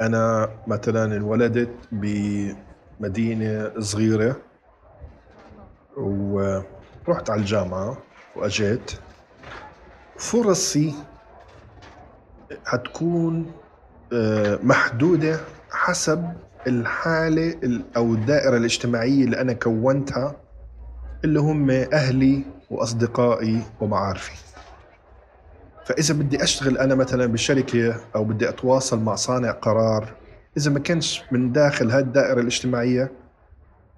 أنا 0.00 0.48
مثلا 0.66 1.04
انولدت 1.16 1.88
بمدينة 1.92 3.72
صغيرة 3.78 4.36
ورحت 5.96 7.30
على 7.30 7.40
الجامعة 7.40 7.98
وأجيت. 8.36 8.90
فرصي 10.18 10.94
حتكون 12.64 13.52
آه، 14.12 14.58
محدودة 14.62 15.40
حسب 15.70 16.32
الحالة 16.66 17.48
ال- 17.48 17.96
أو 17.96 18.14
الدائرة 18.14 18.56
الاجتماعية 18.56 19.24
اللي 19.24 19.40
أنا 19.40 19.52
كونتها 19.52 20.36
اللي 21.24 21.40
هم 21.40 21.70
أهلي 21.70 22.44
وأصدقائي 22.70 23.62
ومعارفي. 23.80 24.49
فإذا 25.90 26.14
بدي 26.14 26.42
أشتغل 26.42 26.78
أنا 26.78 26.94
مثلا 26.94 27.26
بشركة 27.26 28.00
أو 28.14 28.24
بدي 28.24 28.48
أتواصل 28.48 29.00
مع 29.00 29.14
صانع 29.14 29.50
قرار 29.50 30.14
إذا 30.56 30.70
ما 30.70 30.78
كانش 30.78 31.22
من 31.32 31.52
داخل 31.52 31.90
هاي 31.90 32.00
الدائره 32.00 32.40
الاجتماعية 32.40 33.12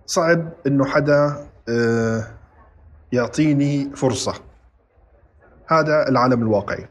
صعب 0.07 0.53
إنه 0.66 0.84
حدا 0.84 1.47
آه، 1.68 2.26
يعطيني 3.12 3.90
فرصة. 3.97 4.34
هذا 5.66 6.09
العالم 6.09 6.43
الواقعي. 6.43 6.88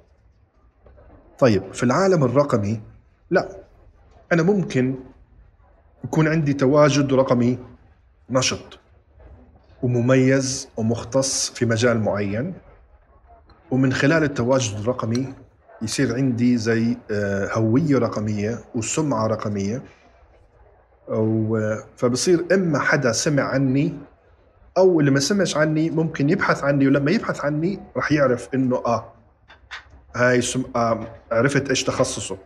طيب 1.40 1.74
في 1.74 1.84
العالم 1.84 2.24
الرقمي 2.24 2.82
لا. 3.30 3.50
أنا 4.32 4.44
ممكن 4.44 4.96
يكون 6.04 6.28
عندي 6.28 6.54
تواجد 6.54 7.14
رقمي 7.14 7.60
نشط 8.30 8.80
ومميز 9.84 10.70
ومختص 10.78 11.50
في 11.50 11.66
مجال 11.66 12.00
معين. 12.02 12.54
ومن 13.72 13.94
خلال 13.94 14.24
التواجد 14.24 14.80
الرقمي 14.80 15.34
يصير 15.82 16.16
عندي 16.16 16.58
زي 16.58 16.98
آه، 17.12 17.50
هوية 17.54 17.98
رقمية 17.98 18.60
وسمعة 18.76 19.28
رقمية. 19.28 19.82
و- 21.10 21.76
فبصير 21.98 22.46
إما 22.52 22.80
حدا 22.80 23.12
سمع 23.12 23.44
عني 23.44 23.94
أو 24.78 25.00
اللي 25.00 25.12
ما 25.12 25.20
سمعش 25.20 25.58
عني 25.58 25.90
ممكن 25.90 26.30
يبحث 26.30 26.64
عني 26.64 26.88
ولما 26.88 27.12
يبحث 27.12 27.46
عني 27.46 27.80
رح 27.98 28.12
يعرف 28.12 28.50
إنه 28.54 28.76
آه 28.86 29.14
هاي 30.16 30.42
سم... 30.42 30.64
آه 30.76 31.08
عرفت 31.32 31.70
إيش 31.70 31.84
تخصصه. 31.84 32.38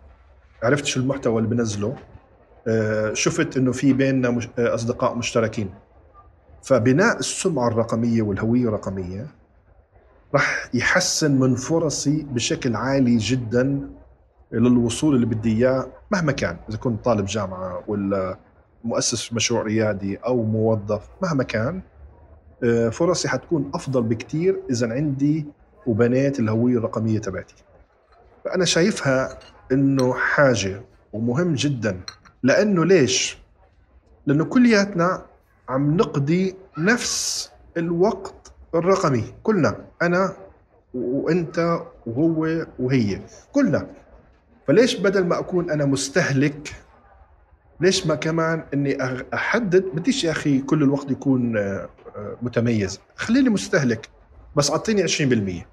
عرفت 0.64 0.86
شو 0.86 1.00
المحتوى 1.00 1.38
اللي 1.38 1.50
بنزله. 1.56 1.96
آه 2.68 3.14
شفت 3.14 3.58
إنه 3.58 3.72
في 3.72 3.94
بيننا 3.94 4.30
مش... 4.30 4.50
آه 4.60 4.76
أصدقاء 4.76 5.16
مشتركين. 5.16 5.70
فبناء 6.64 7.20
السمعة 7.20 7.68
الرقمية 7.68 8.22
والهوية 8.22 8.68
الرقمية 8.68 9.28
رح 10.34 10.70
يحسن 10.74 11.40
من 11.40 11.56
فرصي 11.56 12.24
بشكل 12.32 12.76
عالي 12.76 13.18
جدا 13.18 13.90
للوصول 14.52 15.16
اللي 15.16 15.26
بدي 15.26 15.58
إياه 15.58 15.88
مهما 16.12 16.32
كان 16.32 16.58
إذا 16.70 16.78
كنت 16.78 17.06
طالب 17.06 17.26
جامعة 17.26 17.84
ولا 17.88 18.38
مؤسس 18.84 19.34
مشروع 19.34 19.62
ريادي 19.62 20.18
أو 20.18 20.44
موظف 20.44 21.10
مهما 21.22 21.44
كان 21.44 21.82
آه، 22.64 22.90
فرصي 22.90 23.28
حتكون 23.28 23.72
أفضل 23.74 24.04
بكتير 24.04 24.62
إذا 24.70 24.94
عندي 24.94 25.46
وبنيت 25.88 26.40
الهوية 26.40 26.78
الرقمية 26.78 27.20
تبعتي 27.20 27.56
فأنا 28.46 28.66
شايفها 28.66 29.40
إنه 29.72 30.14
حاجة 30.14 30.82
ومهم 31.14 31.54
جدا 31.54 32.00
لأنه 32.44 32.86
ليش؟ 32.86 33.38
لأنه 34.26 34.46
كلياتنا 34.46 35.26
عم 35.70 35.98
نقضي 35.98 36.56
نفس 36.78 37.52
الوقت 37.78 38.45
الرقمي. 38.76 39.24
كلنا 39.44 39.78
أنا 40.02 40.34
وأنت 40.94 41.80
وهو 42.06 42.66
وهي. 42.80 43.22
كلنا 43.52 43.88
فليش 44.68 44.96
بدل 44.96 45.26
ما 45.26 45.40
أكون 45.40 45.72
أنا 45.72 45.86
مستهلك 45.86 46.76
ليش 47.80 48.08
ما 48.08 48.16
كمان 48.16 48.64
إني 48.74 48.98
أحدد؟ 49.34 49.84
بديش 49.94 50.24
يا 50.24 50.32
أخي 50.32 50.60
كل 50.60 50.84
الوقت 50.84 51.12
يكون 51.12 51.58
آه، 51.58 51.90
آه، 52.16 52.38
متميز. 52.42 53.00
خليني 53.16 53.50
مستهلك 53.50 54.10
بس 54.56 54.72
أعطيني 54.72 55.04
20% 55.04 55.68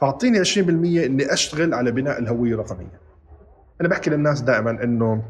فأعطيني 0.00 0.38
20% 0.38 1.04
إني 1.06 1.32
أشتغل 1.32 1.74
على 1.74 1.90
بناء 1.90 2.18
الهوية 2.18 2.54
الرقمية. 2.54 3.00
أنا 3.80 3.88
بحكي 3.88 4.10
للناس 4.10 4.40
دائما 4.40 4.70
إنه 4.70 5.22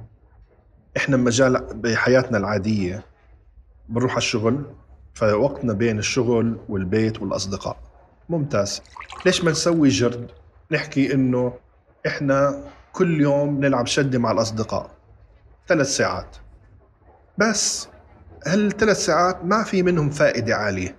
إحنا 0.97 1.17
بمجال 1.17 1.67
بحياتنا 1.75 2.39
العادية 2.39 3.03
بنروح 3.89 4.11
على 4.13 4.19
الشغل 4.19 4.63
فوقتنا 5.15 5.73
بين 5.73 5.99
الشغل 5.99 6.59
والبيت 6.69 7.23
والأصدقاء. 7.23 7.77
ممتاز. 8.29 8.83
ليش 9.27 9.45
ما 9.45 9.51
نسوي 9.51 9.89
جرد؟ 9.89 10.31
نحكي 10.73 11.15
إنه 11.15 11.53
إحنا 12.07 12.65
كل 12.93 13.21
يوم 13.21 13.61
نلعب 13.61 13.87
شدة 13.87 14.19
مع 14.19 14.31
الأصدقاء. 14.31 14.91
ثلاث 15.69 15.87
ساعات. 15.87 16.37
بس 17.39 17.89
هالثلاث 18.47 18.97
ساعات 18.97 19.45
ما 19.45 19.63
في 19.63 19.83
منهم 19.83 20.11
فائدة 20.11 20.55
عالية. 20.57 20.97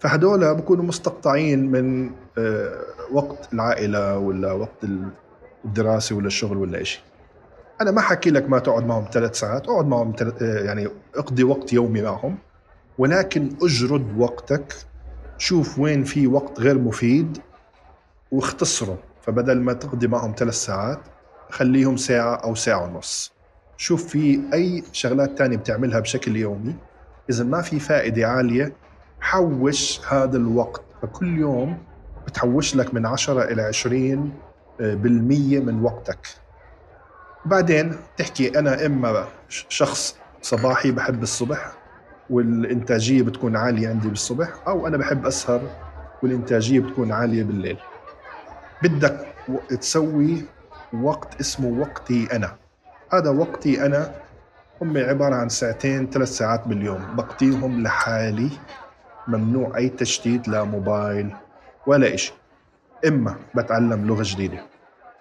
فهدول 0.00 0.54
بكونوا 0.54 0.84
مستقطعين 0.84 1.70
من 1.70 2.10
آه، 2.38 2.82
وقت 3.12 3.52
العائلة 3.52 4.18
ولا 4.18 4.52
وقت 4.52 4.84
الدراسة 5.64 6.16
ولا 6.16 6.26
الشغل 6.26 6.56
ولا 6.56 6.80
إشي. 6.80 7.02
أنا 7.80 7.90
ما 7.90 8.00
حكي 8.00 8.30
لك 8.30 8.48
ما 8.48 8.58
تقعد 8.58 8.86
معهم 8.86 9.08
ثلاث 9.12 9.38
ساعات 9.38 9.68
اقعد 9.68 9.86
معهم. 9.86 10.14
آه، 10.42 10.58
يعني 10.58 10.88
اقضي 11.14 11.44
وقت 11.44 11.72
يومي 11.72 12.02
معهم. 12.02 12.38
ولكن 12.98 13.56
اجرد 13.62 14.18
وقتك 14.18 14.74
شوف 15.38 15.78
وين 15.78 16.04
في 16.04 16.26
وقت 16.26 16.60
غير 16.60 16.78
مفيد 16.78 17.38
واختصره. 18.30 18.98
فبدل 19.22 19.60
ما 19.60 19.72
تقضي 19.72 20.06
معهم 20.06 20.34
ثلاث 20.36 20.54
ساعات 20.54 21.00
خليهم 21.50 21.96
ساعة 21.96 22.34
أو 22.34 22.54
ساعة 22.54 22.84
ونص. 22.84 23.32
شوف 23.76 24.06
في 24.06 24.40
أي 24.52 24.84
شغلات 24.92 25.38
تانية 25.38 25.56
بتعملها 25.56 26.00
بشكل 26.00 26.36
يومي. 26.36 26.74
إذا 27.30 27.44
ما 27.44 27.62
في 27.62 27.80
فائدة 27.80 28.28
عالية 28.28 28.72
حوش 29.20 30.00
هذا 30.08 30.36
الوقت. 30.36 30.82
فكل 31.02 31.38
يوم 31.38 31.78
بتحوش 32.26 32.76
لك 32.76 32.94
من 32.94 33.06
10 33.06 33.42
إلى 33.42 33.62
20 33.62 34.32
بالمية 34.80 35.60
من 35.60 35.82
وقتك. 35.82 36.28
بعدين 37.44 37.96
تحكي 38.16 38.58
أنا 38.58 38.86
إما 38.86 39.28
شخص 39.48 40.16
صباحي 40.42 40.90
بحب 40.90 41.22
الصبح 41.22 41.72
والإنتاجية 42.30 43.22
بتكون 43.22 43.56
عالية 43.56 43.88
عندي 43.88 44.08
بالصبح 44.08 44.48
أو 44.68 44.86
أنا 44.86 44.96
بحب 44.96 45.26
أسهر 45.26 45.70
والإنتاجية 46.22 46.80
بتكون 46.80 47.12
عالية 47.12 47.42
بالليل. 47.42 47.78
بدك 48.82 49.26
تسوي 49.80 50.42
وقت 50.92 51.40
اسمه 51.40 51.68
وقتي 51.80 52.36
أنا. 52.36 52.56
هذا 53.12 53.30
وقتي 53.30 53.86
أنا 53.86 54.14
هم 54.82 54.96
عبارة 54.96 55.34
عن 55.34 55.48
ساعتين 55.48 56.10
ثلاث 56.10 56.28
ساعات 56.28 56.68
باليوم. 56.68 57.16
بقضيهم 57.16 57.82
لحالي 57.82 58.50
ممنوع 59.28 59.76
أي 59.76 59.88
تشتيت 59.88 60.48
لا 60.48 60.64
موبايل 60.64 61.36
ولا 61.86 62.14
إشي. 62.14 62.32
إما 63.06 63.36
بتعلم 63.54 64.06
لغة 64.06 64.22
جديدة 64.26 64.58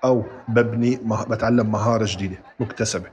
أو 0.03 0.24
ببني. 0.47 0.99
بتعلم 1.30 1.72
مهارة 1.72 2.06
جديدة 2.10 2.38
مكتسبة 2.60 3.10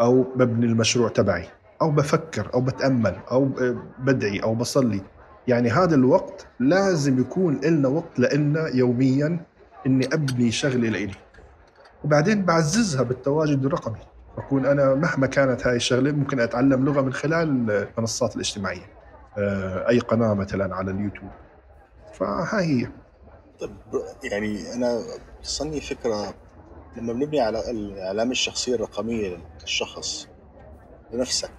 أو 0.00 0.22
ببني 0.22 0.66
المشروع 0.66 1.08
تبعي. 1.08 1.48
أو 1.82 1.90
بفكر 1.90 2.50
أو 2.54 2.60
بتأمل 2.60 3.16
أو 3.30 3.44
ب- 3.44 3.78
بدعي 3.98 4.38
أو 4.42 4.54
بصلي. 4.54 5.00
يعني 5.48 5.70
هذا 5.70 5.94
الوقت 5.94 6.46
لازم 6.60 7.20
يكون 7.20 7.60
إلنا 7.64 7.88
وقت 7.88 8.18
لإلنا 8.18 8.68
يوميا 8.74 9.40
إني 9.86 10.06
أبني 10.14 10.50
شغلة 10.50 10.88
لإلي. 10.88 11.14
وبعدين 12.04 12.44
بعززها 12.44 13.02
بالتواجد 13.02 13.64
الرقمي. 13.64 13.98
بكون 14.38 14.66
أنا 14.66 14.94
مهما 14.94 15.26
كانت 15.26 15.66
هاي 15.66 15.76
الشغلة 15.76 16.12
ممكن 16.12 16.40
أتعلم 16.40 16.84
لغة 16.84 17.00
من 17.00 17.12
خلال 17.12 17.70
المنصات 17.70 18.34
الاجتماعية 18.36 18.86
آه، 19.38 19.88
أي 19.88 19.98
قناة 19.98 20.34
مثلا 20.34 20.74
على 20.76 20.90
اليوتيوب. 20.90 21.30
فهاي 22.14 22.64
هي. 22.82 22.88
طب 23.60 23.70
يعني 24.24 24.74
أنا 24.74 24.98
بتوصلني 25.40 25.80
فكرة 25.80 26.34
لما 26.96 27.12
بنبني 27.12 27.40
على 27.40 27.70
العلامه 27.70 28.30
الشخصيه 28.30 28.74
الرقميه 28.74 29.36
للشخص 29.62 30.28
لنفسك 31.12 31.50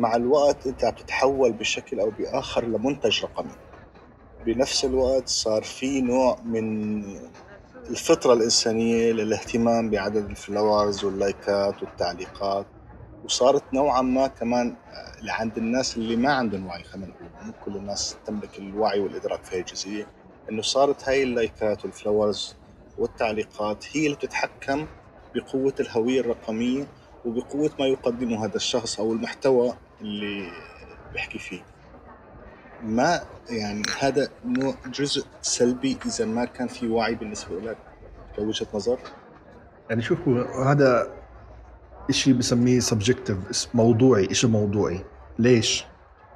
مع 0.00 0.16
الوقت 0.16 0.66
انت 0.66 0.84
عم 0.84 0.94
تتحول 0.94 1.52
بشكل 1.52 2.00
أو 2.00 2.10
بآخر 2.10 2.64
لمنتج 2.64 3.22
رقمي. 3.24 3.52
بنفس 4.46 4.84
الوقت 4.84 5.28
صار 5.28 5.62
في 5.62 6.00
نوع 6.00 6.40
من 6.44 7.02
الفطرة 7.90 8.32
الإنسانية 8.32 9.12
للاهتمام 9.12 9.90
بعدد 9.90 10.30
ال 10.30 10.37
followers 10.37 11.04
واللايكات 11.04 11.82
والتعليقات 11.82 12.66
وصارت 13.24 13.74
نوعا 13.74 14.02
ما 14.02 14.26
كمان 14.26 14.76
لعند 15.22 15.56
الناس 15.58 15.96
اللي 15.96 16.16
ما 16.16 16.32
عندهم 16.32 16.66
وعي 16.66 16.84
خلينا 16.84 17.06
نقول 17.06 17.28
مو 17.46 17.52
كل 17.64 17.76
الناس 17.76 18.16
تملك 18.26 18.58
الوعي 18.58 19.00
والإدراك 19.00 19.44
في 19.44 19.56
هي 19.56 19.60
الجزئية 19.60 20.06
إنه 20.50 20.62
صارت 20.62 21.08
هاي 21.08 21.22
اللايكات 21.22 21.84
وال 21.84 21.97
followers 21.97 22.56
والتعليقات 22.98 23.84
هي 23.96 24.04
اللي 24.06 24.16
بتتحكم 24.16 24.86
بقوة 25.34 25.74
الهوية 25.80 26.20
الرقمية 26.20 26.86
وبقوة 27.24 27.70
ما 27.78 27.86
يقدمه 27.86 28.44
هذا 28.44 28.56
الشخص 28.56 29.00
أو 29.00 29.12
المحتوى 29.12 29.72
اللي 30.00 30.50
بيحكي 31.12 31.38
فيه. 31.38 31.60
ما 32.82 33.20
يعني 33.50 33.82
هذا 34.00 34.28
نوع 34.44 34.74
جزء 34.86 35.24
سلبي 35.42 35.98
إذا 36.06 36.24
ما 36.24 36.44
كان 36.44 36.68
في 36.68 36.88
وعي 36.88 37.14
بالنسبة 37.14 37.60
لك 37.60 37.78
كوجهة 38.36 38.66
نظر؟ 38.74 38.98
يعني 39.90 40.02
شوفوا 40.02 40.64
هذا 40.72 41.10
شيء 42.10 42.34
بسميه 42.34 42.80
سبجكتيف 42.80 43.36
موضوعي 43.74 44.34
شيء 44.34 44.50
موضوعي. 44.50 45.04
ليش؟ 45.38 45.84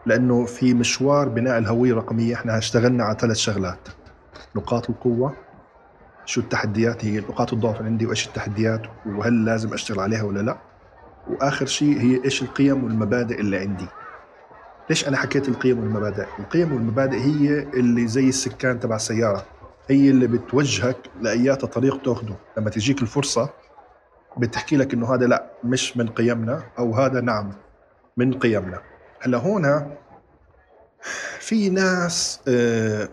لأنه 0.07 0.45
في 0.45 0.75
مشوار 0.75 1.29
بناء 1.29 1.59
الهوية 1.59 1.93
الرقمية 1.93 2.35
إحنا 2.35 2.59
اشتغلنا 2.59 3.05
على 3.05 3.17
ثلاث 3.21 3.37
شغلات. 3.37 3.89
نقاط 4.57 4.91
القوة 4.91 5.37
شو 6.25 6.41
التحديات 6.41 7.05
هي 7.05 7.19
نقاط 7.21 7.53
الضعف 7.53 7.83
عندي 7.83 8.07
وإيش 8.07 8.27
التحديات 8.27 8.83
وهل 9.07 9.45
لازم 9.45 9.73
أشتغل 9.73 10.01
عليها 10.01 10.23
ولا 10.23 10.41
لا. 10.41 10.59
وآخر 11.31 11.67
شيء 11.67 12.01
هي 12.01 12.25
إيش 12.25 12.43
القيم 12.43 12.85
والمبادئ 12.85 13.41
اللي 13.41 13.57
عندي. 13.57 13.87
ليش 14.91 15.09
أنا 15.09 15.17
حكيت 15.17 15.49
القيم 15.49 15.79
والمبادئ؟ 15.79 16.27
القيم 16.39 16.73
والمبادئ 16.73 17.17
هي 17.17 17.59
اللي 17.63 18.07
زي 18.07 18.29
السكان 18.29 18.81
تبع 18.81 18.97
السيارة. 18.97 19.45
هي 19.89 20.11
اللي 20.11 20.27
بتوجهك 20.27 20.97
لأيات 21.21 21.65
طريق 21.65 22.03
تأخده. 22.03 22.35
لما 22.59 22.71
تجيك 22.71 23.03
الفرصة 23.03 23.49
بتحكي 24.37 24.77
لك 24.77 24.95
إنه 24.95 25.15
هذا 25.15 25.27
لا 25.27 25.51
مش 25.65 25.97
من 25.97 26.09
قيمنا 26.09 26.63
أو 26.79 26.95
هذا 26.95 27.21
نعم 27.21 27.53
من 28.17 28.33
قيمنا. 28.39 28.79
هلأ 29.21 29.39
هون 29.39 29.95
في 31.41 31.71
ناس 31.71 32.41
آه، 32.49 33.09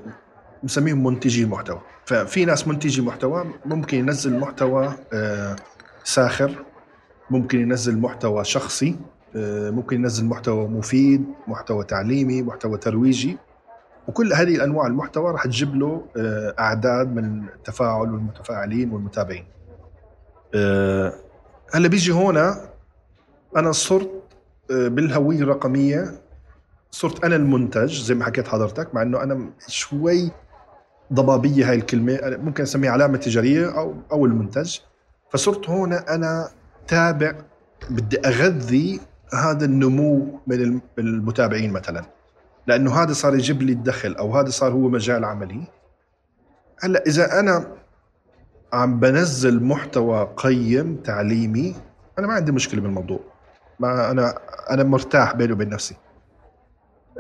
مسميهم 0.64 1.04
منتجي 1.04 1.46
محتوى. 1.46 1.82
ففي 2.06 2.46
ناس 2.46 2.68
منتجي 2.68 3.02
محتوى 3.02 3.54
ممكن 3.66 3.98
ينزل 3.98 4.40
محتوى 4.40 4.94
آه، 5.14 5.56
ساخر 6.04 6.56
ممكن 7.32 7.62
ينزل 7.62 7.98
محتوى 7.98 8.44
شخصي 8.44 8.96
آه، 9.36 9.70
ممكن 9.70 9.96
ينزل 9.96 10.26
محتوى 10.26 10.68
مفيد 10.68 11.26
محتوى 11.48 11.84
تعليمي 11.84 12.42
محتوى 12.42 12.78
ترويجي. 12.78 13.38
وكل 14.08 14.34
هذه 14.34 14.56
الأنواع 14.56 14.88
المحتوى 14.88 15.32
راح 15.32 15.46
تجيب 15.46 15.76
له 15.76 16.06
آه، 16.18 16.56
أعداد 16.60 17.16
من 17.16 17.44
التفاعل 17.48 18.12
والمتفاعلين 18.12 18.92
والمتابعين. 18.92 19.46
آه، 20.56 21.14
هلا 21.74 21.88
بيجي 21.88 22.12
هون 22.12 22.38
أنا 23.58 23.72
صرت 23.72 24.12
بالهوية 24.70 25.40
الرقمية 25.40 26.22
صرت 26.92 27.24
أنا 27.26 27.36
المنتج 27.36 28.02
زي 28.02 28.16
ما 28.16 28.26
حكيت 28.26 28.48
حضرتك 28.48 28.96
مع 28.96 29.02
إنه 29.02 29.24
أنا 29.24 29.50
شوي 29.68 30.32
ضبابية 31.14 31.70
هاي 31.70 31.76
الكلمة 31.76 32.20
ممكن 32.24 32.64
أسميها 32.64 32.92
علامة 32.92 33.18
تجارية 33.18 33.78
أو 33.78 33.96
أو 34.12 34.26
المنتج. 34.26 34.78
فصرت 35.30 35.70
هون 35.70 35.94
أنا 35.94 36.50
تابع. 36.88 37.36
بدي 37.90 38.20
أغذي 38.20 39.00
هذا 39.34 39.66
النمو 39.66 40.40
من 40.48 40.82
المتابعين 40.98 41.74
مثلا. 41.74 42.06
لأنه 42.68 43.04
هذا 43.04 43.14
صار 43.14 43.36
يجيب 43.36 43.62
لي 43.62 43.72
الدخل 43.74 44.16
أو 44.16 44.38
هذا 44.38 44.50
صار 44.50 44.72
هو 44.72 44.90
مجال 44.90 45.26
عملي. 45.26 45.64
هلأ 46.80 47.04
إذا 47.08 47.40
أنا 47.40 47.68
عم 48.74 49.00
بنزل 49.00 49.64
محتوى 49.64 50.34
قيم 50.38 50.96
تعليمي 50.96 51.76
أنا 52.20 52.28
ما 52.28 52.34
عندي 52.34 52.52
مشكلة 52.52 52.82
بالموضوع. 52.82 53.20
ما 53.80 54.12
أنا 54.12 54.38
أنا 54.70 54.84
مرتاح 54.84 55.36
بيني 55.36 55.54
وبين 55.54 55.70
نفسي. 55.70 55.96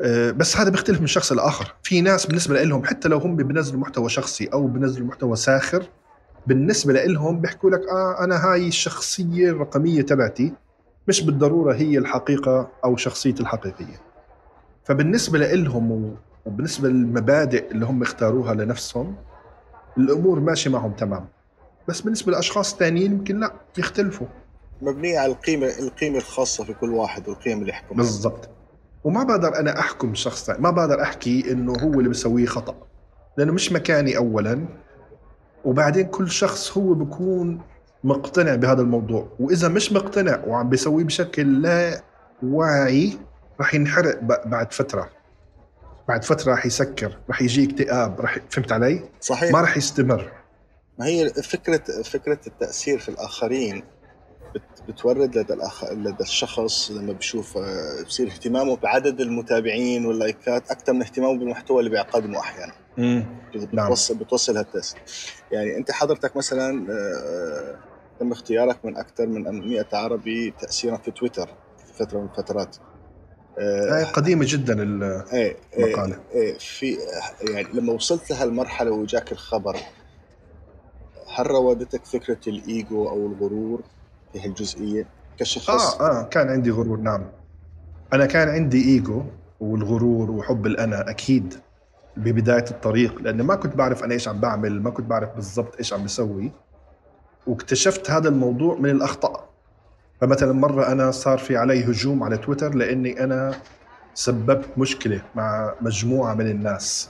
أه، 0.03 0.31
بس 0.31 0.57
هذا 0.57 0.69
بيختلف 0.69 1.01
من 1.01 1.07
شخص 1.07 1.31
لآخر. 1.31 1.75
في 1.83 2.01
ناس 2.01 2.25
بالنسبة 2.25 2.63
لهم 2.63 2.85
حتى 2.85 3.09
لو 3.09 3.17
هم 3.17 3.35
بينزلوا 3.35 3.79
محتوى 3.79 4.09
شخصي 4.09 4.49
أو 4.53 4.67
بينزلوا 4.67 5.07
محتوى 5.07 5.35
ساخر 5.35 5.83
بالنسبة 6.47 6.93
لهم 6.93 7.39
بيحكوا 7.41 7.69
لك 7.69 7.81
آه 7.89 8.23
أنا 8.23 8.35
هاي 8.51 8.67
الشخصية 8.67 9.49
الرقمية 9.49 10.01
تبعتي 10.01 10.53
مش 11.07 11.21
بالضرورة 11.23 11.73
هي 11.73 11.97
الحقيقة 11.97 12.69
أو 12.85 12.95
شخصيتي 12.97 13.41
الحقيقية. 13.41 14.01
فبالنسبة 14.83 15.39
لهم 15.39 16.15
وبالنسبة 16.45 16.89
للمبادئ 16.89 17.71
اللي 17.71 17.85
هم 17.85 18.01
اختاروها 18.01 18.53
لنفسهم 18.53 19.15
الأمور 19.97 20.39
ماشية 20.39 20.69
معهم 20.69 20.91
تمام. 20.91 21.27
بس 21.87 22.01
بالنسبة 22.01 22.31
لأشخاص 22.31 22.75
ثانيين 22.75 23.11
يمكن 23.11 23.39
لا 23.39 23.53
يختلفوا. 23.77 24.27
مبنية 24.81 25.19
على 25.19 25.31
القيمة 25.31 25.67
القيمة 25.79 26.17
الخاصة 26.17 26.63
في 26.63 26.73
كل 26.73 26.89
واحد 26.89 27.29
والقيم 27.29 27.59
اللي 27.59 27.69
يحكم. 27.69 27.95
بالضبط. 27.95 28.49
وما 29.03 29.23
بقدر 29.23 29.59
أنا 29.59 29.79
أحكم 29.79 30.15
شخص 30.15 30.49
ما 30.49 30.69
بقدر 30.71 31.01
أحكي 31.01 31.51
إنه 31.51 31.73
هو 31.73 31.91
اللي 31.93 32.09
بيسويه 32.09 32.45
خطأ. 32.45 32.75
لأنه 33.37 33.53
مش 33.53 33.71
مكاني 33.71 34.17
اولا. 34.17 34.65
وبعدين 35.65 36.05
كل 36.05 36.29
شخص 36.29 36.77
هو 36.77 36.93
بيكون 36.93 37.61
مقتنع 38.03 38.55
بهذا 38.55 38.81
الموضوع. 38.81 39.27
وإذا 39.39 39.67
مش 39.67 39.91
مقتنع 39.91 40.43
وعم 40.47 40.69
بيسويه 40.69 41.03
بشكل 41.03 41.61
لا 41.61 42.03
واعي 42.43 43.17
راح 43.59 43.73
ينحرق 43.73 44.19
بعد 44.23 44.73
فترة. 44.73 45.09
بعد 46.07 46.23
فترة 46.23 46.51
راح 46.51 46.65
يسكر 46.65 47.17
راح 47.29 47.41
يجي 47.41 47.65
اكتئاب 47.65 48.21
راح 48.21 48.37
فهمت 48.49 48.71
علي؟ 48.71 49.09
صحيح. 49.21 49.51
ما 49.51 49.61
راح 49.61 49.77
يستمر. 49.77 50.31
ما 50.99 51.05
هي 51.05 51.29
فكره 51.29 52.01
فكرة 52.03 52.39
التأثير 52.47 52.99
في 52.99 53.09
الآخرين. 53.09 53.83
بتورد 54.87 55.37
لدى 55.37 55.53
الأخ... 55.53 55.91
لدى 55.91 56.23
الشخص 56.23 56.91
لما 56.91 57.13
بشوف 57.13 57.57
آه، 57.57 58.03
بصير 58.07 58.27
اهتمامه 58.27 58.75
بعدد 58.75 59.21
المتابعين 59.21 60.05
واللايكات 60.05 60.71
أكثر 60.71 60.93
من 60.93 61.01
اهتمامه 61.01 61.39
بالمحتوى 61.39 61.79
اللي 61.79 61.89
بيقدمه 61.89 62.39
أحيانا. 62.39 62.73
امم 62.99 63.25
بتوصل 63.55 64.13
نعم. 64.13 64.23
بتوصل 64.23 64.57
هالتست 64.57 64.97
يعني 65.51 65.77
أنت 65.77 65.91
حضرتك 65.91 66.37
مثلا 66.37 66.87
آه، 66.91 67.75
تم 68.19 68.31
اختيارك 68.31 68.85
من 68.85 68.97
أكثر 68.97 69.27
من 69.27 69.69
100 69.69 69.85
عربي 69.93 70.53
تاثيرا 70.61 70.97
في 70.97 71.11
تويتر 71.11 71.47
في 71.87 71.93
فترة 71.93 72.19
من 72.19 72.25
الفترات. 72.25 72.77
آه 73.59 74.03
قديمة 74.03 74.45
جدا 74.47 74.73
إيه، 75.33 75.57
المقالة. 75.77 76.19
إيه 76.33 76.41
إيه 76.41 76.57
في 76.57 76.97
يعني 77.49 77.67
لما 77.73 77.93
وصلت 77.93 78.29
لهالمرحلة 78.31 78.91
وجاك 78.91 79.31
الخبر 79.31 79.77
هل 81.35 81.47
راودتك 81.51 82.05
فكرة 82.05 82.39
الإيجو 82.47 83.09
أو 83.09 83.27
الغرور؟ 83.27 83.81
في 84.33 84.45
هالجزئيه 84.45 85.05
كشخص؟ 85.37 86.01
آه 86.01 86.19
آه 86.19 86.23
كان 86.23 86.49
عندي 86.49 86.71
غرور 86.71 86.99
نعم. 86.99 87.25
أنا 88.13 88.25
كان 88.25 88.49
عندي 88.49 88.85
إيجو 88.85 89.23
والغرور 89.59 90.31
وحب 90.31 90.65
الأنا 90.65 91.09
أكيد 91.09 91.53
ببداية 92.17 92.65
الطريق 92.71 93.21
لاني 93.21 93.43
ما 93.43 93.55
كنت 93.55 93.75
بعرف 93.75 94.03
أنا 94.03 94.13
إيش 94.13 94.27
عم 94.27 94.39
بعمل 94.39 94.81
ما 94.81 94.89
كنت 94.89 95.05
بعرف 95.05 95.29
بالضبط 95.35 95.77
إيش 95.77 95.93
عم 95.93 96.03
بسوي. 96.03 96.51
واكتشفت 97.47 98.11
هذا 98.11 98.29
الموضوع 98.29 98.75
من 98.75 98.89
الأخطاء. 98.89 99.49
فمثلا 100.21 100.53
مرة 100.53 100.91
أنا 100.91 101.11
صار 101.11 101.37
في 101.37 101.57
علي 101.57 101.83
هجوم 101.83 102.23
على 102.23 102.37
تويتر 102.37 102.75
لأني 102.75 103.23
أنا 103.23 103.55
سببت 104.13 104.77
مشكلة 104.77 105.21
مع 105.35 105.75
مجموعة 105.81 106.33
من 106.33 106.47
الناس. 106.47 107.09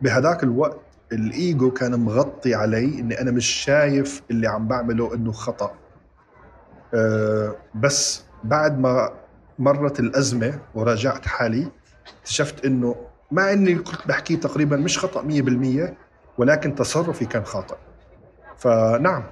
بهذاك 0.00 0.42
الوقت 0.42 0.80
الإيجو 1.12 1.70
كان 1.70 2.00
مغطي 2.00 2.54
علي 2.54 2.84
إني 2.84 3.20
أنا 3.20 3.30
مش 3.30 3.46
شايف 3.46 4.22
اللي 4.30 4.46
عم 4.46 4.68
بعمله 4.68 5.14
إنه 5.14 5.32
خطأ. 5.32 5.81
بس 7.74 8.22
بعد 8.44 8.78
ما 8.78 9.10
مرت 9.58 10.00
الأزمة 10.00 10.58
وراجعت 10.74 11.26
حالي 11.26 11.68
اكتشفت 12.20 12.64
إنه 12.64 12.96
مع 13.30 13.52
إني 13.52 13.74
كنت 13.74 14.08
بحكيه 14.08 14.40
تقريبا 14.40 14.76
مش 14.76 14.98
خطأ 14.98 15.22
100% 15.22 15.92
ولكن 16.38 16.74
تصرفي 16.74 17.24
كان 17.24 17.44
خاطئ. 17.44 17.76
فنعم 18.58 19.22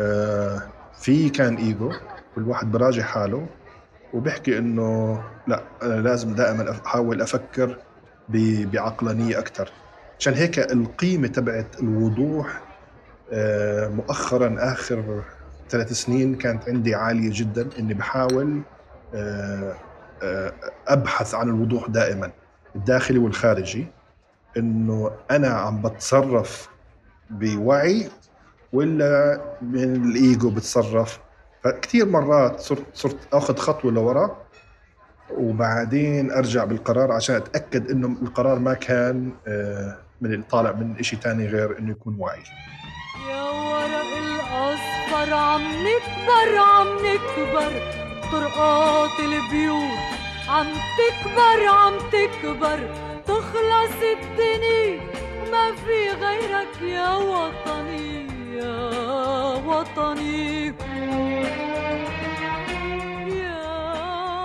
أه 0.00 0.62
في 1.00 1.30
كان 1.30 1.56
إيجو 1.56 1.92
كل 2.34 2.48
واحد 2.48 2.72
براجع 2.72 3.02
حاله 3.02 3.46
وبيحكي 4.14 4.58
إنه 4.58 5.22
لا 5.46 5.62
أنا 5.82 5.94
لازم 6.00 6.34
دائما 6.34 6.70
أحاول 6.70 7.20
أفكر 7.22 7.78
بعقلانية 8.28 9.38
أكثر 9.38 9.70
عشان 10.18 10.34
هيك 10.34 10.58
القيمة 10.58 11.28
تبعت 11.28 11.80
الوضوح 11.80 12.62
آه، 13.32 13.88
مؤخرا 13.88 14.56
آخر 14.58 15.22
ثلاث 15.68 15.92
سنين 15.92 16.34
كانت 16.34 16.68
عندي 16.68 16.94
عالية 16.94 17.30
جدا 17.32 17.68
إني 17.78 17.94
بحاول 17.94 18.62
آه، 19.14 19.74
آه، 20.22 20.52
أبحث 20.88 21.34
عن 21.34 21.48
الوضوح 21.48 21.88
دائما 21.88 22.30
الداخلي 22.76 23.18
والخارجي 23.18 23.86
إنه 24.56 25.10
أنا 25.30 25.48
عم 25.48 25.82
بتصرف 25.82 26.68
بوعي 27.30 28.08
ولا 28.72 29.40
من 29.62 29.96
الإيجو 29.96 30.50
بتصرف. 30.50 31.20
فكثير 31.62 32.06
مرات 32.06 32.60
صرت 32.60 32.84
صرت 32.94 33.16
أخذ 33.32 33.56
خطوة 33.56 33.92
لورا 33.92 34.36
وبعدين 35.30 36.30
أرجع 36.30 36.64
بالقرار 36.64 37.12
عشان 37.12 37.36
أتأكد 37.36 37.90
إنه 37.90 38.16
القرار 38.22 38.58
ما 38.58 38.74
كان 38.74 39.32
آه، 39.46 39.98
من 40.20 40.42
طالع 40.42 40.72
من 40.72 41.02
شيء 41.02 41.18
ثاني 41.18 41.46
غير 41.46 41.78
إنه 41.78 41.90
يكون 41.90 42.16
واعي 42.18 42.42
الاصفر 45.24 45.34
عم 45.34 45.62
نكبر 45.62 46.58
عم 46.58 46.88
نكبر 47.06 47.72
طرقات 48.32 49.20
البيوت 49.20 49.98
عم 50.48 50.66
تكبر 50.98 51.66
عم 51.68 51.98
تكبر. 51.98 52.90
تخلص 53.26 54.02
الدنيا 54.02 55.00
ما 55.50 55.74
في 55.74 56.10
غيرك 56.10 56.82
يا 56.82 57.14
وطني 57.16 58.26
يا 58.56 58.90
وطني. 59.66 60.66
يا 63.36 63.70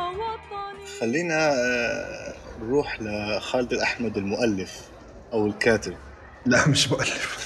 وطني. 0.10 1.00
خلينا 1.02 1.50
آه، 1.50 2.34
نروح 2.62 2.98
لخالد 3.02 3.74
الأحمد 3.74 4.18
المؤلف 4.18 4.90
أو 5.34 5.48
الكاتب. 5.48 5.98
لا 6.46 6.68
مش 6.70 6.92
مؤلف 6.92 7.40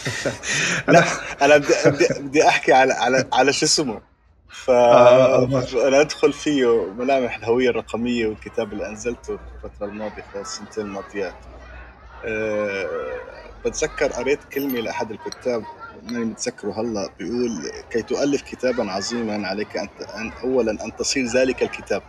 لا. 0.90 1.04
أنا 1.42 1.58
بدي 1.58 1.74
بدي, 1.86 2.08
بدي 2.20 2.48
أحكي 2.48 2.74
على 2.74 2.94
على 2.94 3.30
على 3.34 3.54
شو 3.54 3.66
اسمه. 3.66 4.02
ف 4.50 4.70
آه، 4.72 5.44
آه. 5.44 5.62
فأنا 5.62 6.02
أدخل 6.02 6.34
فيه 6.34 6.94
ملامح 6.94 7.38
الهوية 7.38 7.70
الرقمية 7.70 8.28
والكتاب 8.28 8.74
اللي 8.74 8.88
أنزلته 8.90 9.36
الفترة 9.36 9.86
الماضية 9.88 10.22
خلال 10.24 10.42
السنتين 10.42 10.86
الماضيات 10.86 11.46
أه 12.24 13.52
بتذكر 13.66 14.08
قريت 14.14 14.44
كلمة 14.46 14.80
لأحد 14.82 15.12
الكتاب 15.12 15.68
ماني 16.04 16.26
متذكره 16.26 16.82
هلا 16.82 17.10
بيقول 17.20 17.72
كي 17.90 18.04
تؤلف 18.04 18.42
كتابا 18.42 18.92
عظيما 18.92 19.48
عليك 19.48 19.78
أن 19.78 20.34
أولا 20.44 20.72
أن 20.86 20.96
تصير 20.96 21.26
ذلك 21.26 21.64
الكتاب. 21.64 22.04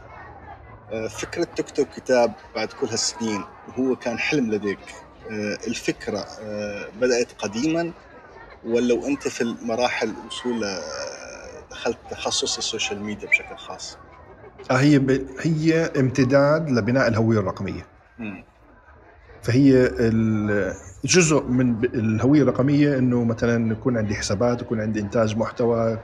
آه، 0.90 1.08
فكرة 1.08 1.44
تكتب 1.44 1.86
كتاب 1.86 2.34
بعد 2.54 2.72
كل 2.72 2.86
هالسنين 2.90 3.48
وهو 3.66 3.96
كان 3.96 4.18
حلم 4.18 4.52
لديك. 4.54 4.80
آه، 5.13 5.13
الفكرة 5.66 6.18
آه، 6.18 6.88
بدأت 7.00 7.32
قديما 7.38 7.92
ولا 8.66 8.94
وأنت 8.94 9.28
في 9.28 9.40
المراحل 9.40 10.14
وصول 10.26 10.64
آه، 10.64 10.80
دخلت 11.70 11.98
تخصص 12.10 12.58
ال 12.58 12.64
social 12.64 13.00
media 13.00 13.28
بشكل 13.28 13.56
خاص؟ 13.56 13.96
آه، 14.70 14.74
هي 14.74 14.98
ب... 14.98 15.26
هي 15.40 15.74
امتداد 15.74 16.70
لبناء 16.70 17.08
الهوية 17.08 17.38
الرقمية 17.38 17.86
مم. 18.18 18.44
فهي 19.42 19.88
جزء 21.04 21.42
من 21.42 21.84
الهوية 21.84 22.42
الرقمية 22.42 22.98
إنه 22.98 23.24
مثلا 23.24 23.72
يكون 23.72 23.96
عندي 23.98 24.14
حسابات 24.14 24.62
يكون 24.62 24.80
عندي 24.80 25.00
إنتاج 25.00 25.36
محتوى 25.36 25.98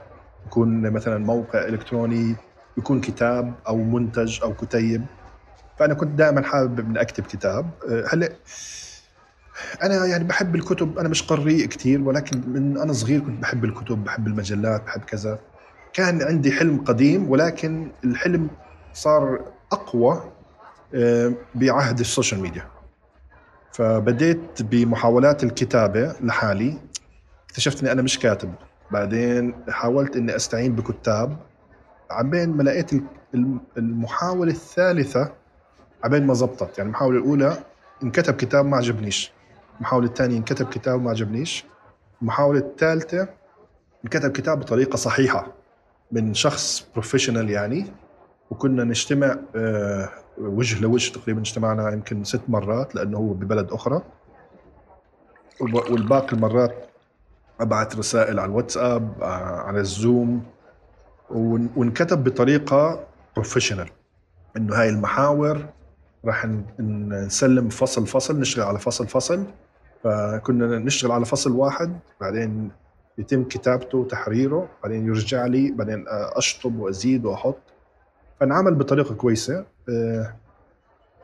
يكون 0.45 0.91
مثلا 0.91 1.17
موقع 1.17 1.65
إلكتروني 1.67 2.35
يكون 2.77 3.01
كتاب 3.01 3.53
أو 3.67 3.77
منتج 3.77 4.39
أو 4.43 4.53
كتيب 4.53 5.05
فأنا 5.77 5.93
كنت 5.93 6.09
دائما 6.09 6.41
حابب 6.43 6.79
إني 6.79 7.01
أكتب 7.01 7.23
كتاب 7.23 7.71
أه، 7.89 8.05
هلأ 8.13 8.29
أنا 9.83 10.05
يعني 10.05 10.23
بحب 10.23 10.55
الكتب 10.55 10.99
أنا 10.99 11.09
مش 11.09 11.23
قارئ 11.23 11.67
كثير 11.67 12.01
ولكن 12.01 12.41
من 12.47 12.77
أنا 12.77 12.93
صغير 12.93 13.19
كنت 13.19 13.41
بحب 13.41 13.65
الكتب 13.65 14.03
بحب 14.03 14.27
المجلات 14.27 14.83
بحب 14.85 15.01
كذا. 15.01 15.39
كان 15.93 16.21
عندي 16.21 16.51
حلم 16.51 16.83
قديم 16.83 17.29
ولكن 17.29 17.91
الحلم 18.03 18.47
صار 18.93 19.39
أقوى 19.71 20.23
أه، 20.95 21.33
بعهد 21.55 21.99
ال 21.99 22.05
social 22.05 22.41
media. 22.41 22.63
فبديت 23.73 24.61
بمحاولات 24.61 25.43
الكتابة 25.43 26.15
لحالي. 26.21 26.77
اكتشفت 27.49 27.81
إني 27.81 27.91
أنا 27.91 28.01
مش 28.01 28.19
كاتب. 28.19 28.53
بعدين 28.91 29.53
حاولت 29.69 30.15
إني 30.15 30.35
أستعين 30.35 30.75
بكتاب. 30.75 31.37
عبين 32.11 32.49
ما 32.49 32.63
لقيت 32.63 32.93
ال- 32.93 33.01
الم- 33.33 33.61
المحاولة 33.77 34.51
الثالثة 34.51 35.31
عبين 36.03 36.27
ما 36.27 36.33
زبطت. 36.33 36.77
يعني 36.77 36.87
المحاولة 36.89 37.17
الأولى 37.19 37.57
انكتب 38.03 38.33
كتاب 38.33 38.65
ما 38.65 38.77
عجبنيش. 38.77 39.31
المحاولة 39.81 40.07
الثانية 40.07 40.37
انكتب 40.37 40.69
كتاب 40.69 41.01
ما 41.01 41.09
عجبنيش. 41.09 41.65
المحاولة 42.21 42.59
الثالثة 42.59 43.27
انكتب 44.05 44.31
كتاب 44.31 44.59
بطريقة 44.59 44.95
صحيحة 44.95 45.47
من 46.11 46.33
شخص 46.33 46.87
بروفيشنال 46.93 47.49
يعني. 47.49 47.85
وكنا 48.51 48.83
نجتمع 48.83 49.35
آه، 49.55 50.09
وجه 50.37 50.81
لوجه 50.81 51.11
تقريبا 51.13 51.39
اجتمعنا 51.41 51.91
يمكن 51.91 52.23
ست 52.23 52.41
مرات 52.47 52.95
لأنه 52.95 53.17
هو 53.17 53.33
ببلد 53.33 53.71
أخرى. 53.71 54.01
وب- 55.61 55.91
والباقي 55.91 56.33
المرات 56.33 56.75
أبعث 57.59 57.95
رسائل 57.97 58.39
على 58.39 58.49
الواتساب 58.49 59.13
آه، 59.21 59.25
على 59.61 59.79
الزوم. 59.79 60.43
وانكتب 61.29 62.23
بطريقة 62.23 63.03
بروفيشنال 63.35 63.89
إنه 64.57 64.75
هاي 64.75 64.89
المحاور 64.89 65.65
راح 66.25 66.45
نسلم 66.79 67.69
فصل 67.69 68.07
فصل 68.07 68.39
نشتغل 68.39 68.65
على 68.65 68.79
فصل 68.79 69.07
فصل. 69.07 69.45
فكنا 70.03 70.79
نشتغل 70.79 71.11
على 71.11 71.25
فصل 71.25 71.51
واحد 71.51 71.99
بعدين 72.21 72.71
يتم 73.17 73.43
كتابته 73.43 73.97
وتحريره 73.97 74.69
بعدين 74.83 75.07
يرجع 75.07 75.45
لي 75.45 75.71
بعدين 75.71 76.05
أشطب 76.07 76.79
وأزيد 76.79 77.25
وأحط. 77.25 77.59
فانعمل 78.39 78.75
بطريقة 78.75 79.15
كويسة. 79.15 79.65
آه، 79.89 80.35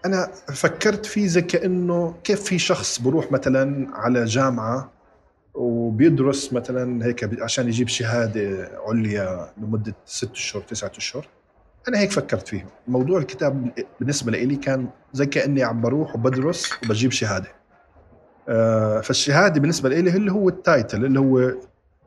أنا 0.05 0.31
فكرت 0.53 1.05
فيه 1.05 1.27
زي 1.27 1.41
كأنه 1.41 2.15
كيف 2.23 2.43
في 2.43 2.59
شخص 2.59 3.01
بروح 3.01 3.31
مثلا 3.31 3.87
على 3.93 4.25
جامعة 4.25 4.91
وبيدرس 5.53 6.53
مثلا 6.53 7.05
هيك 7.05 7.41
عشان 7.41 7.67
يجيب 7.67 7.87
شهادة 7.87 8.71
عليا 8.87 9.51
لمدة 9.57 9.95
ست 10.05 10.31
أشهر 10.31 10.61
تسعة 10.61 10.91
أشهر. 10.97 11.27
أنا 11.87 11.99
هيك 11.99 12.11
فكرت 12.11 12.47
فيه 12.47 12.65
موضوع 12.87 13.19
الكتاب 13.19 13.71
بالنسبة 13.99 14.31
لي 14.31 14.55
كان 14.55 14.87
زي 15.13 15.25
كأني 15.25 15.63
عم 15.63 15.81
بروح 15.81 16.15
وبدرس 16.15 16.73
وبجيب 16.83 17.11
شهادة. 17.11 17.56
فالشهادة 19.01 19.59
بالنسبة 19.61 19.89
لي 19.89 19.99
اللي 19.99 20.31
هو 20.31 20.49
التايتل 20.49 21.05
اللي 21.05 21.19
هو 21.19 21.39
آه، 21.39 21.53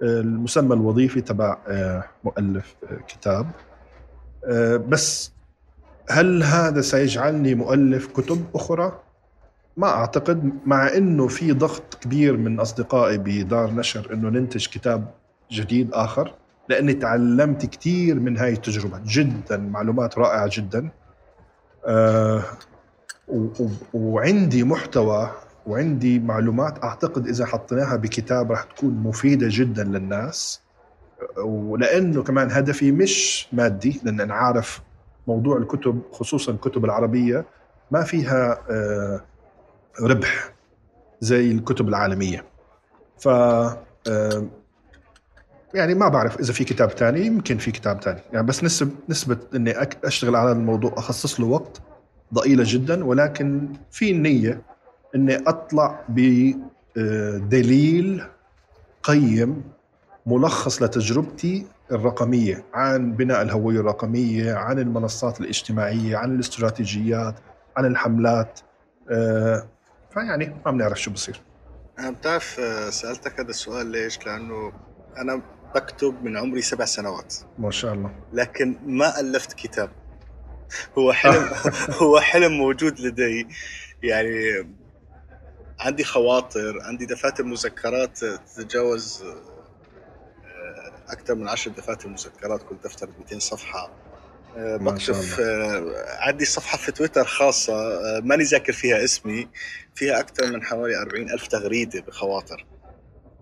المسمى 0.03 0.75
الوظيفي 0.75 1.21
تبع 1.21 1.57
آه، 1.69 2.05
مؤلف 2.25 2.75
آه، 2.91 2.97
كتاب. 3.09 3.47
آه، 4.45 4.77
بس 4.77 5.33
هل 6.11 6.43
هذا 6.43 6.81
سيجعلني 6.81 7.55
مؤلف 7.55 8.07
كتب 8.07 8.45
أخرى؟ 8.55 9.01
ما 9.77 9.87
أعتقد 9.89 10.51
مع 10.67 10.89
إنه 10.97 11.29
في 11.29 11.53
ضغط 11.53 11.95
كبير 12.01 12.37
من 12.37 12.61
أصدقائي 12.61 13.19
بدار 13.19 13.71
نشر 13.75 14.13
إنه 14.13 14.29
ننتج 14.29 14.67
كتاب 14.67 15.05
جديد 15.53 15.91
آخر 15.93 16.35
لأني 16.69 16.95
تعلمت 16.95 17.67
كثير 17.67 18.15
من 18.21 18.39
هاي 18.39 18.53
التجربة. 18.53 19.01
جدا 19.07 19.57
معلومات 19.57 20.19
رائعة 20.19 20.51
جدا. 20.53 20.89
آه 21.87 22.43
و- 23.29 23.47
وعندي 23.95 24.65
محتوى 24.65 25.31
وعندي 25.67 26.19
معلومات 26.19 26.85
أعتقد 26.85 27.27
إذا 27.27 27.47
حطيناها 27.47 27.97
بكتاب 27.97 28.51
راح 28.51 28.63
تكون 28.63 28.95
مفيدة 28.95 29.47
جدا 29.51 29.85
للناس. 29.85 30.61
ولأنه 31.39 32.23
كمان 32.23 32.51
هدفي 32.51 32.93
مش 32.93 33.49
مادي 33.53 34.01
لأن 34.05 34.21
أنا 34.21 34.35
عارف 34.35 34.83
موضوع 35.27 35.57
الكتب 35.57 36.03
خصوصا 36.13 36.53
الكتب 36.53 36.85
العربية 36.85 37.45
ما 37.91 38.03
فيها 38.03 38.59
آه، 38.71 39.21
ربح 40.03 40.53
زي 41.21 41.51
الكتب 41.53 41.89
العالمية. 41.89 42.45
ف 43.19 43.29
آه، 43.29 44.47
يعني 45.75 45.95
ما 45.95 46.09
بعرف 46.09 46.41
إذا 46.41 46.53
في 46.53 46.65
كتاب 46.65 46.95
تاني 46.95 47.27
يمكن 47.27 47.59
في 47.59 47.71
كتاب 47.71 48.01
تاني. 48.01 48.21
يعني 48.33 48.47
بس 48.47 48.65
نسب 48.65 48.91
نسبة 49.09 49.39
إني 49.55 49.75
أشتغل 50.05 50.37
على 50.37 50.53
الموضوع 50.53 50.95
أخصص 50.97 51.41
له 51.41 51.47
وقت 51.47 51.81
ضئيلة 52.35 52.65
جدا 52.67 53.05
ولكن 53.05 53.69
في 53.91 54.13
نية 54.13 54.63
إني 55.15 55.37
أطلع 55.37 56.05
بدليل 56.97 58.25
قيم 59.03 59.63
ملخص 60.27 60.83
لتجربتي 60.83 61.67
الرقمية 61.93 62.65
عن 62.75 63.13
بناء 63.13 63.43
الهوية 63.43 63.81
الرقمية 63.81 64.55
عن 64.55 64.79
المنصات 64.79 65.41
الاجتماعية 65.41 66.17
عن 66.17 66.35
الاستراتيجيات 66.35 67.35
عن 67.77 67.87
الحملات. 67.87 68.61
آه، 69.11 69.67
فيعني 70.15 70.55
ما 70.67 70.71
بنعرف 70.71 71.01
شو 71.01 71.11
بصير. 71.11 71.41
أنا 71.99 72.11
بتعرف 72.11 72.61
آه، 72.61 72.91
سألتك 72.91 73.41
هذا 73.41 73.51
السؤال 73.51 73.87
ليش؟ 73.87 74.27
لأنه 74.27 74.73
أنا 75.19 75.43
بكتب 75.75 76.25
من 76.25 76.37
عمري 76.37 76.63
سبع 76.63 76.85
سنوات. 76.85 77.35
ما 77.59 77.71
شاء 77.71 77.95
الله. 77.95 78.15
لكن 78.33 78.77
ما 78.87 79.21
ألفت 79.21 79.53
كتاب. 79.53 79.91
هو 80.99 81.13
حلم 81.13 81.49
هو 82.03 82.21
حلم 82.21 82.53
موجود 82.53 83.01
لدي. 83.01 83.49
يعني 84.03 84.67
عندي 85.81 86.05
خواطر 86.05 86.81
عندي 86.83 87.07
دفاتر 87.07 87.45
مذكرات 87.45 88.19
تتجاوز 88.25 89.23
آه، 89.23 91.13
أكثر 91.13 91.35
من 91.35 91.49
عشر 91.49 91.71
دفاتر 91.71 92.09
مذكرات 92.09 92.63
كل 92.63 92.77
دفتر 92.85 93.09
200 93.19 93.39
صفحة. 93.39 93.91
آه، 94.57 94.77
بكتب 94.77 95.15
آه، 95.41 96.07
عندي 96.19 96.45
صفحة 96.45 96.79
في 96.79 96.93
تويتر 96.93 97.25
خاصة 97.25 97.73
آه، 97.75 98.21
ماني 98.25 98.43
ذاكر 98.45 98.73
فيها 98.73 99.05
اسمي 99.05 99.49
فيها 99.95 100.21
أكثر 100.21 100.53
من 100.53 100.63
حوالي 100.63 100.97
40 100.97 101.31
ألف 101.31 101.47
تغريدة 101.47 102.01
بخواطر. 102.01 102.67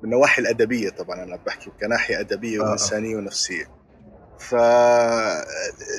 من 0.02 0.04
النواحي 0.04 0.42
الأدبية 0.42 0.90
طبعا 0.90 1.22
أنا 1.22 1.36
بحكي 1.46 1.70
كناحية 1.80 2.20
أدبية 2.20 2.60
آه، 2.60 2.64
آه. 2.64 2.68
وإنسانية 2.68 3.16
ونفسية. 3.16 3.78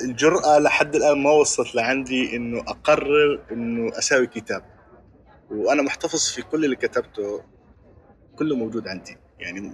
فالجرأة 0.00 0.58
لحد 0.58 0.96
الآن 0.96 1.22
ما 1.22 1.30
وصلت 1.30 1.74
لعندي 1.74 2.36
إنه 2.36 2.60
أقرر 2.60 3.40
إنه 3.52 3.98
أساوي 3.98 4.26
كتاب. 4.26 4.62
وأنا 5.50 5.82
محتفظ 5.82 6.28
في 6.28 6.42
كل 6.42 6.64
اللي 6.64 6.76
كتبته 6.76 7.42
كله 8.36 8.56
موجود 8.56 8.88
عندي. 8.88 9.16
يعني 9.38 9.72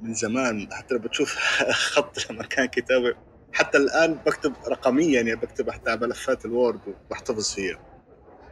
من 0.00 0.14
زمان 0.14 0.68
حتى 0.72 0.94
لو 0.94 1.00
بتشوف 1.00 1.34
خط 1.94 2.30
لما 2.30 2.42
كان 2.42 2.66
كتابة 2.66 3.14
حتى 3.52 3.78
الآن 3.78 4.14
بكتب 4.14 4.52
رقميا 4.68 5.14
يعني 5.22 5.36
بكتب 5.36 5.70
حتى 5.70 5.96
ملفات 5.96 6.44
الوورد 6.44 6.80
وبحتفظ 6.86 7.54
فيها. 7.54 7.78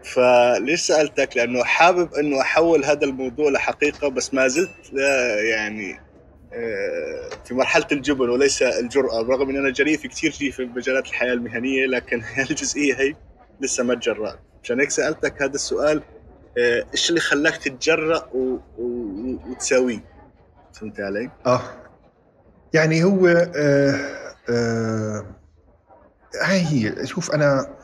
فليش 0.04 0.80
سألتك؟ 0.80 1.36
لأنه 1.36 1.64
حابب 1.64 2.14
إنه 2.14 2.40
أحول 2.40 2.84
هذا 2.84 3.04
الموضوع 3.04 3.50
لحقيقة 3.50 4.08
بس 4.08 4.34
ما 4.34 4.48
زلت 4.48 4.70
لا 4.92 5.40
يعني 5.42 6.00
آه، 6.52 7.30
في 7.44 7.54
مرحلة 7.54 7.86
الجبن 7.92 8.28
وليس 8.28 8.62
الجرأة. 8.62 9.22
برغم 9.22 9.50
ان 9.50 9.56
أنا 9.56 9.70
جريء 9.70 9.98
في 9.98 10.08
كثير 10.08 10.30
شيء 10.30 10.50
في 10.50 10.64
مجالات 10.64 11.06
الحياة 11.06 11.32
المهنية 11.32 11.86
لكن 11.86 12.22
الجزئية 12.50 12.94
هي 12.94 13.14
لسه 13.60 13.84
ما 13.84 13.94
تجرأت. 13.94 14.38
عشان 14.64 14.80
هيك 14.80 14.90
سألتك 14.90 15.42
هذا 15.42 15.54
السؤال 15.54 16.02
إيش 16.92 17.10
اللي 17.10 17.20
خلاك 17.20 17.56
تتجرأ 17.56 18.24
و... 18.34 18.56
و... 18.78 18.84
وتساويه؟ 19.46 20.04
فهمت 20.72 21.00
علي؟ 21.00 21.30
آه. 21.46 21.60
يعني 22.74 23.04
هو 23.04 23.26
آه 23.56 23.94
آه 24.50 25.26
هاي 26.42 26.60
هي. 26.60 27.06
شوف 27.06 27.30
أنا 27.30 27.76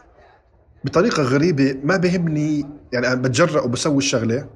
بطريقة 0.85 1.23
غريبة 1.23 1.81
ما 1.83 1.97
بهمني 1.97 2.67
يعني 2.93 3.07
أنا 3.07 3.15
بتجرأ 3.15 3.61
وبسوي 3.61 3.99
الشغلة 3.99 4.49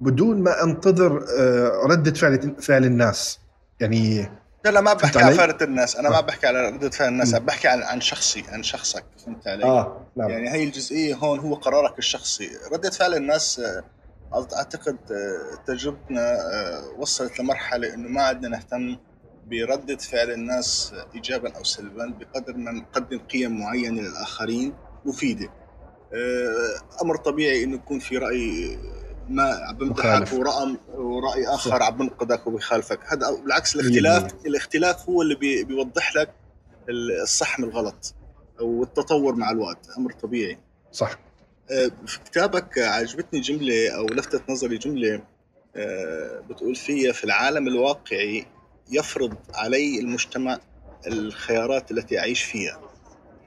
بدون 0.00 0.42
ما 0.42 0.64
أنتظر 0.64 1.24
آه 1.38 1.86
ردة 1.86 2.12
فعل 2.12 2.56
فعل 2.60 2.84
الناس. 2.84 3.40
يعني 3.80 4.30
لا 4.64 4.70
لا 4.70 4.80
ما 4.80 4.92
بحكي؟ 4.92 5.18
على 5.18 5.34
فارة 5.34 5.64
الناس 5.64 5.96
أنا 5.96 6.10
ما 6.10 6.18
آه. 6.18 6.20
بحكي 6.20 6.46
على 6.46 6.68
ردة 6.68 6.90
فعل 6.90 7.08
الناس. 7.08 7.34
أنا 7.34 7.44
بحكي 7.44 7.68
عن 7.68 7.82
عن 7.82 8.00
شخصي 8.00 8.44
عن 8.48 8.62
شخصك 8.62 9.04
فهمت 9.26 9.48
علي؟ 9.48 9.64
آه 9.64 10.06
نعم 10.16 10.30
يعني 10.30 10.50
هي 10.50 10.64
الجزئية 10.64 11.14
هون 11.14 11.38
هو 11.38 11.54
قرارك 11.54 11.98
الشخصي 11.98 12.50
ردة 12.72 12.90
فعل 12.90 13.14
الناس 13.14 13.60
آه، 13.60 13.84
أعتقد 14.34 14.96
آه، 15.12 15.64
تجربتنا 15.66 16.20
آه، 16.34 16.84
وصلت 16.98 17.40
لمرحلة 17.40 17.94
إنه 17.94 18.08
ما 18.08 18.22
عدنا 18.22 18.48
نهتم 18.48 18.96
بردة 19.50 19.96
فعل 19.96 20.30
الناس 20.30 20.92
آه، 20.96 21.06
ايجابا 21.14 21.56
أو 21.56 21.64
سلبا 21.64 22.14
بقدر 22.20 22.56
ما 22.56 22.72
نقدم 22.72 23.18
قيم 23.18 23.60
معينة 23.60 24.02
للآخرين 24.02 24.74
مفيدة 25.04 25.48
آه، 26.14 27.02
أمر 27.02 27.16
طبيعي 27.16 27.64
إنه 27.64 27.74
يكون 27.74 27.98
في 27.98 28.18
رأي 28.18 28.78
ما 29.28 29.42
عم 29.68 29.76
بمدحك. 29.76 30.32
ورأم 30.32 30.78
ورأي 30.94 31.46
آخر. 31.48 31.82
عم 31.82 31.96
بنقدك 31.96 32.46
وبيخالفك 32.46 33.00
هذا 33.12 33.30
بالعكس 33.30 33.76
مية 33.76 33.82
الاختلاف 33.82 34.34
الاختلاف 34.46 35.08
هو 35.08 35.22
اللي 35.22 35.34
بي- 35.34 35.64
بيوضح 35.64 36.16
لك 36.16 36.34
الصح 37.22 37.58
من 37.58 37.64
الغلط 37.68 38.14
أو 38.60 38.82
التطور 38.82 39.34
مع 39.34 39.50
الوقت 39.50 39.88
أمر 39.98 40.12
طبيعي. 40.12 40.58
صح. 40.92 41.18
آه، 41.70 41.90
في 42.06 42.18
كتابك 42.20 42.78
عجبتني 42.78 43.40
جملة 43.40 43.88
أو 43.96 44.06
لفتت 44.06 44.50
نظري 44.50 44.78
جملة 44.78 45.22
آه، 45.76 46.40
بتقول 46.50 46.74
فيها 46.74 47.12
في 47.12 47.24
العالم 47.24 47.68
الواقعي 47.68 48.46
يفرض 48.90 49.34
علي 49.54 50.00
المجتمع 50.00 50.58
الخيارات 51.06 51.90
التي 51.90 52.18
أعيش 52.18 52.42
فيها. 52.42 52.80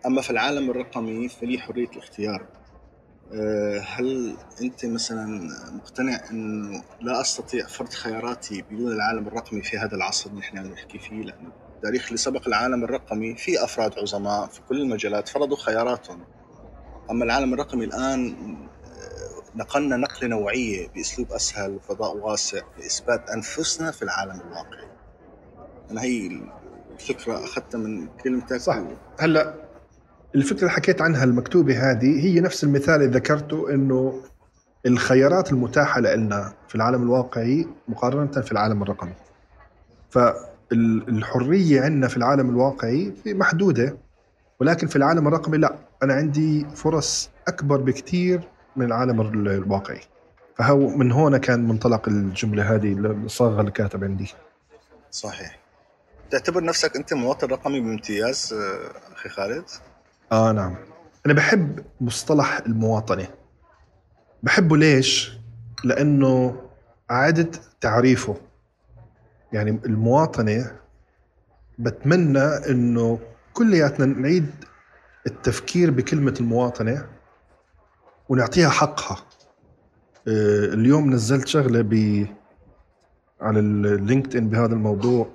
أما 0.06 0.22
في 0.22 0.30
العالم 0.30 0.70
الرقمي 0.70 1.30
فلي 1.30 1.60
حرية 1.60 1.88
الاختيار. 1.88 2.46
هل 3.84 4.38
أنت 4.62 4.86
مثلا 4.86 5.50
مقتنع 5.72 6.30
أنه 6.32 6.84
لا 7.02 7.22
أستطيع 7.22 7.68
فرض 7.68 7.90
خياراتي 7.90 8.62
بدون 8.62 8.92
العالم 8.92 9.28
الرقمي 9.28 9.62
في 9.62 9.78
هذا 9.78 9.96
العصر 9.96 10.30
اللي 10.30 10.40
نحن 10.40 10.58
نحكي 10.58 11.00
فيه 11.00 11.22
لأنه 11.22 11.52
التاريخ 11.76 12.06
اللي 12.06 12.18
سبق 12.18 12.48
العالم 12.48 12.84
الرقمي 12.84 13.36
في 13.36 13.64
أفراد 13.64 14.00
عظماء 14.00 14.48
في 14.48 14.62
كل 14.70 14.82
المجالات 14.82 15.28
فرضوا 15.28 15.58
خياراتهم 15.58 16.24
أما 17.12 17.26
العالم 17.26 17.54
الرقمي 17.54 17.86
الآن 17.86 18.36
آه، 18.86 19.58
نقلنا 19.58 19.98
نقلة 19.98 20.30
نوعية 20.30 20.88
بأسلوب 20.96 21.32
أسهل 21.32 21.72
وفضاء 21.72 22.18
واسع 22.18 22.62
لإثبات 22.78 23.30
أنفسنا 23.30 23.92
في 23.92 24.02
العالم 24.02 24.42
الواقعي. 24.42 24.88
أنا 25.92 26.02
هي 26.02 26.42
الفكرة 26.92 27.44
أخذتها 27.46 27.78
من 27.78 28.08
كلمتك 28.08 28.58
صح. 28.58 28.82
هلأ 29.20 29.67
الفكرة 30.38 30.60
اللي 30.60 30.72
حكيت 30.72 31.02
عنها 31.02 31.24
المكتوبة 31.24 31.92
هذه 31.92 32.26
هي 32.26 32.40
نفس 32.40 32.64
المثال 32.64 32.96
اللي 32.96 33.06
ذكرته 33.18 33.74
إنه 33.74 34.22
الخيارات 34.86 35.52
المتاحة 35.52 36.02
لنا 36.02 36.54
في 36.68 36.76
العالم 36.76 37.04
الواقعي 37.04 37.68
مقارنة 37.88 38.42
في 38.42 38.52
العالم 38.52 38.84
الرقمي 38.84 39.14
فالحرية 40.72 41.82
عندنا 41.82 42.08
في 42.08 42.18
العالم 42.18 42.50
الواقعي 42.50 43.14
محدودة 43.26 43.98
ولكن 44.60 44.88
في 44.88 44.96
العالم 44.96 45.28
الرقمي 45.28 45.58
لا 45.58 45.76
أنا 46.04 46.14
عندي 46.14 46.66
فرص 46.76 47.30
أكبر 47.48 47.78
بكثير 47.82 48.48
من 48.76 48.86
العالم 48.86 49.22
ال- 49.22 49.48
الواقعي 49.48 50.02
فهو 50.58 50.88
من 50.90 51.12
هون 51.12 51.38
كان 51.38 51.68
منطلق 51.68 52.08
الجملة 52.10 52.76
هذه 52.76 52.94
الصاغة 52.94 53.60
اللي 53.60 53.72
كاتب 53.72 54.04
عندي 54.04 54.34
صحيح. 55.12 55.60
تعتبر 56.32 56.64
نفسك 56.64 56.96
أنت 56.96 57.14
مواطن 57.14 57.48
رقمي 57.48 57.80
بامتياز 57.80 58.54
آه، 58.54 59.14
أخي 59.16 59.30
خالد؟ 59.30 59.64
آه 60.32 60.52
نعم. 60.52 60.76
أنا 61.26 61.34
بحب 61.34 61.80
مصطلح 62.02 62.58
المواطنة. 62.66 63.28
بحبه 64.44 64.78
ليش؟ 64.78 65.38
لأنه 65.84 66.62
أعادة 67.12 67.52
تعريفه. 67.82 68.36
يعني 69.54 69.80
المواطنة 69.86 70.72
بتمنى 71.80 72.40
أنه 72.40 73.20
كلياتنا 73.54 74.06
نعيد 74.06 74.52
التفكير 75.28 75.92
بكلمة 75.92 76.34
المواطنة 76.40 77.06
ونعطيها 78.30 78.70
حقها. 78.70 79.18
آه، 80.28 80.66
اليوم 80.74 81.10
نزلت 81.14 81.48
شغلة 81.48 81.82
ب 81.82 82.26
على 83.42 83.60
اللينكد 83.60 84.36
ان 84.36 84.50
بهذا 84.50 84.74
الموضوع 84.74 85.28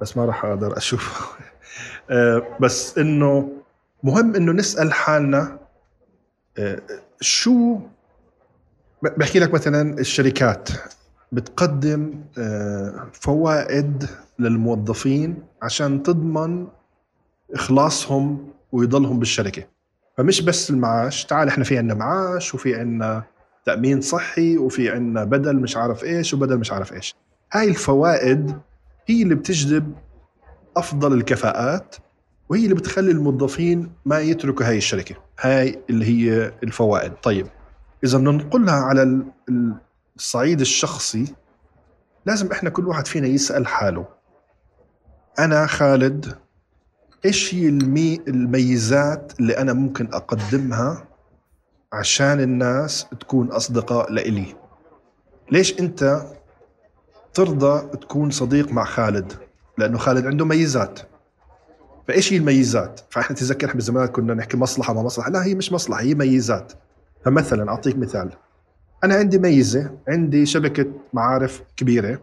بس 0.00 0.16
ما 0.16 0.24
راح 0.24 0.44
أقدر 0.44 0.76
أشوفه. 0.76 1.36
آه، 2.10 2.42
بس 2.60 2.98
إنه 2.98 3.59
مهم 4.02 4.34
إنه 4.34 4.52
نسأل 4.52 4.92
حالنا 4.92 5.58
آه، 6.58 6.80
شو 7.20 7.78
بحكي 9.02 9.38
لك 9.38 9.54
مثلا 9.54 9.98
الشركات 10.00 10.68
بتقدم 11.32 12.24
آه، 12.38 13.08
فوائد 13.12 14.06
للموظفين 14.38 15.42
عشان 15.62 16.02
تضمن 16.02 16.66
إخلاصهم 17.54 18.48
ويضلهم 18.72 19.18
بالشركة. 19.18 19.62
فمش 20.16 20.40
بس 20.40 20.70
المعاش 20.70 21.24
تعال 21.24 21.48
إحنا 21.48 21.64
في 21.64 21.78
عنا 21.78 21.94
معاش 21.94 22.54
وفي 22.54 22.74
عنا 22.74 23.22
تأمين 23.64 24.00
صحي 24.00 24.58
وفي 24.58 24.90
عنا 24.90 25.24
بدل 25.24 25.56
مش 25.56 25.76
عارف 25.76 26.04
إيش 26.04 26.34
وبدل 26.34 26.58
مش 26.58 26.72
عارف 26.72 26.92
إيش. 26.92 27.14
هاي 27.52 27.68
الفوائد 27.68 28.58
هي 29.06 29.22
اللي 29.22 29.34
بتجذب 29.34 29.92
أفضل 30.76 31.12
الكفاءات 31.12 31.96
وهي 32.50 32.64
اللي 32.64 32.74
بتخلي 32.74 33.10
الموظفين 33.10 33.92
ما 34.04 34.18
يتركوا 34.20 34.66
هاي 34.66 34.76
الشركة 34.78 35.14
هاي 35.40 35.78
اللي 35.90 36.04
هي 36.06 36.52
الفوائد. 36.62 37.12
طيب 37.12 37.46
إذا 38.04 38.18
بدنا 38.18 38.30
ننقلها 38.30 38.74
على 38.74 39.02
ال- 39.02 39.26
ال- 39.48 39.74
الصعيد 40.16 40.60
الشخصي 40.60 41.34
لازم 42.26 42.52
إحنا 42.52 42.70
كل 42.70 42.88
واحد 42.88 43.06
فينا 43.06 43.26
يسأل 43.26 43.66
حاله. 43.66 44.06
أنا 45.38 45.66
خالد 45.66 46.34
إيش 47.24 47.54
هي 47.54 47.68
المي 47.68 48.20
الميزات 48.28 49.32
اللي 49.40 49.58
أنا 49.58 49.72
ممكن 49.72 50.08
أقدمها 50.14 51.08
عشان 51.92 52.40
الناس 52.40 53.06
تكون 53.20 53.48
أصدقاء 53.52 54.12
لإلي؟ 54.12 54.54
ليش 55.52 55.80
أنت 55.80 56.26
ترضى 57.34 57.96
تكون 57.96 58.30
صديق 58.30 58.72
مع 58.72 58.84
خالد؟ 58.84 59.32
لأنه 59.78 59.98
خالد 59.98 60.26
عنده 60.26 60.44
ميزات. 60.44 61.00
فإيش 62.08 62.32
هي 62.32 62.36
الميزات؟ 62.36 63.00
فإحنا 63.10 63.36
تذكر 63.36 63.66
إحنا 63.66 63.74
بالزمان 63.74 64.06
كنا 64.06 64.34
نحكي 64.34 64.56
مصلحة 64.56 64.94
ما 64.94 65.02
مصلحة. 65.02 65.30
لا 65.30 65.44
هي 65.44 65.54
مش 65.54 65.72
مصلحة 65.72 66.00
هي 66.00 66.14
ميزات. 66.14 66.72
فمثلا 67.24 67.70
أعطيك 67.70 67.98
مثال. 67.98 68.30
أنا 69.04 69.14
عندي 69.14 69.38
ميزة 69.38 69.90
عندي 70.08 70.46
شبكة 70.46 70.86
معارف 71.12 71.62
كبيرة. 71.76 72.20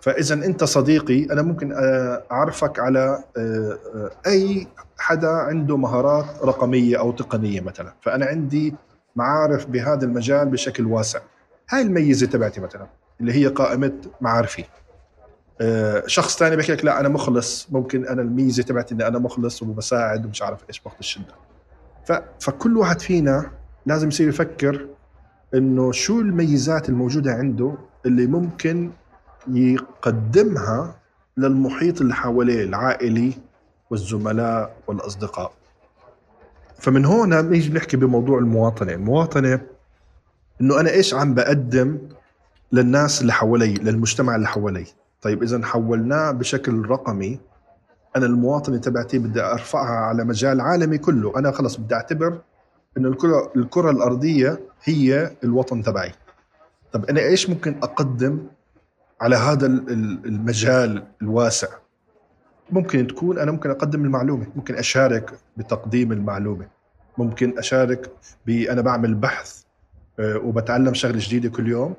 فاذا 0.00 0.34
أنت 0.34 0.64
صديقي 0.64 1.24
أنا 1.24 1.42
ممكن 1.42 1.72
آه، 1.72 2.22
أعرفك 2.32 2.78
على 2.78 3.24
آه، 3.36 3.78
آه، 3.94 4.10
أي 4.26 4.66
حدا 4.98 5.28
عنده 5.28 5.76
مهارات 5.76 6.26
رقمية 6.44 6.98
أو 6.98 7.12
تقنية 7.12 7.60
مثلا. 7.60 7.94
فأنا 8.00 8.26
عندي 8.26 8.74
معارف 9.16 9.66
بهذا 9.66 10.04
المجال 10.04 10.48
بشكل 10.48 10.86
واسع. 10.86 11.20
هاي 11.70 11.82
الميزة 11.82 12.26
تبعتي 12.26 12.60
مثلا 12.60 12.86
اللي 13.20 13.32
هي 13.32 13.46
قائمة 13.46 13.92
معارفي. 14.20 14.64
شخص 16.06 16.38
ثاني 16.38 16.56
بيحكي 16.56 16.72
لك 16.72 16.84
لا 16.84 17.00
أنا 17.00 17.08
مخلص. 17.08 17.68
ممكن 17.70 18.06
أنا 18.06 18.22
الميزة 18.22 18.62
تبعتي 18.62 18.94
إني 18.94 19.06
أنا 19.06 19.18
مخلص 19.18 19.62
وبساعد 19.62 20.26
ومش 20.26 20.42
عارف 20.42 20.60
إيش 20.68 20.82
وقت 20.84 21.00
الشدة. 21.00 21.34
ف... 22.06 22.12
فكل 22.40 22.76
واحد 22.76 23.00
فينا 23.00 23.50
لازم 23.86 24.08
يصير 24.08 24.28
يفكر 24.28 24.86
إنه 25.54 25.92
شو 25.92 26.20
الميزات 26.20 26.88
الموجودة 26.88 27.32
عنده 27.32 27.74
اللي 28.06 28.26
ممكن 28.26 28.90
يقدمها 29.48 30.96
للمحيط 31.36 32.00
اللي 32.00 32.14
حواليه 32.14 32.64
العائلي 32.64 33.32
والزملاء 33.90 34.76
والأصدقاء. 34.86 35.52
فمن 36.78 37.04
هون 37.04 37.50
نيجي 37.50 37.72
نحكي 37.72 37.96
بموضوع 37.96 38.38
المواطنة. 38.38 38.92
المواطنة 38.92 39.60
إنه 40.60 40.80
أنا 40.80 40.90
إيش 40.90 41.14
عم 41.14 41.34
بقدم 41.34 41.98
للناس 42.72 43.20
اللي 43.20 43.32
حوالي 43.32 43.74
للمجتمع 43.74 44.36
اللي 44.36 44.48
حوالي. 44.48 44.86
طيب 45.22 45.42
إذا 45.42 45.64
حولناه 45.64 46.30
بشكل 46.30 46.86
رقمي 46.86 47.40
أنا 48.16 48.26
المواطنة 48.26 48.76
تبعتي 48.78 49.18
بدي 49.18 49.40
أرفعها 49.42 49.96
على 49.96 50.24
مجال 50.24 50.60
عالمي 50.60 50.98
كله. 50.98 51.32
أنا 51.38 51.50
خلص 51.50 51.76
بدي 51.76 51.94
أعتبر 51.94 52.38
إنه 52.98 53.08
الكره 53.08 53.52
الكرة 53.56 53.90
الأرضية 53.90 54.60
هي 54.84 55.30
الوطن 55.44 55.82
تبعي. 55.82 56.12
طب 56.92 57.04
أنا 57.04 57.20
إيش 57.20 57.50
ممكن 57.50 57.76
أقدم 57.82 58.46
على 59.20 59.36
هذا 59.36 59.66
ال- 59.66 59.92
ال- 59.92 60.26
المجال 60.26 61.02
الواسع؟ 61.22 61.68
ممكن 62.70 63.06
تكون 63.06 63.38
أنا 63.38 63.52
ممكن 63.52 63.70
أقدم 63.70 64.04
المعلومة 64.04 64.46
ممكن 64.56 64.74
أشارك 64.74 65.32
بتقديم 65.56 66.12
المعلومة 66.12 66.66
ممكن 67.18 67.58
أشارك 67.58 68.10
بانا 68.46 68.80
بعمل 68.80 69.14
بحث 69.14 69.62
آه، 70.18 70.36
وبتعلم 70.36 70.94
شغلة 70.94 71.18
جديدة 71.20 71.48
كل 71.48 71.68
يوم. 71.68 71.94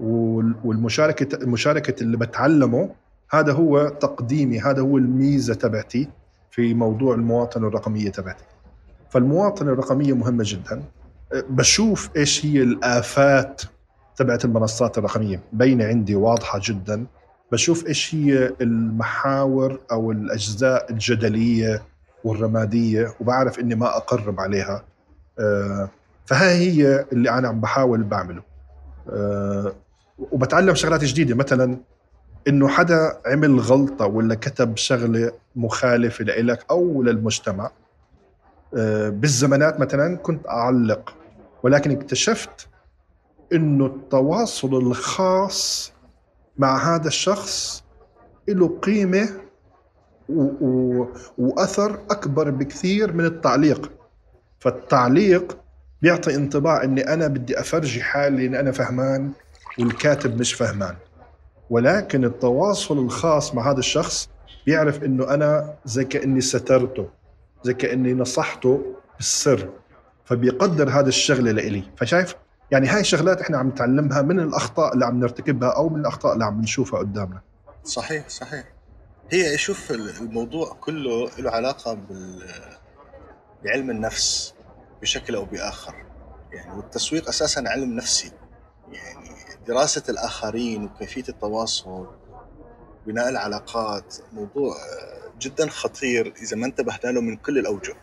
والمشاركه 0.00 1.36
المشاركة 1.36 2.02
اللي 2.02 2.16
بتعلمه 2.16 2.90
هذا 3.30 3.52
هو 3.52 3.88
تقديمي 3.88 4.60
هذا 4.60 4.82
هو 4.82 4.98
الميزة 4.98 5.54
تبعتي 5.54 6.08
في 6.50 6.74
موضوع 6.74 7.14
المواطنه 7.14 7.68
الرقمية 7.68 8.10
تبعتي. 8.10 8.44
فالمواطنه 9.10 9.72
الرقمية 9.72 10.12
مهمة 10.12 10.44
جدا. 10.46 10.82
بشوف 11.50 12.10
إيش 12.16 12.46
هي 12.46 12.62
الآفات 12.62 13.62
تبعت 14.16 14.44
المنصات 14.44 14.98
الرقمية. 14.98 15.40
بينه 15.52 15.84
عندي 15.84 16.14
واضحة 16.14 16.60
جدا. 16.62 17.06
بشوف 17.52 17.86
إيش 17.86 18.14
هي 18.14 18.52
المحاور 18.60 19.80
أو 19.92 20.12
الأجزاء 20.12 20.92
الجدلية 20.92 21.82
والرمادية 22.24 23.14
وبعرف 23.20 23.58
إني 23.58 23.74
ما 23.74 23.96
أقرب 23.96 24.40
عليها. 24.40 24.84
أه، 25.38 25.88
فهاي 26.26 26.56
هي 26.56 27.06
اللي 27.12 27.30
أنا 27.30 27.48
عم 27.48 27.60
بحاول 27.60 28.02
بعمله. 28.02 28.42
أه، 29.10 29.72
وبتعلم 30.32 30.74
شغلات 30.74 31.04
جديدة 31.04 31.34
مثلا 31.34 31.78
إنه 32.48 32.68
حدا 32.68 33.20
عمل 33.26 33.60
غلطة 33.60 34.06
ولا 34.06 34.34
كتب 34.34 34.76
شغلة 34.76 35.32
مخالفة 35.56 36.24
لإلك 36.24 36.66
أو 36.70 37.02
للمجتمع 37.02 37.70
آه، 38.76 39.08
بالزمانات 39.08 39.80
مثلا 39.80 40.16
كنت 40.16 40.46
أعلق 40.48 41.14
ولكن 41.62 41.90
اكتشفت 41.90 42.68
إنه 43.52 43.86
التواصل 43.86 44.74
الخاص 44.74 45.92
مع 46.58 46.94
هذا 46.94 47.08
الشخص 47.08 47.84
له 48.48 48.78
قيمة 48.82 49.28
و... 50.28 50.42
و... 50.42 51.08
وأثر 51.38 51.98
أكبر 52.10 52.50
بكثير 52.50 53.12
من 53.12 53.24
التعليق. 53.24 53.90
فالتعليق 54.58 55.58
بيعطي 56.02 56.34
انطباع 56.34 56.84
إني 56.84 57.12
أنا 57.12 57.26
بدي 57.26 57.60
أفرجي 57.60 58.02
حالي 58.02 58.46
ان 58.46 58.54
أنا 58.54 58.72
فهمان. 58.72 59.32
والكاتب 59.78 60.40
مش 60.40 60.54
فهمان. 60.54 60.96
ولكن 61.70 62.24
التواصل 62.24 62.98
الخاص 62.98 63.54
مع 63.54 63.70
هذا 63.70 63.78
الشخص 63.78 64.28
بيعرف 64.66 65.02
إنه 65.02 65.34
أنا 65.34 65.74
زي 65.84 66.04
كاني 66.04 66.40
سترته 66.40 67.08
زي 67.62 67.74
كاني 67.74 68.14
نصحته 68.14 68.96
بالسر 69.16 69.68
فبيقدر 70.24 70.90
هذا 70.90 71.08
الشغلة 71.08 71.50
لإلي. 71.52 71.84
فشايف؟ 71.96 72.34
يعني 72.70 72.88
هاي 72.88 73.00
الشغلات 73.00 73.40
إحنا 73.40 73.58
عم 73.58 73.68
نتعلمها 73.68 74.22
من 74.22 74.40
الأخطاء 74.40 74.94
اللي 74.94 75.04
عم 75.04 75.20
نرتكبها 75.20 75.68
أو 75.76 75.88
من 75.88 76.00
الأخطاء 76.00 76.32
اللي 76.32 76.44
عم 76.44 76.60
نشوفها 76.60 76.98
قدامنا. 76.98 77.40
صحيح 77.84 78.28
صحيح. 78.28 78.64
هي 79.30 79.58
شوف 79.58 79.90
الموضوع 79.90 80.76
كله 80.80 81.30
له 81.38 81.50
علاقة 81.50 81.94
بال... 81.94 82.42
بعلم 83.64 83.90
النفس 83.90 84.54
بشكل 85.02 85.34
أو 85.34 85.44
بآخر. 85.44 85.94
يعني 86.52 86.76
والتسويق 86.76 87.28
أساسا 87.28 87.64
علم 87.66 87.96
نفسي. 87.96 88.32
يعني 88.92 89.30
دراسة 89.66 90.02
الآخرين 90.08 90.84
وكيفية 90.84 91.24
التواصل 91.28 92.06
بناء 93.06 93.28
العلاقات 93.28 94.16
موضوع 94.32 94.76
جدا 95.40 95.68
خطير 95.68 96.34
إذا 96.42 96.56
ما 96.56 96.66
انتبهنا 96.66 97.10
له 97.12 97.20
من 97.20 97.36
كل 97.36 97.58
الأوجه 97.58 97.94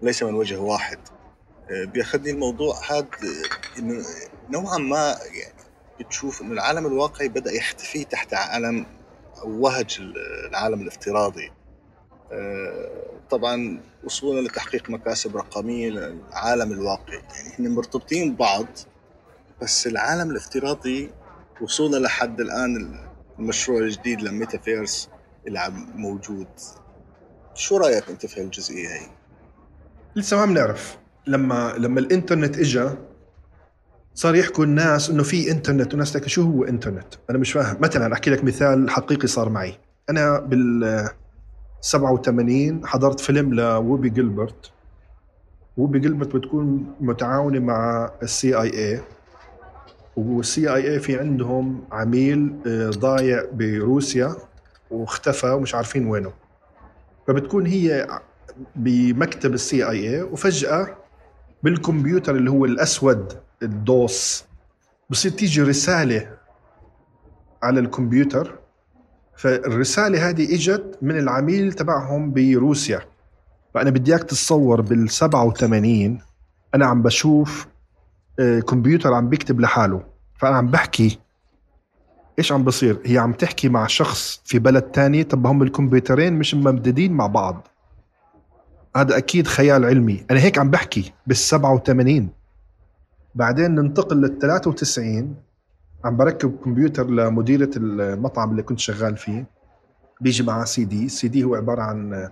وليس 0.00 0.22
من 0.22 0.34
وجه 0.34 0.60
واحد. 0.60 0.98
بيأخذني 1.70 2.30
الموضوع 2.30 2.76
هذا 2.90 3.06
انه 3.78 4.04
نوعا 4.50 4.78
ما 4.78 5.18
يعني 5.32 5.62
بتشوف 6.00 6.42
إنه 6.42 6.52
العالم 6.52 6.86
الواقعي 6.86 7.28
بدأ 7.28 7.52
يختفي 7.52 8.04
تحت 8.04 8.34
عالم 8.34 8.86
أو 9.42 9.60
وهج 9.60 9.98
العالم 10.48 10.80
الافتراضي. 10.80 11.52
طبعا 13.30 13.80
وصولا 14.04 14.48
لتحقيق 14.48 14.90
مكاسب 14.90 15.36
رقمية 15.36 15.90
للعالم 15.90 16.72
الواقعي. 16.72 17.22
يعني 17.34 17.54
هن 17.58 17.74
مرتبطين 17.74 18.34
ببعض 18.34 18.66
بس 19.62 19.86
العالم 19.86 20.30
الافتراضي 20.30 21.10
وصولا 21.60 21.98
لحد 21.98 22.40
الآن 22.40 22.98
المشروع 23.38 23.80
الجديد 23.80 24.22
لميتافيرس 24.22 25.08
اللي 25.46 25.58
عم 25.58 25.86
موجود. 25.94 26.46
شو 27.54 27.76
رأيك 27.76 28.08
أنت 28.10 28.26
في 28.26 28.40
هالجزئية 28.40 28.88
هي؟ 28.88 29.06
لسه 30.16 30.36
ما 30.36 30.44
بنعرف 30.44 30.98
لما 31.26 31.74
لما 31.78 32.00
الإنترنت 32.00 32.58
اجى 32.58 32.90
صار 34.14 34.34
يحكوا 34.34 34.64
الناس 34.64 35.10
إنه 35.10 35.22
في 35.22 35.50
إنترنت 35.50 35.94
وناس 35.94 36.12
تحكي 36.12 36.28
شو 36.28 36.42
هو 36.42 36.64
إنترنت؟ 36.64 37.14
أنا 37.30 37.38
مش 37.38 37.52
فاهم. 37.52 37.76
مثلا 37.80 38.12
أحكي 38.12 38.30
لك 38.30 38.44
مثال 38.44 38.90
حقيقي 38.90 39.28
صار 39.28 39.48
معي. 39.48 39.78
أنا 40.10 40.40
بال 40.40 41.08
87 41.80 42.86
حضرت 42.86 43.20
فيلم 43.20 43.54
لووبي 43.54 44.10
غولدبرغ. 44.10 44.72
ووبي 45.76 45.98
غولدبرغ 45.98 46.36
بتكون 46.36 46.94
متعاونة 47.00 47.58
مع 47.58 48.10
ال 48.22 48.30
CIA 48.30 48.54
وال 48.54 48.68
CIA 48.68 51.00
في 51.00 51.18
عندهم 51.18 51.84
عميل 51.92 52.54
آه، 52.66 52.90
ضايع 52.90 53.44
بروسيا 53.52 54.36
واختفى 54.90 55.46
ومش 55.46 55.74
عارفين 55.74 56.06
وينه. 56.06 56.32
فبتكون 57.26 57.66
هي 57.66 58.08
بمكتب 58.76 59.54
ال 59.54 59.88
CIA 59.90 60.22
وفجأة 60.22 60.96
بالكمبيوتر 61.62 62.36
اللي 62.36 62.50
هو 62.50 62.64
الأسود 62.64 63.32
ال 63.62 63.83
DOS 63.83 64.44
بصير 65.10 65.32
تيجي 65.32 65.62
رسالة 65.62 66.30
على 67.62 67.80
الكمبيوتر. 67.80 68.58
فالرسالة 69.36 70.28
هذه 70.28 70.54
إجت 70.54 70.98
من 71.02 71.18
العميل 71.18 71.72
تبعهم 71.72 72.32
بروسيا. 72.32 73.00
فأنا 73.74 73.90
بدي 73.90 74.10
إياك 74.10 74.22
تتصور 74.22 74.80
بال 74.80 75.10
87 75.10 76.18
أنا 76.74 76.86
عم 76.86 77.02
بشوف 77.02 77.66
كمبيوتر 78.38 79.14
عم 79.14 79.28
بيكتب 79.28 79.60
لحاله. 79.60 80.02
فأنا 80.38 80.56
عم 80.56 80.66
بحكي 80.66 81.18
إيش 82.38 82.52
عم 82.52 82.64
بصير؟ 82.64 83.00
هي 83.04 83.18
عم 83.18 83.32
تحكي 83.32 83.68
مع 83.68 83.86
شخص 83.86 84.42
في 84.44 84.58
بلد 84.58 84.82
تاني 84.82 85.24
طب 85.24 85.46
هم 85.46 85.62
الكمبيوترين 85.62 86.32
مش 86.32 86.54
ممددين 86.54 87.12
مع 87.12 87.26
بعض. 87.26 87.68
هذا 88.96 89.16
أكيد 89.16 89.46
خيال 89.46 89.84
علمي. 89.84 90.24
أنا 90.30 90.40
هيك 90.40 90.58
عم 90.58 90.70
بحكي 90.70 91.12
بال 91.26 91.36
87 91.36 92.28
بعدين 93.34 93.74
ننتقل 93.74 94.16
لل 94.16 94.38
93 94.38 95.36
عم 96.04 96.16
بركب 96.16 96.56
كمبيوتر 96.64 97.10
لمديرة 97.10 97.70
المطعم 97.76 98.50
اللي 98.50 98.62
كنت 98.62 98.78
شغال 98.78 99.16
فيه. 99.16 99.46
بيجي 100.20 100.42
معاه 100.42 100.64
CD. 100.64 101.06
ال 101.06 101.28
CD 101.28 101.44
هو 101.44 101.54
عبارة 101.54 101.82
عن 101.82 102.28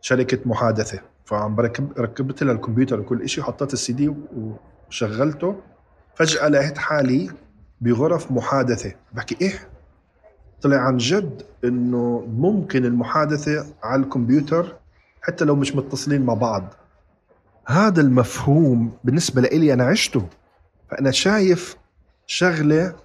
شركة 0.00 0.38
محادثة. 0.46 1.00
فعم 1.24 1.54
بركب 1.54 1.92
ركبت 1.98 2.42
لها 2.42 2.52
الكمبيوتر 2.54 3.00
وكل 3.00 3.28
شيء 3.28 3.44
حطيت 3.44 3.72
السي 3.72 3.92
دي 3.92 4.14
وشغلته 4.88 5.60
فجأة 6.14 6.48
لقيت 6.48 6.78
حالي 6.78 7.30
بغرف 7.80 8.32
محادثة. 8.32 8.92
بحكي 9.12 9.36
إيه؟ 9.40 9.68
طلع 10.62 10.76
عن 10.76 10.96
جد 10.96 11.42
إنه 11.64 12.26
ممكن 12.28 12.84
المحادثة 12.84 13.66
على 13.82 14.02
الكمبيوتر 14.02 14.76
حتى 15.22 15.44
لو 15.44 15.56
مش 15.56 15.76
متصلين 15.76 16.26
مع 16.26 16.34
بعض. 16.34 16.74
هذا 17.66 18.00
المفهوم 18.00 18.92
بالنسبة 19.04 19.40
لإلي 19.40 19.72
أنا 19.72 19.84
عشته. 19.84 20.28
فأنا 20.90 21.10
شايف 21.10 21.76
شغلة 22.26 22.96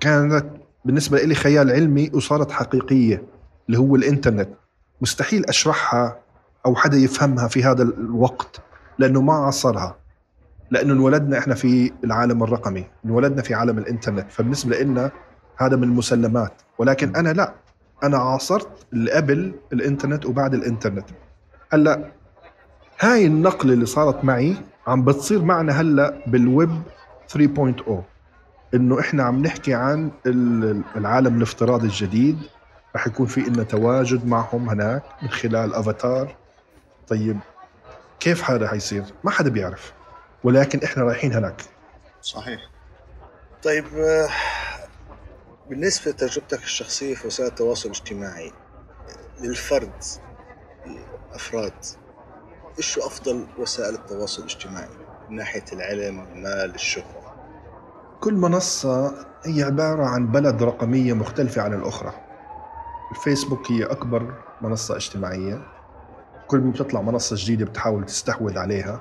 كانت 0.00 0.46
بالنسبة 0.84 1.22
لي 1.22 1.34
خيال 1.34 1.70
علمي 1.70 2.10
وصارت 2.14 2.50
حقيقية 2.50 3.22
اللي 3.66 3.78
هو 3.78 3.96
الإنترنت. 3.96 4.48
مستحيل 5.00 5.44
أشرحها 5.44 6.20
أو 6.66 6.74
حدا 6.74 6.96
يفهمها 6.96 7.48
في 7.48 7.64
هذا 7.64 7.82
الوقت 7.82 8.60
لأنه 8.98 9.20
ما 9.20 9.32
عصرها 9.32 9.96
لأنه 10.70 10.92
انولدنا 10.92 11.38
إحنا 11.38 11.54
في 11.54 11.92
العالم 12.04 12.42
الرقمي 12.42 12.84
انولدنا 13.04 13.42
في 13.42 13.54
عالم 13.54 13.78
الإنترنت 13.78 14.30
فبالنسبة 14.30 14.78
لنا 14.78 15.10
هذا 15.56 15.76
من 15.76 15.82
المسلمات. 15.82 16.52
ولكن 16.78 17.16
أنا 17.16 17.32
لا 17.32 17.54
أنا 18.02 18.16
عاصرت 18.18 18.86
اللي 18.92 19.10
قبل 19.10 19.52
الإنترنت 19.72 20.26
وبعد 20.26 20.54
الإنترنت. 20.54 21.04
هلأ 21.72 22.10
هاي 23.00 23.26
النقلة 23.26 23.72
اللي 23.72 23.86
صارت 23.86 24.24
معي 24.24 24.56
عم 24.86 25.04
بتصير 25.04 25.42
معنا 25.44 25.72
هلأ 25.72 26.22
بالويب 26.26 26.82
3.0 27.28 27.90
إنه 28.74 29.00
إحنا 29.00 29.22
عم 29.22 29.42
نحكي 29.42 29.74
عن 29.74 30.10
ال- 30.26 30.82
العالم 30.96 31.36
الافتراضي 31.36 31.86
الجديد. 31.86 32.38
رح 32.96 33.06
يكون 33.06 33.26
في 33.26 33.40
لنا 33.40 33.62
تواجد 33.62 34.26
معهم 34.26 34.68
هناك 34.68 35.02
من 35.22 35.28
خلال 35.28 35.74
أفاتار. 35.74 36.34
طيب 37.08 37.38
كيف 38.20 38.50
هذا 38.50 38.68
حيصير؟ 38.68 39.04
ما 39.24 39.30
حدا 39.30 39.50
بيعرف. 39.50 39.92
ولكن 40.44 40.80
إحنا 40.84 41.02
رايحين 41.02 41.32
هناك. 41.32 41.62
صحيح. 42.22 42.60
طيب 43.62 43.84
بالنسبة 45.68 46.10
لتجربتك 46.10 46.62
الشخصية 46.62 47.14
في 47.14 47.26
وسائل 47.26 47.48
التواصل 47.48 47.88
الاجتماعي 47.88 48.52
للفرد 49.40 49.92
الافراد 51.30 51.72
إيش 52.78 52.98
أفضل 52.98 53.46
وسائل 53.58 53.94
التواصل 53.94 54.42
الاجتماعي 54.42 54.88
من 55.28 55.36
ناحية 55.36 55.64
العلم 55.72 56.20
المال 56.20 56.74
الشهرة؟ 56.74 57.34
كل 58.20 58.34
منصة 58.34 59.26
هي 59.44 59.62
عبارة 59.62 60.04
عن 60.06 60.26
بلد 60.26 60.62
رقمية 60.62 61.12
مختلفة 61.12 61.62
عن 61.62 61.74
الأخرى. 61.74 62.12
الفيسبوك 63.10 63.70
هي 63.72 63.84
أكبر 63.84 64.34
منصة 64.60 64.96
اجتماعية. 64.96 65.66
كل 66.46 66.58
ما 66.60 66.70
بتطلع 66.72 67.00
منصة 67.02 67.36
جديدة 67.38 67.64
بتحاول 67.64 68.06
تستحوذ 68.06 68.58
عليها. 68.58 69.00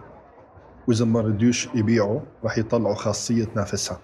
وإذا 0.87 1.05
ما 1.05 1.21
ردوش 1.21 1.69
يبيعوا 1.75 2.19
راح 2.43 2.57
يطلعوا 2.57 2.95
خاصية 2.95 3.43
تنافسها. 3.43 3.99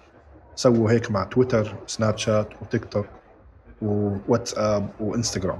سووا 0.54 0.90
هيك 0.90 1.10
مع 1.10 1.24
تويتر 1.24 1.74
وسناب 1.84 2.18
شات 2.18 2.48
وتيك 2.62 2.84
توك 2.84 3.06
وواتساب 3.82 4.88
وإنستغرام. 5.00 5.58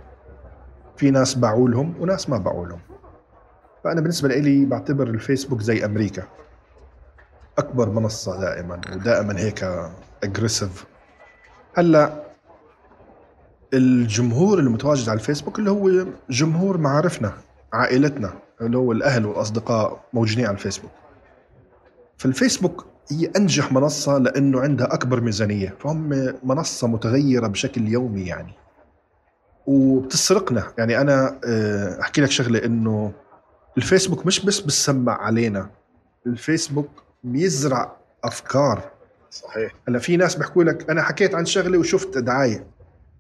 في 0.97 1.11
ناس 1.11 1.35
باعوا 1.35 1.69
لهم 1.69 1.95
وناس 2.01 2.31
ما 2.31 2.39
باعوا 2.39 2.67
لهم. 2.67 2.81
فأنا 3.85 4.01
بالنسبة 4.01 4.29
لي 4.29 4.65
بعتبر 4.65 5.09
الفيسبوك 5.09 5.61
زي 5.61 5.85
أمريكا. 5.85 6.23
أكبر 7.59 7.91
منصة 7.91 8.41
دائما 8.41 8.81
ودائما 8.93 9.39
هيك 9.39 9.71
اجريسيف 10.25 10.85
هلأ 11.77 12.25
الجمهور 13.75 14.59
المتواجد 14.59 15.09
على 15.09 15.19
الفيسبوك 15.19 15.59
اللي 15.59 15.71
هو 15.71 16.07
جمهور 16.31 16.79
معارفنا 16.79 17.33
عائلتنا 17.73 18.33
اللي 18.61 18.79
هو 18.79 18.93
الأهل 18.93 19.27
والأصدقاء 19.27 20.01
موجودين 20.13 20.47
على 20.47 20.55
الفيسبوك. 20.55 20.91
فالفيسبوك 22.19 22.86
هي 23.11 23.27
أنجح 23.36 23.73
منصة 23.73 24.19
لأنه 24.19 24.61
عندها 24.61 24.95
أكبر 24.95 25.20
ميزانية 25.20 25.74
فهم 25.81 26.35
منصة 26.45 26.89
متغيرة 26.89 27.47
بشكل 27.47 27.89
يومي 27.89 28.27
يعني. 28.27 28.53
وبتسرقنا. 29.66 30.73
يعني 30.78 31.01
أنا 31.01 31.41
آه، 31.45 32.01
أحكي 32.01 32.20
لك 32.20 32.31
شغلة 32.31 32.65
إنه 32.65 33.12
الفيسبوك 33.77 34.27
مش 34.27 34.45
بس 34.45 34.61
بتسمع 34.61 35.23
علينا 35.23 35.70
الفيسبوك 36.27 36.89
بيزرع 37.24 37.97
أفكار. 38.24 38.91
صحيح. 39.31 39.73
هلأ 39.89 39.99
في 39.99 40.16
ناس 40.16 40.35
بيحكوا 40.36 40.65
لك 40.65 40.91
أنا 40.91 41.03
حكيت 41.03 41.35
عن 41.35 41.45
شغلة 41.45 41.78
وشفت 41.78 42.19
دعاية. 42.19 42.66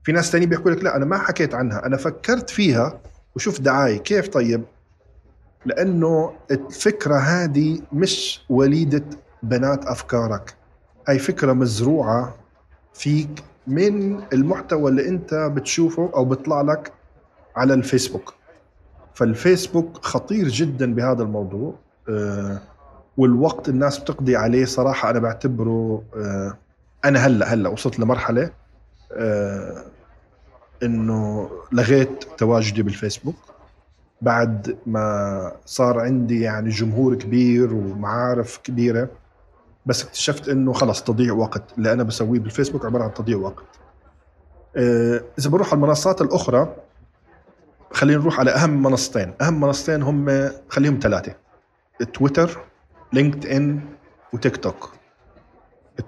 في 0.04 0.12
ناس 0.12 0.30
تانيين 0.30 0.50
بيحكوا 0.50 0.70
لك 0.70 0.84
لا 0.84 0.96
أنا 0.96 1.04
ما 1.04 1.18
حكيت 1.18 1.54
عنها 1.54 1.86
أنا 1.86 1.96
فكرت 1.96 2.50
فيها 2.50 3.00
وشفت 3.36 3.60
دعاية. 3.60 3.98
كيف 3.98 4.28
طيب؟ 4.28 4.64
لأنه 5.66 6.32
الفكرة 6.50 7.18
هذه 7.18 7.80
مش 7.92 8.40
وليدة 8.48 9.04
بنات 9.42 9.86
أفكارك. 9.86 10.54
هاي 11.08 11.18
فكرة 11.18 11.52
مزروعة 11.52 12.34
فيك 12.94 13.44
من 13.66 14.22
المحتوى 14.32 14.90
اللي 14.90 15.08
أنت 15.08 15.34
بتشوفه 15.34 16.10
أو 16.14 16.24
بيطلع 16.24 16.60
لك 16.60 16.92
على 17.56 17.74
الفيسبوك. 17.74 18.34
فالفيسبوك 19.14 20.04
خطير 20.04 20.48
جدا 20.48 20.94
بهذا 20.94 21.22
الموضوع 21.22 21.74
آه، 22.08 22.58
والوقت 23.16 23.68
الناس 23.68 23.98
بتقضي 23.98 24.36
عليه 24.36 24.64
صراحة 24.64 25.10
أنا 25.10 25.18
بعتبره 25.18 26.02
آه، 26.16 26.56
أنا 27.04 27.18
هلأ 27.18 27.54
هلأ 27.54 27.68
وصلت 27.68 27.98
لمرحلة 27.98 28.50
آه، 29.12 29.84
إنه 30.82 31.50
لغيت 31.72 32.24
تواجدي 32.38 32.82
بالفيسبوك. 32.82 33.36
بعد 34.22 34.76
ما 34.86 35.52
صار 35.64 36.00
عندي 36.00 36.40
يعني 36.40 36.68
جمهور 36.68 37.14
كبير 37.14 37.74
ومعارف 37.74 38.58
كبيرة 38.64 39.08
بس 39.86 40.04
اكتشفت 40.04 40.48
إنه 40.48 40.72
خلص 40.72 41.02
تضيع 41.02 41.32
وقت 41.32 41.62
اللي 41.78 41.92
أنا 41.92 42.02
بسويه 42.02 42.40
بالفيسبوك 42.40 42.84
عبارة 42.84 43.04
عن 43.04 43.14
تضييع 43.14 43.38
وقت. 43.38 43.64
آه، 44.76 45.24
إذا 45.38 45.50
بروح 45.50 45.66
على 45.66 45.74
المنصات 45.74 46.22
الأخرى 46.22 46.76
خلينا 47.92 48.20
نروح 48.20 48.40
على 48.40 48.50
أهم 48.50 48.82
منصتين. 48.82 49.32
أهم 49.40 49.60
منصتين 49.60 50.02
هم 50.02 50.50
خليهم 50.68 50.98
ثلاثة 51.02 51.34
تويتر 52.14 52.60
لينكد 53.12 53.46
ان 53.46 53.80
وتيك 54.32 54.56
توك. 54.56 54.92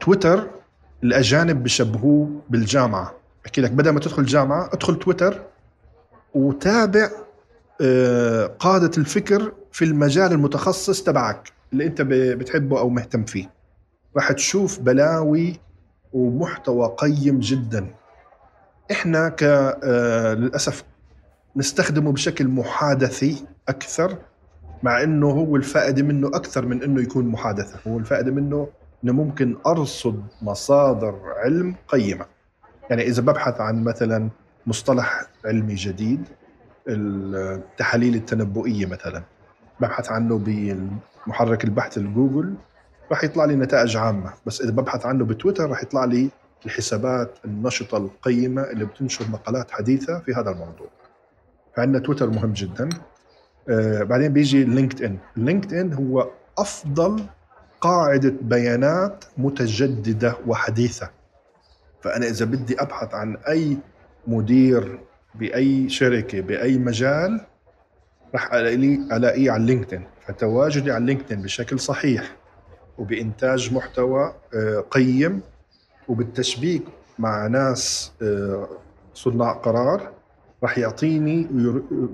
تويتر 0.01 0.51
الأجانب 1.05 1.63
بشبهوه 1.63 2.41
بالجامعة. 2.51 3.15
بحكي 3.45 3.61
لك 3.61 3.71
بدل 3.71 3.91
ما 3.91 4.01
تدخل 4.01 4.25
جامعة 4.25 4.67
ادخل 4.73 4.99
تويتر 4.99 5.43
وتابع 6.35 7.11
قادة 8.59 8.91
الفكر 8.99 9.53
في 9.73 9.85
المجال 9.85 10.33
المتخصص 10.33 11.03
تبعك 11.03 11.53
اللي 11.73 11.87
أنت 11.87 12.03
بتحبه 12.03 12.79
أو 12.79 12.89
مهتم 12.89 13.25
فيه. 13.25 13.51
راح 14.17 14.33
تشوف 14.33 14.81
بلاوي 14.81 15.61
ومحتوى 16.13 16.95
قيم 16.99 17.41
جدا. 17.41 17.87
إحنا 18.91 19.29
ك 19.29 19.43
آه، 19.43 20.35
للأسف 20.35 20.85
نستخدمه 21.57 22.13
بشكل 22.13 22.49
محادثي 22.49 23.45
أكثر 23.69 24.19
مع 24.83 25.03
إنه 25.03 25.31
هو 25.31 25.57
الفائدة 25.57 26.03
منه 26.03 26.29
أكثر 26.29 26.67
من 26.67 26.83
إنه 26.83 27.03
يكون 27.03 27.27
محادثة. 27.27 27.79
هو 27.87 27.99
الفائدة 27.99 28.31
منه 28.33 28.69
إنه 29.05 29.13
ممكن 29.13 29.57
أرصد 29.67 30.23
مصادر 30.43 31.19
علم 31.45 31.75
قيمة. 31.89 32.27
يعني 32.91 33.03
إذا 33.03 33.23
ببحث 33.23 33.61
عن 33.61 33.85
مثلا 33.85 34.29
مصطلح 34.67 35.27
علمي 35.45 35.75
جديد 35.75 36.25
التحاليل 36.89 38.15
التنبؤية 38.15 38.87
مثلا. 38.87 39.23
ببحث 39.81 40.11
عنه 40.11 40.39
بمحرك 41.27 41.65
البحث 41.65 41.99
الجوجل 41.99 42.55
راح 43.11 43.25
يطلع 43.25 43.45
لي 43.45 43.57
نتائج 43.57 43.97
عامة. 43.97 44.33
بس 44.47 44.61
إذا 44.61 44.71
ببحث 44.71 45.07
عنه 45.07 45.25
بتويتر 45.25 45.71
راح 45.71 45.83
يطلع 45.83 46.05
لي 46.05 46.31
الحسابات 46.67 47.39
النشطة 47.45 47.99
القيمة 47.99 48.63
اللي 48.63 48.85
بتنشر 48.85 49.25
مقالات 49.31 49.71
حديثة 49.71 50.19
في 50.21 50.33
هذا 50.35 50.51
الموضوع. 50.51 50.89
فعندنا 51.77 51.99
تويتر 51.99 52.31
مهم 52.31 52.53
جدا. 52.53 52.89
آه 53.69 54.03
بعدين 54.03 54.33
بيجي 54.33 54.65
لينكد 54.65 55.03
ان 55.03 55.19
لينكد 55.37 55.75
ان 55.75 55.93
هو 55.93 56.31
أفضل 56.59 57.23
قاعدة 57.81 58.35
بيانات 58.43 59.25
متجددة 59.39 60.37
وحديثة. 60.47 61.11
فأنا 62.03 62.27
إذا 62.27 62.45
بدي 62.45 62.83
أبحث 62.83 63.15
عن 63.15 63.37
أي 63.37 63.77
مدير 64.27 64.99
بأي 65.39 65.89
شركة 65.89 66.41
بأي 66.41 66.79
مجال 66.79 67.41
راح 68.35 68.55
ألاقيه 68.55 69.51
على 69.51 69.67
لينكدين. 69.67 70.05
فتواجدي 70.27 70.93
على 70.93 71.07
لينكدين 71.07 71.43
بشكل 71.43 71.81
صحيح 71.81 72.37
وبإنتاج 72.99 73.75
محتوى 73.75 74.35
آه، 74.55 74.85
قيم 74.91 75.41
وبالتشبيك 76.09 76.83
مع 77.19 77.47
ناس 77.47 78.13
آه، 78.23 78.69
صناع 79.15 79.53
قرار 79.53 80.13
راح 80.63 80.79
يعطيني 80.79 81.49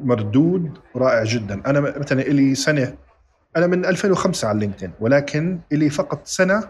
مردود 0.05 0.78
رائع 0.97 1.24
جدا. 1.24 1.62
أنا 1.66 1.81
مثلا 1.81 2.20
لي 2.20 2.55
سنة 2.55 2.94
أنا 3.57 3.66
من 3.66 3.85
2005 3.85 4.49
على 4.49 4.59
لينكدين 4.59 4.93
ولكن 5.01 5.59
لي 5.73 5.90
فقط 5.90 6.27
سنة 6.27 6.69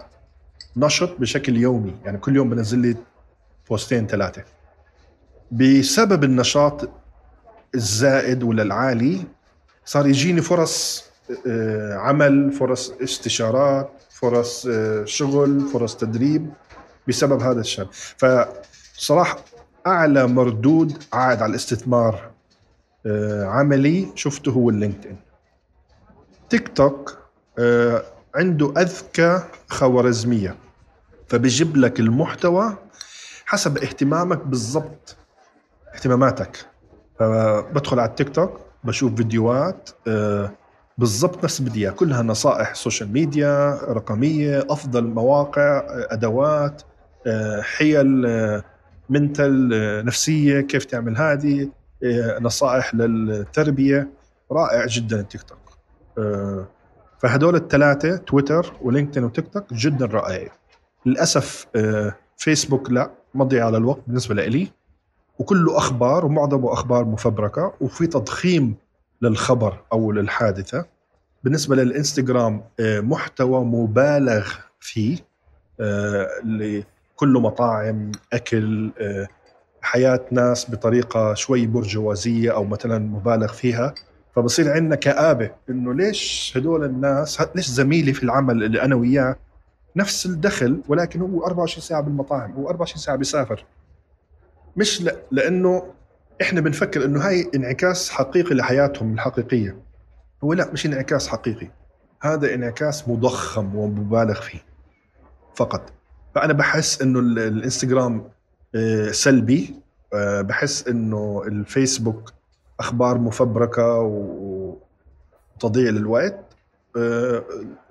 نشط 0.77 1.21
بشكل 1.21 1.57
يومي. 1.57 1.95
يعني 2.05 2.19
كل 2.19 2.37
يوم 2.37 2.51
بنزل 2.51 2.79
لي 2.79 2.97
بوستين 3.69 4.07
ثلاثة. 4.07 4.43
بسبب 5.53 6.25
النشاط 6.25 6.91
الزائد 7.75 8.43
ولا 8.43 8.63
العالي 8.63 9.25
صار 9.85 10.07
يجيني 10.07 10.43
فرص 10.43 11.05
آه، 11.47 11.95
عمل 11.95 12.53
فرص 12.53 12.91
استشارات 13.03 13.91
فرص 14.11 14.67
آه، 14.67 15.05
شغل 15.05 15.61
فرص 15.61 15.97
تدريب 15.97 16.51
بسبب 17.09 17.43
هذا 17.43 17.61
الشان 17.61 17.87
فصراحة 17.93 19.39
أعلى 19.87 20.27
مردود 20.27 21.03
عائد 21.13 21.43
على 21.43 21.51
الاستثمار 21.51 22.31
آه، 23.07 23.45
عملي 23.45 24.09
شفته 24.15 24.51
هو 24.51 24.71
اللينكدين 24.71 25.17
تيك 26.51 26.69
توك 26.69 27.19
عنده 28.35 28.73
أذكى 28.77 29.43
خوارزمية. 29.69 30.57
فبيجيب 31.29 31.77
لك 31.77 32.01
المحتوى 32.01 32.77
حسب 33.47 33.79
اهتمامك 33.79 34.47
بالضبط. 34.47 35.17
اهتماماتك. 35.95 36.67
فبدخل 37.19 37.99
على 38.01 38.09
التيك 38.11 38.29
توك 38.29 38.61
بشوف 38.85 39.15
فيديوهات 39.15 39.91
آه، 40.09 40.51
بالضبط 40.99 41.45
نفس 41.45 41.61
بدي 41.63 41.91
كلها 41.91 42.23
نصائح 42.23 42.75
social 42.75 43.13
media 43.13 43.79
رقمية 43.93 44.67
أفضل 44.71 45.05
مواقع 45.07 45.79
آه، 45.79 46.09
أدوات 46.11 46.83
آه، 47.27 47.61
حيل 47.63 48.27
آه، 48.27 48.63
mental 49.11 49.71
آه، 49.75 50.03
نفسية 50.03 50.61
كيف 50.61 50.85
تعمل 50.85 51.17
هذه 51.17 51.69
آه، 52.05 52.39
نصائح 52.41 52.95
للتربية. 52.95 54.09
رائع 54.53 54.87
جدا 54.87 55.21
التيك 55.21 55.43
توك 55.43 55.59
آه، 56.19 56.67
فهدول 57.19 57.57
الثلاثة 57.57 58.17
تويتر 58.17 58.73
ولينكدين 58.83 59.25
وتيك 59.25 59.49
توك 59.53 59.75
جدا 59.75 60.07
رائعين. 60.07 60.49
للأسف 61.07 61.67
آه، 61.77 62.15
فيسبوك 62.37 62.91
لا 62.91 63.11
مضيع 63.35 63.67
على 63.67 63.77
الوقت 63.77 64.01
بالنسبة 64.07 64.35
لي 64.35 64.69
وكله 65.39 65.79
أخبار 65.79 66.27
ومعظمه 66.27 66.73
أخبار 66.73 67.05
مفبركة 67.05 67.73
وفي 67.81 68.07
تضخيم 68.07 68.75
للخبر 69.23 69.79
أو 69.93 70.13
للحادثة. 70.13 70.85
بالنسبة 71.45 71.77
للإنستغرام 71.77 72.65
آه، 72.81 73.01
محتوى 73.01 73.65
مبالغ 73.65 74.49
فيه 74.81 75.17
آه، 75.81 76.29
اللي 76.43 76.85
كله 77.17 77.41
مطاعم 77.41 78.13
أكل 78.33 78.91
آه، 79.01 79.29
حياة 79.83 80.21
ناس 80.31 80.71
بطريقة 80.71 81.35
شوي 81.35 81.67
برجوازية 81.67 82.55
أو 82.55 82.65
مثلا 82.65 82.99
مبالغ 82.99 83.53
فيها. 83.53 83.95
فبصير 84.37 84.73
عندنا 84.73 84.97
كآبة 84.97 85.51
إنه 85.71 85.95
ليش 85.95 86.53
هدول 86.57 86.85
الناس 86.85 87.43
ليش 87.55 87.67
زميلي 87.67 88.13
في 88.13 88.23
العمل 88.23 88.65
اللي 88.65 88.83
أنا 88.83 88.95
وياه 88.95 89.37
نفس 89.97 90.27
الدخل 90.27 90.81
ولكن 90.89 91.21
هو 91.21 91.47
24 91.47 91.83
ساعة 91.83 92.01
بالمطاعم 92.01 92.53
هو 92.53 92.69
24 92.69 93.03
ساعة 93.03 93.17
بيسافر. 93.17 93.65
مش 94.77 95.03
ل... 95.03 95.11
لأنه 95.31 95.93
إحنا 96.43 96.61
بنفكر 96.61 97.05
إنه 97.05 97.21
هاي 97.29 97.51
انعكاس 97.55 98.11
حقيقي 98.11 98.55
لحياتهم 98.55 99.15
الحقيقية. 99.15 99.77
هو 100.45 100.53
لا 100.53 100.73
مش 100.73 100.87
انعكاس 100.87 101.29
حقيقي. 101.29 101.69
هذا 102.23 102.55
انعكاس 102.55 103.09
مضخم 103.09 103.77
ومبالغ 103.77 104.41
فيه 104.41 104.59
فقط. 105.57 105.93
فأنا 106.35 106.53
بحس 106.53 107.03
إنه 107.03 107.19
ال- 107.19 107.39
الإنستغرام 107.39 108.25
آه، 108.75 109.11
سلبي 109.11 109.75
آه، 110.15 110.41
بحس 110.41 110.89
إنه 110.89 111.43
الفيسبوك 111.47 112.33
أخبار 112.81 113.19
مفبركة 113.19 113.99
و- 114.01 114.77
وتضييع 115.57 115.91
للوقت. 115.91 116.39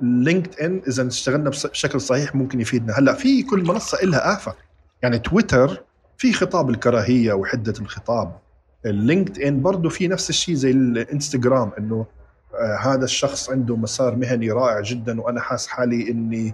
لينكد 0.02 0.60
ان 0.60 0.82
إذا 0.88 1.08
اشتغلنا 1.08 1.50
بشكل 1.50 2.02
صحيح 2.02 2.36
ممكن 2.36 2.62
يفيدنا. 2.62 3.00
هلأ 3.00 3.14
في 3.14 3.44
كل 3.44 3.64
منصة 3.64 3.98
لها 4.04 4.34
آفة. 4.34 4.56
يعني 5.04 5.20
تويتر 5.20 5.84
في 6.22 6.34
خطاب 6.34 6.70
الكراهية 6.70 7.34
وحدة 7.34 7.74
الخطاب. 7.80 8.40
اللينكد 8.86 9.40
ان 9.40 9.62
برضه 9.62 9.90
في 9.90 10.08
نفس 10.08 10.30
الشيء 10.30 10.56
زي 10.56 10.72
الانستغرام 10.72 11.72
إنه 11.78 12.06
آه 12.54 12.76
هذا 12.76 13.04
الشخص 13.04 13.50
عنده 13.50 13.76
مسار 13.76 14.16
مهني 14.16 14.52
رائع 14.52 14.82
جدا 14.82 15.22
وأنا 15.22 15.42
حاس 15.42 15.68
حالي 15.68 16.12
إني 16.12 16.54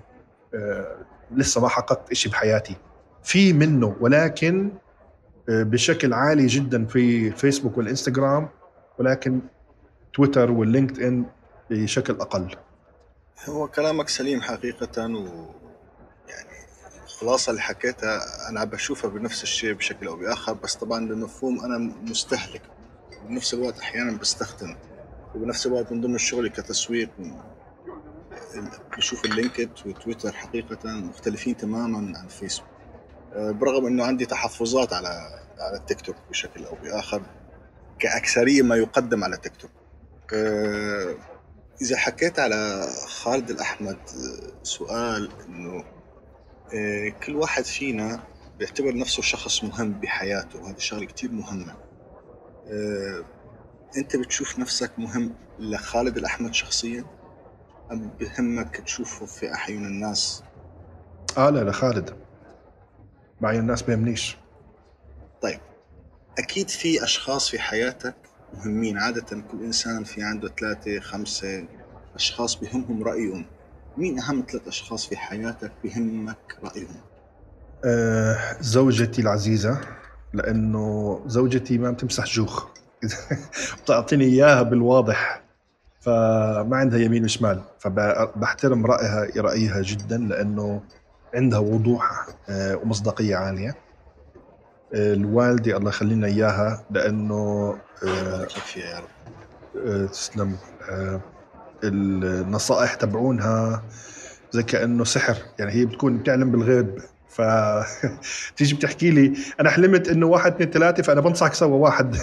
آه 0.56 0.95
لسه 1.31 1.61
ما 1.61 1.68
حققت 1.68 2.14
شيء 2.14 2.31
بحياتي. 2.31 2.76
في 3.23 3.53
منه 3.53 3.95
ولكن 3.99 4.72
آه 5.49 5.64
بشكل 5.64 6.14
عالي 6.14 6.45
جدا 6.48 6.85
في 6.85 7.31
فيسبوك 7.31 7.77
والانستغرام 7.77 8.49
ولكن 8.99 9.39
تويتر 10.14 10.52
واللينكد 10.52 10.99
ان 10.99 11.26
بشكل 11.69 12.14
أقل. 12.14 12.56
هو 13.49 13.68
كلامك 13.68 14.10
سليم 14.10 14.41
حقيقة 14.41 15.07
و 15.15 15.45
الخلاصة 17.18 17.49
اللي 17.49 17.61
حكيتها 17.61 18.22
عم 18.60 18.65
بشوفها 18.65 19.10
بنفس 19.10 19.44
الشيء 19.44 19.73
بشكل 19.73 20.07
أو 20.07 20.15
بآخر 20.15 20.53
بس 20.53 20.76
طبعا 20.76 21.07
بمفهوم 21.07 21.65
أنا 21.65 21.77
مستهلك. 22.02 22.61
بنفس 23.30 23.53
الوقت 23.53 23.80
أحيانا 23.80 24.18
بستخدم 24.18 24.76
وبنفس 25.35 25.68
الوقت 25.68 25.91
من 25.91 26.02
ضمن 26.02 26.18
شغلي 26.18 26.49
كتسويق 26.49 27.10
بشوف 28.98 29.26
اللينكد 29.26 29.69
وتويتر 29.85 30.31
حقيقة 30.31 30.89
مختلفين 30.89 31.57
تماما 31.57 32.19
عن 32.19 32.27
فيسبوك. 32.27 32.69
أه، 33.34 33.52
برغم 33.52 33.85
إنه 33.85 34.06
عندي 34.06 34.26
تحفظات 34.26 34.94
على 34.94 35.30
على 35.60 35.77
التيك 35.77 36.02
توك 36.02 36.15
بشكل 36.30 36.65
أو 36.65 36.76
بآخر 36.76 37.22
كأكثرية 37.99 38.61
ما 38.61 38.76
يقدم 38.76 39.23
على 39.23 39.38
تيك 39.38 39.56
توك. 39.56 39.72
أه، 40.34 41.15
إذا 41.81 41.98
حكيت 41.98 42.39
على 42.39 42.88
خالد 43.07 43.49
الأحمد 43.49 43.98
أه، 43.98 44.64
سؤال 44.64 45.31
إنه 45.48 45.97
كل 47.26 47.35
واحد 47.35 47.64
فينا 47.65 48.23
بيعتبر 48.60 48.98
نفسه 48.98 49.22
شخص 49.22 49.64
مهم 49.64 49.91
بحياته 49.91 50.61
وهذه 50.64 50.77
شغلة 50.80 51.06
كتير 51.06 51.31
مهمة. 51.31 51.76
أه، 52.68 53.23
أنت 53.98 54.15
بتشوف 54.15 54.60
نفسك 54.60 54.99
مهم 54.99 55.34
لخالد 55.60 56.18
الأحمد 56.18 56.53
شخصيا؟ 56.53 57.06
أم 57.91 58.10
بهمك 58.19 58.77
تشوفه 58.77 59.26
في 59.26 59.53
أعين 59.53 59.85
الناس؟ 59.85 60.44
آه 61.38 61.49
لا 61.49 61.64
لا 61.64 61.72
خالد 61.72 62.14
معي 63.41 63.60
الناس 63.60 63.81
بيهمنيش 63.81 64.38
طيب 65.41 65.60
أكيد 66.38 66.69
في 66.69 67.03
أشخاص 67.03 67.49
في 67.49 67.60
حياتك 67.60 68.15
مهمين. 68.53 68.98
عادة 68.98 69.41
كل 69.52 69.64
إنسان 69.64 70.03
في 70.03 70.23
عنده 70.23 70.48
ثلاثة 70.60 70.99
خمسة 70.99 71.65
أشخاص 72.15 72.56
بهمهم 72.56 73.03
رأيهم. 73.03 73.45
مين 73.98 74.19
أهم 74.19 74.44
ثلاث 74.52 74.68
أشخاص 74.68 75.07
في 75.07 75.18
حياتك 75.18 75.72
بهمك 75.84 76.57
رأيهم؟ 76.64 76.95
آه 77.86 78.38
زوجتي 78.61 79.22
العزيزة 79.22 79.82
لأنه 80.34 81.19
زوجتي 81.26 81.78
ما 81.78 81.91
بتمسح 81.91 82.26
جوخ. 82.26 82.68
بتعطيني 83.84 84.26
إياها 84.26 84.61
بالواضح 84.61 85.41
فما 85.99 86.78
عندها 86.78 86.99
يمين 86.99 87.24
وشمال 87.24 87.61
فبحترم 87.80 88.86
رأيها 88.86 89.28
رأيها 89.38 89.82
جدا 89.82 90.18
لأنه 90.18 90.82
عندها 91.36 91.60
وضوح 91.60 92.28
آه، 92.49 92.76
ومصداقية 92.76 93.36
عالية. 93.36 93.76
آه، 94.94 95.14
الوالدة 95.14 95.78
الله 95.78 95.90
يخلينا 95.90 96.28
إياها 96.28 96.86
لأنه 96.91 97.69
آه، 98.07 98.45
فيها 98.45 98.86
يا 98.86 98.99
رب. 98.99 100.07
تسلم. 100.11 100.57
النصائح 101.83 102.93
تبعونها 102.93 103.83
زي 104.51 104.63
كأنه 104.63 105.03
سحر. 105.03 105.37
يعني 105.59 105.71
هي 105.71 105.85
بتكون 105.85 106.17
بتعلم 106.17 106.51
بالغيب. 106.51 106.99
ف 107.29 107.41
تيجي 108.57 108.75
بتحكي 108.75 109.11
لي 109.11 109.33
أنا 109.59 109.69
حلمت 109.69 110.07
إنه 110.09 110.25
واحد 110.25 110.53
اثنين 110.53 110.69
ثلاثة 110.69 111.03
فأنا 111.03 111.21
بنصحك 111.21 111.53
سوا 111.53 111.77
واحد. 111.77 112.15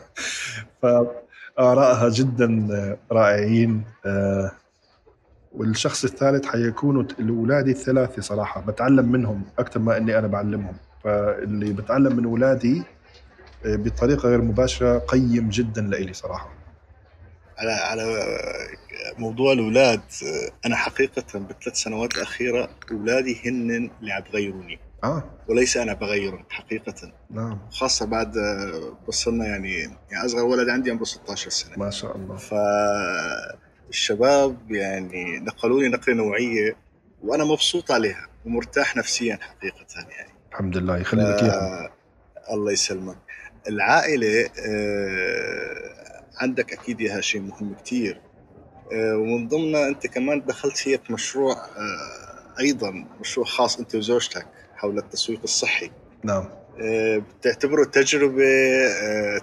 فآرائها 0.82 2.08
جدا 2.08 2.68
رائعين. 3.12 3.82
آه، 4.06 4.50
والشخص 5.52 6.04
الثالث 6.04 6.46
حيكونوا 6.46 7.04
اولادي 7.20 7.70
الثلاثة 7.70 8.22
صراحة. 8.22 8.60
بتعلم 8.60 9.12
منهم 9.12 9.42
أكثر 9.58 9.80
ما 9.80 9.96
إني 9.96 10.18
أنا 10.18 10.26
بعلمهم. 10.26 10.76
فاللي 11.04 11.72
بتعلم 11.72 12.16
من 12.16 12.24
أولادي 12.24 12.82
آه، 13.66 13.76
بطريقة 13.76 14.28
غير 14.28 14.42
مباشرة 14.42 14.98
قيم 14.98 15.48
جدا 15.48 15.82
لإلي 15.82 16.12
صراحة. 16.12 16.61
على 17.62 17.72
على 17.72 18.26
موضوع 19.18 19.52
الأولاد 19.52 20.00
أنا 20.66 20.76
حقيقة 20.76 21.38
بالثلاث 21.38 21.76
سنوات 21.76 22.16
الأخيرة 22.16 22.70
أولادي 22.90 23.40
هن 23.44 23.90
اللي 24.00 24.12
عم 24.12 24.22
بغيروني. 24.22 24.78
آه. 25.04 25.24
وليس 25.48 25.76
أنا 25.76 25.92
بغيرهم 25.92 26.44
حقيقة. 26.50 27.12
نعم. 27.30 27.58
خاصة 27.70 28.06
بعد 28.06 28.34
وصلنا 29.06 29.46
يعني 29.46 29.72
يعني 30.10 30.26
أصغر 30.26 30.44
ولد 30.44 30.68
عندي 30.68 30.90
عمره 30.90 31.04
16 31.04 31.50
سنة. 31.50 31.78
ما 31.78 31.90
شاء 31.90 32.16
الله. 32.16 32.36
فالشباب 33.88 34.70
يعني 34.70 35.38
نقلوني 35.38 35.88
نقلة 35.88 36.14
نوعية 36.14 36.76
وأنا 37.22 37.44
مبسوط 37.44 37.90
عليها 37.92 38.26
ومرتاح 38.46 38.96
نفسيا 38.96 39.38
حقيقة 39.42 39.86
يعني. 40.10 40.32
الحمد 40.52 40.76
لله 40.76 40.98
يخلي 40.98 41.22
لك 41.22 41.42
آه 41.42 41.90
الله 42.52 42.72
يسلمك. 42.72 43.16
العائلة 43.68 44.48
آه 44.66 46.02
عندك 46.42 46.72
أكيد 46.72 47.00
إياها 47.00 47.20
شيء 47.20 47.40
مهم 47.40 47.74
كتير. 47.74 48.20
آه 48.92 49.16
ومن 49.16 49.48
ضمنها 49.48 49.88
أنت 49.88 50.06
كمان 50.06 50.42
دخلت 50.46 50.76
فيها 50.76 50.98
مشروع 51.10 51.52
آه 51.52 52.60
أيضا 52.60 53.04
مشروع 53.20 53.46
خاص 53.46 53.78
أنت 53.78 53.94
وزوجتك 53.94 54.46
حول 54.76 54.98
التسويق 54.98 55.40
الصحي. 55.44 55.90
نعم. 56.24 56.44
آه، 56.80 57.22
بتعتبره 57.40 57.84
تجربة 57.84 58.44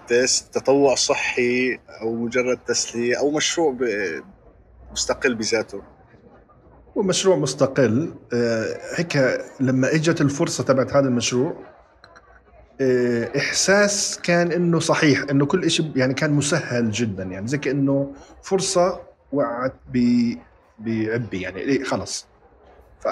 تست 0.07 0.53
تطوع 0.53 0.95
صحي 0.95 1.79
أو 2.01 2.15
مجرد 2.15 2.57
تسلية 2.67 3.19
أو 3.19 3.31
مشروع 3.31 3.75
مستقل 4.91 5.35
بذاته. 5.35 5.81
ومشروع 6.95 7.37
مستقل. 7.37 8.13
آه، 8.33 8.79
هيك 8.95 9.41
لما 9.59 9.95
إجت 9.95 10.21
الفرصة 10.21 10.63
تبعت 10.63 10.93
هذا 10.93 11.07
المشروع 11.07 11.53
إحساس 13.37 14.19
كان 14.23 14.51
إنه 14.51 14.79
صحيح 14.79 15.25
إنه 15.31 15.45
كل 15.45 15.71
شيء 15.71 15.91
يعني 15.95 16.13
كان 16.13 16.31
مسهل 16.31 16.91
جدا 16.91 17.23
يعني 17.23 17.47
زي 17.47 17.57
كأنه 17.57 18.11
فرصة 18.43 18.99
وقعت 19.31 19.73
ب 19.93 20.33
بعبي 20.79 21.41
يعني 21.41 21.59
إيه 21.59 21.83
خلص 21.83 22.27
ف 22.99 23.07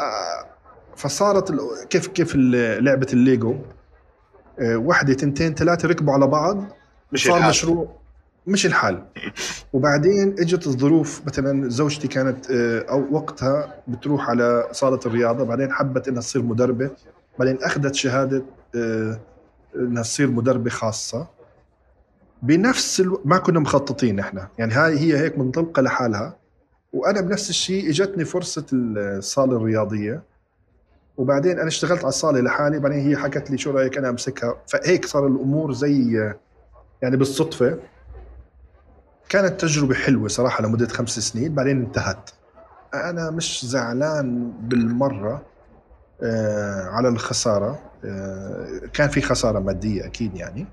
فصارت 0.95 1.53
كيف 1.89 2.07
كيف 2.07 2.35
لعبة 2.35 3.07
الليجو 3.13 3.55
آه، 4.59 4.77
وحده 4.77 5.13
تنتين 5.13 5.53
ثلاثة 5.53 5.87
ركبوا 5.87 6.13
على 6.13 6.27
بعض 6.27 6.63
مش 7.11 7.23
صار 7.23 7.37
الحال. 7.37 7.49
مشروع 7.49 7.87
مش 8.47 8.65
الحال 8.65 9.03
وبعدين 9.73 10.35
إجت 10.39 10.67
الظروف 10.67 11.21
مثلا 11.27 11.69
زوجتي 11.69 12.07
كانت 12.07 12.51
آه، 12.51 12.85
أو 12.89 13.05
وقتها 13.11 13.83
بتروح 13.87 14.29
على 14.29 14.67
صالة 14.71 14.99
الرياضة 15.05 15.43
بعدين 15.43 15.71
حبت 15.71 16.07
إنها 16.07 16.21
تصير 16.21 16.41
مدربة 16.41 16.91
بعدين 17.39 17.57
أخذت 17.63 17.95
شهادة 17.95 18.43
آه، 18.75 19.19
انها 19.79 20.03
تصير 20.03 20.31
مدربة 20.31 20.69
خاصة. 20.69 21.27
بنفس 22.41 22.99
ألو... 22.99 23.21
ما 23.25 23.37
كنا 23.37 23.59
مخططين 23.59 24.19
إحنا. 24.19 24.47
يعني 24.57 24.73
هاي 24.73 24.99
هي 24.99 25.17
هيك 25.17 25.37
منطلقة 25.37 25.81
لحالها. 25.81 26.35
وأنا 26.93 27.21
بنفس 27.21 27.49
الشيء 27.49 27.89
إجتني 27.89 28.25
فرصة 28.25 28.65
الصالة 28.73 29.57
الرياضية. 29.57 30.23
وبعدين 31.17 31.59
أنا 31.59 31.67
اشتغلت 31.67 31.99
على 31.99 32.09
الصالة 32.09 32.39
لحالي. 32.41 32.79
بعدين 32.79 32.99
هي 32.99 33.17
حكت 33.17 33.51
لي 33.51 33.57
شو 33.57 33.71
رأيك 33.71 33.97
أنا 33.97 34.09
أمسكها. 34.09 34.55
فهيك 34.67 35.05
صار 35.05 35.27
الأمور 35.27 35.73
زي 35.73 36.33
يعني 37.01 37.17
بالصدفة. 37.17 37.79
كانت 39.29 39.61
تجربة 39.61 39.95
حلوة 39.95 40.27
صراحة 40.27 40.63
لمدة 40.63 40.87
خمس 40.87 41.19
سنين. 41.19 41.55
بعدين 41.55 41.81
انتهت. 41.81 42.29
أنا 42.93 43.31
مش 43.31 43.65
زعلان 43.65 44.51
بالمرة 44.61 45.41
آه، 46.23 46.83
على 46.83 47.07
الخسارة. 47.07 47.69
آه، 47.69 47.86
كان 48.93 49.09
في 49.09 49.21
خسارة 49.21 49.59
مادية 49.59 50.05
أكيد 50.05 50.35
يعني 50.35 50.65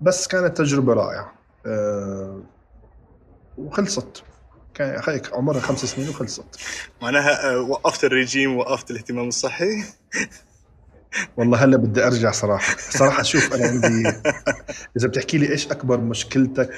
بس 0.00 0.26
كانت 0.26 0.56
تجربة 0.58 0.92
رائعة. 0.94 1.32
آه، 1.66 2.40
وخلصت. 3.58 4.22
كان 4.74 5.02
هيك 5.08 5.32
عمرها 5.34 5.60
خمس 5.60 5.84
سنين 5.84 6.08
وخلصت. 6.08 6.44
معناها 7.02 7.50
آه، 7.52 7.60
وقفت 7.60 8.04
الرجيم 8.04 8.56
وقفت 8.56 8.90
الاهتمام 8.90 9.28
الصحي. 9.28 9.84
والله 11.36 11.64
هلا 11.64 11.76
بدي 11.76 12.06
أرجع 12.06 12.30
صراحة. 12.30 12.76
صراحة 12.78 13.22
شوف 13.22 13.54
أنا 13.54 13.66
عندي 13.68 14.12
إذا 14.96 15.08
بتحكي 15.08 15.38
لي 15.38 15.48
إيش 15.50 15.66
أكبر 15.70 16.00
مشكلتك 16.00 16.70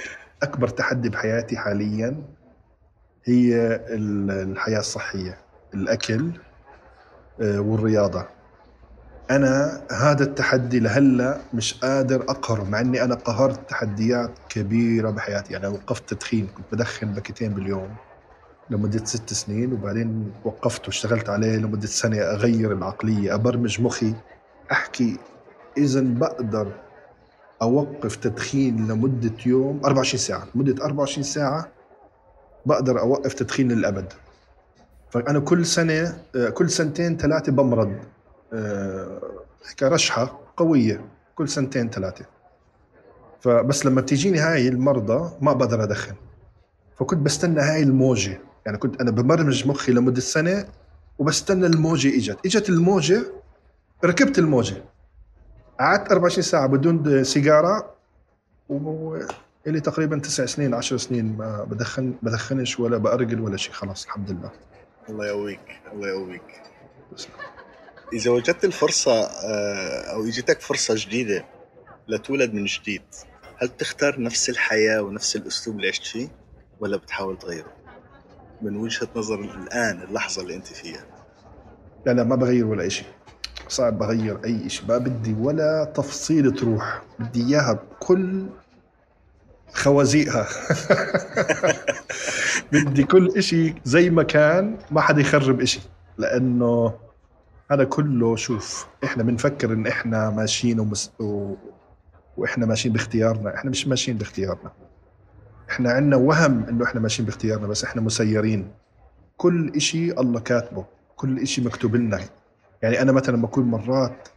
أكبر 0.43 0.69
تحدي 0.69 1.09
بحياتي 1.09 1.57
حاليا 1.57 2.23
هي 3.25 3.57
ال- 3.75 4.31
الحياة 4.53 4.79
الصحية 4.81 5.39
الأكل 5.75 6.31
آه، 7.41 7.61
والرياضة. 7.61 8.27
أنا 9.37 9.83
هذا 9.91 10.25
التحدي 10.25 10.81
لهلا 10.81 11.39
مش 11.55 11.75
قادر 11.75 12.23
أقهره 12.23 12.63
مع 12.65 12.81
إني 12.81 13.05
أنا 13.05 13.15
قهرت 13.15 13.71
تحديات 13.71 14.31
كبيرة 14.49 15.11
بحياتي. 15.11 15.53
يعني 15.53 15.67
وقفت 15.67 16.15
تدخين 16.15 16.47
كنت 16.47 16.67
بدخن 16.73 17.13
باكيتين 17.13 17.53
باليوم 17.55 17.89
لمدة 18.71 19.05
ست 19.05 19.33
سنين 19.33 19.73
وبعدين 19.73 20.33
وقفت 20.45 20.87
واشتغلت 20.87 21.29
عليه 21.29 21.57
لمدة 21.57 21.87
سنة 21.87 22.17
أغير 22.17 22.73
العقلية 22.73 23.35
أبرمج 23.35 23.81
مخي. 23.81 24.15
أحكي 24.73 25.19
إذا 25.79 26.01
بقدر 26.01 26.73
أوقف 27.63 28.17
تدخين 28.17 28.89
لمدة 28.89 29.35
يوم 29.47 29.81
24 29.85 30.19
ساعة. 30.21 30.47
لمدة 30.55 30.85
24 30.85 31.23
ساعة 31.23 31.69
بقدر 32.67 33.01
أوقف 33.01 33.35
تدخين 33.35 33.73
للأبد. 33.73 34.13
فأنا 35.11 35.41
كل 35.41 35.67
سنة 35.67 36.19
كل 36.55 36.71
سنتين 36.71 37.17
ثلاثة 37.17 37.53
بمرض. 37.53 37.97
آه، 38.53 39.21
هيك 39.69 39.83
رشحة 39.83 40.41
قوية 40.57 41.05
كل 41.35 41.49
سنتين 41.49 41.91
ثلاثة. 41.91 42.25
فبس 43.41 43.87
لما 43.87 44.01
بتيجيني 44.01 44.39
هاي 44.39 44.69
المرضى 44.69 45.31
ما 45.41 45.53
بقدر 45.53 45.83
أدخن. 45.83 46.15
فكنت 46.97 47.19
بستنى 47.19 47.61
هاي 47.61 47.83
الموجة. 47.83 48.41
يعني 48.67 48.79
كنت 48.79 49.01
أنا 49.01 49.11
ببرمج 49.11 49.69
مخي 49.69 49.93
لمدة 49.93 50.21
سنة 50.21 50.65
وبستنى 51.19 51.67
الموجة 51.67 52.17
إجت. 52.17 52.39
إجت 52.47 52.69
الموجة 52.69 53.23
ركبت 54.05 54.39
الموجة. 54.39 54.85
قعدت 55.81 56.13
24 56.13 56.43
ساعة 56.43 56.67
بدون 56.67 57.25
سيجارة 57.25 57.95
وإلي 58.69 59.81
تقريبا 59.81 60.19
تسع 60.19 60.47
سنين 60.47 60.75
عشر 60.75 60.97
سنين 60.97 61.37
ما 61.37 61.65
بدخن 61.65 62.15
بدخنش 62.23 62.81
ولا 62.81 62.99
بأرجل 62.99 63.41
ولا 63.41 63.57
شيء 63.57 63.73
خلاص 63.73 64.05
الحمد 64.05 64.31
لله. 64.31 64.51
الله 65.09 65.27
يقويك 65.27 65.81
الله 65.93 66.09
يقويك. 66.09 66.63
إذا 68.13 68.31
وجدت 68.31 68.65
الفرصة 68.65 69.13
آه، 69.23 70.13
أو 70.13 70.25
إجتك 70.25 70.61
فرصة 70.61 70.95
جديدة 70.97 71.45
لتولد 72.09 72.55
من 72.55 72.65
جديد 72.65 73.03
هل 73.57 73.69
تختار 73.69 74.21
نفس 74.21 74.51
الحياة 74.51 75.03
ونفس 75.03 75.37
الأسلوب 75.37 75.77
اللي 75.77 75.89
عشت 75.89 76.05
فيه 76.07 76.29
ولا 76.81 76.97
بتحاول 76.97 77.39
تغيره؟ 77.39 77.73
من 78.63 78.77
وجهة 78.77 79.09
نظر 79.17 79.41
الآن 79.41 80.03
اللحظة 80.03 80.43
اللي 80.43 80.55
أنت 80.55 80.67
فيها. 80.67 81.07
لا 82.07 82.13
لا 82.13 82.25
ما 82.25 82.37
بغير 82.37 82.67
ولا 82.67 82.89
شيء 82.89 83.07
صعب 83.69 83.99
بغير 83.99 84.45
أي 84.45 84.69
شيء 84.69 84.89
ما 84.89 84.99
بدي 84.99 85.35
ولا 85.41 85.93
تفصيل 85.95 86.55
تروح 86.55 87.03
بدي 87.19 87.47
إياها 87.47 87.73
بكل 87.73 88.47
خوازيقها. 89.73 90.49
بدي 92.73 93.05
كل 93.05 93.33
إشي 93.37 93.75
زي 93.85 94.11
ما 94.11 94.23
كان 94.23 94.79
ما 94.91 95.01
حدا 95.01 95.21
يخرب 95.21 95.61
إشي. 95.61 95.81
لأنه 96.19 96.95
هذا 97.73 97.85
كله 97.85 98.37
شوف 98.37 98.87
إحنا 99.05 99.23
بنفكر 99.23 99.73
إن 99.73 99.87
إحنا 99.87 100.31
ماشيين 100.31 100.81
ومس... 100.81 101.13
و... 101.21 101.55
وإحنا 102.37 102.67
ماشيين 102.67 102.93
باختيارنا 102.93 103.55
إحنا 103.55 103.71
مش 103.71 103.89
ماشيين 103.89 104.19
باختيارنا. 104.19 104.73
إحنا 105.71 105.91
عندنا 105.93 106.17
وهم 106.17 106.65
إنه 106.65 106.85
إحنا 106.85 107.01
ماشيين 107.01 107.27
باختيارنا 107.27 107.67
بس 107.67 107.85
إحنا 107.85 108.03
مسيرين. 108.03 108.71
كل 109.37 109.73
إشي 109.77 110.13
الله 110.13 110.41
كاتبه 110.41 110.85
كل 111.17 111.39
إشي 111.39 111.61
مكتوب 111.61 111.97
لنا. 111.97 112.21
يعني 112.83 113.03
أنا 113.03 113.13
مثلا 113.13 113.43
بكون 113.43 113.65
مرات 113.65 114.29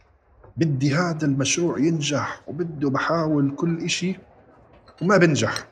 بدي 0.56 0.94
هذا 0.94 1.26
المشروع 1.26 1.78
ينجح 1.78 2.42
وبده 2.46 2.90
بحاول 2.90 3.54
كل 3.56 3.84
إشي 3.84 4.16
وما 5.02 5.16
بنجح 5.16 5.66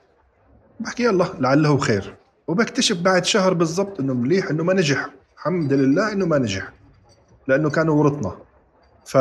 بحكي 0.81 1.03
يلا 1.03 1.27
لعله 1.41 1.78
خير. 1.78 2.16
وبكتشف 2.49 3.01
بعد 3.01 3.24
شهر 3.24 3.55
بالضبط 3.55 4.01
إنه 4.01 4.15
مليح 4.15 4.51
إنه 4.51 4.65
ما 4.65 4.74
نجح. 4.74 5.11
الحمد 5.35 5.73
لله 5.73 6.12
إنه 6.12 6.27
ما 6.27 6.39
نجح. 6.39 6.73
لأنه 7.49 7.71
كانوا 7.71 7.95
ورطنا. 7.95 8.37
ف... 9.05 9.19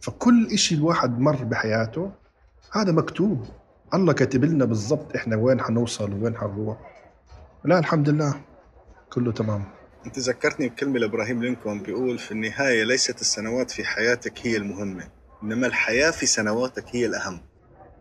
فكل 0.00 0.46
إشي 0.52 0.74
الواحد 0.74 1.20
مر 1.20 1.44
بحياته 1.44 2.10
هذا 2.72 2.92
مكتوب. 2.92 3.44
الله 3.94 4.12
كاتب 4.12 4.44
لنا 4.44 4.64
بالضبط 4.64 5.16
إحنا 5.16 5.36
وين 5.36 5.60
حنوصل 5.60 6.12
وين 6.22 6.36
حنروح. 6.36 6.76
لا 7.64 7.78
الحمد 7.78 8.08
لله. 8.08 8.40
كله 9.12 9.32
تمام. 9.32 9.64
أنت 10.06 10.18
ذكرتني 10.18 10.68
بكلمة 10.68 10.98
لإبراهيم 10.98 11.42
لينكولن 11.42 11.82
بيقول 11.82 12.18
في 12.18 12.32
النهاية 12.32 12.84
ليست 12.84 13.20
السنوات 13.20 13.70
في 13.70 13.84
حياتك 13.84 14.46
هي 14.46 14.56
المهمة 14.56 15.04
إنما 15.42 15.66
الحياة 15.66 16.10
في 16.10 16.26
سنواتك 16.26 16.84
هي 16.90 17.06
الأهم. 17.06 17.40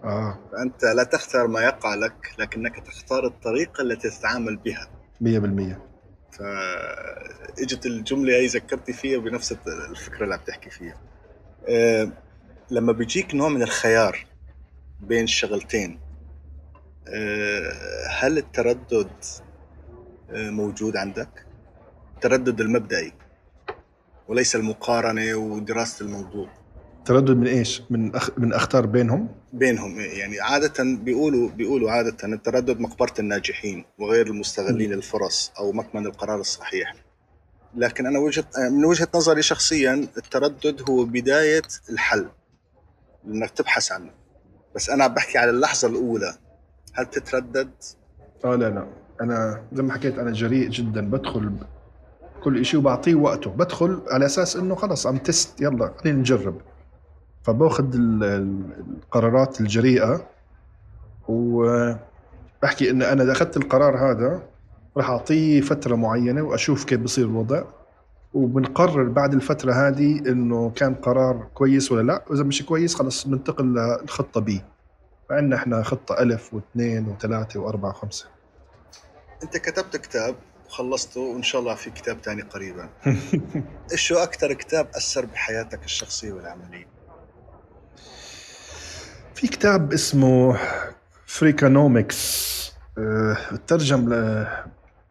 آه. 0.04 0.40
فأنت 0.52 0.84
لا 0.86 1.04
تختار 1.04 1.48
ما 1.48 1.62
يقع 1.62 1.96
لك 1.96 2.36
لكنك 2.40 2.80
تختار 2.80 3.26
الطريقة 3.26 3.82
التي 3.82 4.10
تتعامل 4.10 4.56
بها. 4.56 4.88
100% 5.24 5.93
فاجت 6.38 7.86
الجملة 7.86 8.34
هي 8.34 8.46
ذكرتي 8.46 8.94
فيها 8.94 9.20
بنفس 9.20 9.56
الفكرة 9.68 10.24
اللي 10.24 10.36
عم 10.36 10.42
تحكي 10.48 10.70
فيها. 10.70 10.98
أه 11.70 12.12
لما 12.72 12.92
بيجيك 12.92 13.36
نوع 13.36 13.50
من 13.50 13.64
الخيار 13.64 14.26
بين 15.00 15.24
الشغلتين 15.24 16.00
أه 17.08 18.08
هل 18.10 18.38
التردد 18.38 19.12
أه 20.30 20.50
موجود 20.50 20.98
عندك؟ 20.98 21.46
التردد 22.16 22.62
المبدئي 22.62 23.14
وليس 24.28 24.56
المقارنة 24.56 25.36
ودراسة 25.36 26.06
الموضوع. 26.06 26.63
تردد 27.06 27.38
من 27.38 27.48
إيش؟ 27.48 27.82
من 27.90 28.16
أخ... 28.16 28.30
من 28.38 28.54
أختار 28.54 28.86
بينهم؟ 28.86 29.28
بينهم 29.54 30.00
يعني 30.00 30.40
عادة 30.40 30.84
بيقولوا 30.84 31.50
بيقولوا 31.50 31.92
عادة 31.92 32.18
التردد 32.24 32.80
مقبرة 32.80 33.14
الناجحين 33.20 33.86
وغير 34.00 34.28
المستغلين 34.28 34.94
الفرص 34.94 35.52
أو 35.60 35.72
مكمن 35.72 36.06
القرار 36.06 36.40
الصحيح. 36.40 36.96
لكن 37.76 38.06
أنا 38.06 38.20
وجهة 38.20 38.46
من 38.72 38.86
وجهة 38.86 39.08
نظري 39.16 39.42
شخصيا 39.42 39.94
التردد 40.18 40.90
هو 40.90 41.06
بداية 41.06 41.62
الحل 41.90 42.30
إنك 43.28 43.50
تبحث 43.50 43.92
عنه. 43.92 44.12
بس 44.76 44.90
أنا 44.90 45.04
عم 45.04 45.14
بحكي 45.14 45.38
على 45.38 45.50
اللحظة 45.50 45.88
الأولى. 45.88 46.34
هل 46.94 47.06
تتردد؟ 47.06 47.72
آه 48.46 48.56
لا 48.56 48.70
لا. 48.70 48.88
أنا 49.22 49.64
زي 49.74 49.84
ما 49.84 49.94
حكيت 49.94 50.20
أنا 50.20 50.32
جريء 50.32 50.70
جدا. 50.70 51.02
بدخل 51.10 51.52
كل 52.44 52.66
شيء 52.66 52.80
وبعطيه 52.80 53.16
وقته. 53.16 53.50
بدخل 53.50 54.02
على 54.08 54.26
أساس 54.26 54.56
إنه 54.56 54.76
خلص 54.76 55.08
عم 55.08 55.18
تست 55.18 55.62
يلا 55.62 55.94
خلينا 55.98 56.20
نجرب. 56.20 56.62
فباخذ 57.44 57.96
ال- 57.96 58.24
ال- 58.24 58.96
القرارات 59.04 59.62
الجريئة 59.62 60.28
وبحكي 61.28 62.90
إن 62.90 63.02
أنا 63.02 63.24
إذا 63.24 63.32
أخذت 63.32 63.58
القرار 63.58 64.12
هذا 64.12 64.42
راح 64.98 65.10
أعطيه 65.10 65.62
فترة 65.62 65.96
معينة 65.96 66.42
وأشوف 66.42 66.86
كيف 66.86 67.00
بصير 67.00 67.26
الوضع 67.26 67.64
وبنقرر 68.34 69.04
بعد 69.04 69.34
الفترة 69.34 69.74
هذه 69.74 70.20
إنه 70.20 70.70
كان 70.76 70.94
قرار 70.96 71.48
كويس 71.54 71.92
ولا 71.92 72.02
لأ 72.02 72.24
وإذا 72.30 72.44
مش 72.44 72.66
كويس 72.66 72.96
خلص 72.96 73.28
بننتقل 73.28 73.66
للخطة 73.66 74.42
بي. 74.42 74.62
فعندنا 75.30 75.56
إحنا 75.56 75.84
خطة 75.84 76.20
ألف 76.22 76.54
واثنين 76.54 77.08
وثلاثة 77.08 77.60
وأربعة 77.60 77.90
وخمسة. 77.90 78.26
أنت 79.44 79.58
كتبت 79.58 79.98
كتاب 79.98 80.36
وخلصته 80.68 81.22
وإن 81.22 81.44
شاء 81.44 81.62
الله 81.62 81.76
في 81.76 81.90
كتاب 81.92 82.22
تاني 82.22 82.42
قريبا. 82.42 82.90
شو 83.96 84.16
أكثر 84.16 84.54
كتاب 84.54 84.88
أثر 84.96 85.26
بحياتك 85.26 85.84
الشخصية 85.86 86.34
والعملية؟ 86.34 86.93
في 89.36 89.48
كتاب 89.48 89.94
اسمه 89.94 90.58
فريكانومكس 91.26 92.54
أه 92.98 93.38
ترجم 93.68 94.06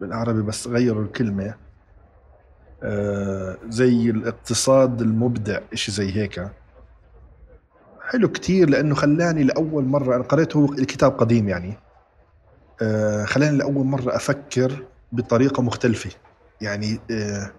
بالعربي 0.00 0.42
بس 0.42 0.66
غيروا 0.66 1.02
الكلمة. 1.04 1.54
أه 2.82 3.56
زي 3.68 4.10
الاقتصاد 4.10 5.00
المبدع 5.00 5.60
إشي 5.72 5.92
زي 5.92 6.16
هيك. 6.16 6.48
حلو 8.08 8.28
كتير 8.28 8.70
لأنه 8.70 8.94
خلاني 8.94 9.44
لأول 9.44 9.84
مرة 9.84 10.16
أنا 10.16 10.24
قريته 10.24 10.74
الكتاب 10.78 11.12
قديم 11.12 11.48
يعني. 11.48 11.78
أه 12.82 13.24
خلاني 13.24 13.56
لأول 13.56 13.86
مرة 13.86 14.16
أفكر 14.16 14.84
بطريقة 15.12 15.62
مختلفة. 15.62 16.10
يعني 16.60 17.00
أه 17.10 17.50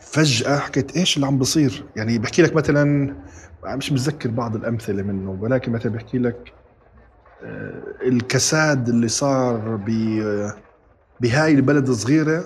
فجأة 0.00 0.58
حكيت 0.58 0.96
إيش 0.96 1.16
اللي 1.16 1.26
عم 1.26 1.38
بصير؟ 1.38 1.84
يعني 1.96 2.18
بحكي 2.18 2.42
لك 2.42 2.56
مثلا 2.56 3.14
مش 3.64 3.92
متذكر 3.92 4.30
بعض 4.30 4.56
الأمثلة 4.56 5.02
منه 5.02 5.38
ولكن 5.40 5.72
مثلا 5.72 5.92
بحكي 5.92 6.18
لك 6.18 6.52
آه، 7.42 7.82
الكساد 8.02 8.88
اللي 8.88 9.08
صار 9.08 9.76
ب 9.86 9.90
بهاي 11.20 11.52
البلد 11.52 11.88
الصغيرة 11.88 12.44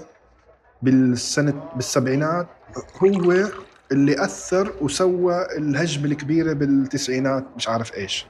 بالسنة 0.83 1.71
بالسبعينات 1.75 2.47
هو 3.03 3.49
اللي 3.93 4.25
أثر 4.25 4.73
وسوى 4.81 5.47
الهجمة 5.59 6.05
الكبيرة 6.05 6.53
بالتسعينات 6.53 7.45
مش 7.57 7.69
عارف 7.69 7.95
إيش. 7.95 8.27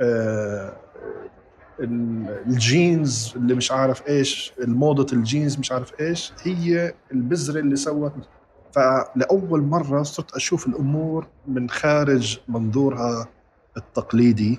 آه، 0.00 0.76
ال- 1.80 2.42
الجينز 2.46 3.32
اللي 3.36 3.54
مش 3.54 3.72
عارف 3.72 4.08
إيش 4.08 4.52
الموضة 4.60 5.16
الجينز 5.16 5.58
مش 5.58 5.72
عارف 5.72 5.92
إيش 6.00 6.32
هي 6.42 6.94
البذرة 7.12 7.60
اللي 7.60 7.76
سوت 7.76 8.12
فلأول 8.74 9.62
مرة 9.62 10.02
صرت 10.02 10.32
أشوف 10.34 10.66
الأمور 10.66 11.26
من 11.46 11.70
خارج 11.70 12.38
منظورها 12.48 13.28
التقليدي 13.76 14.58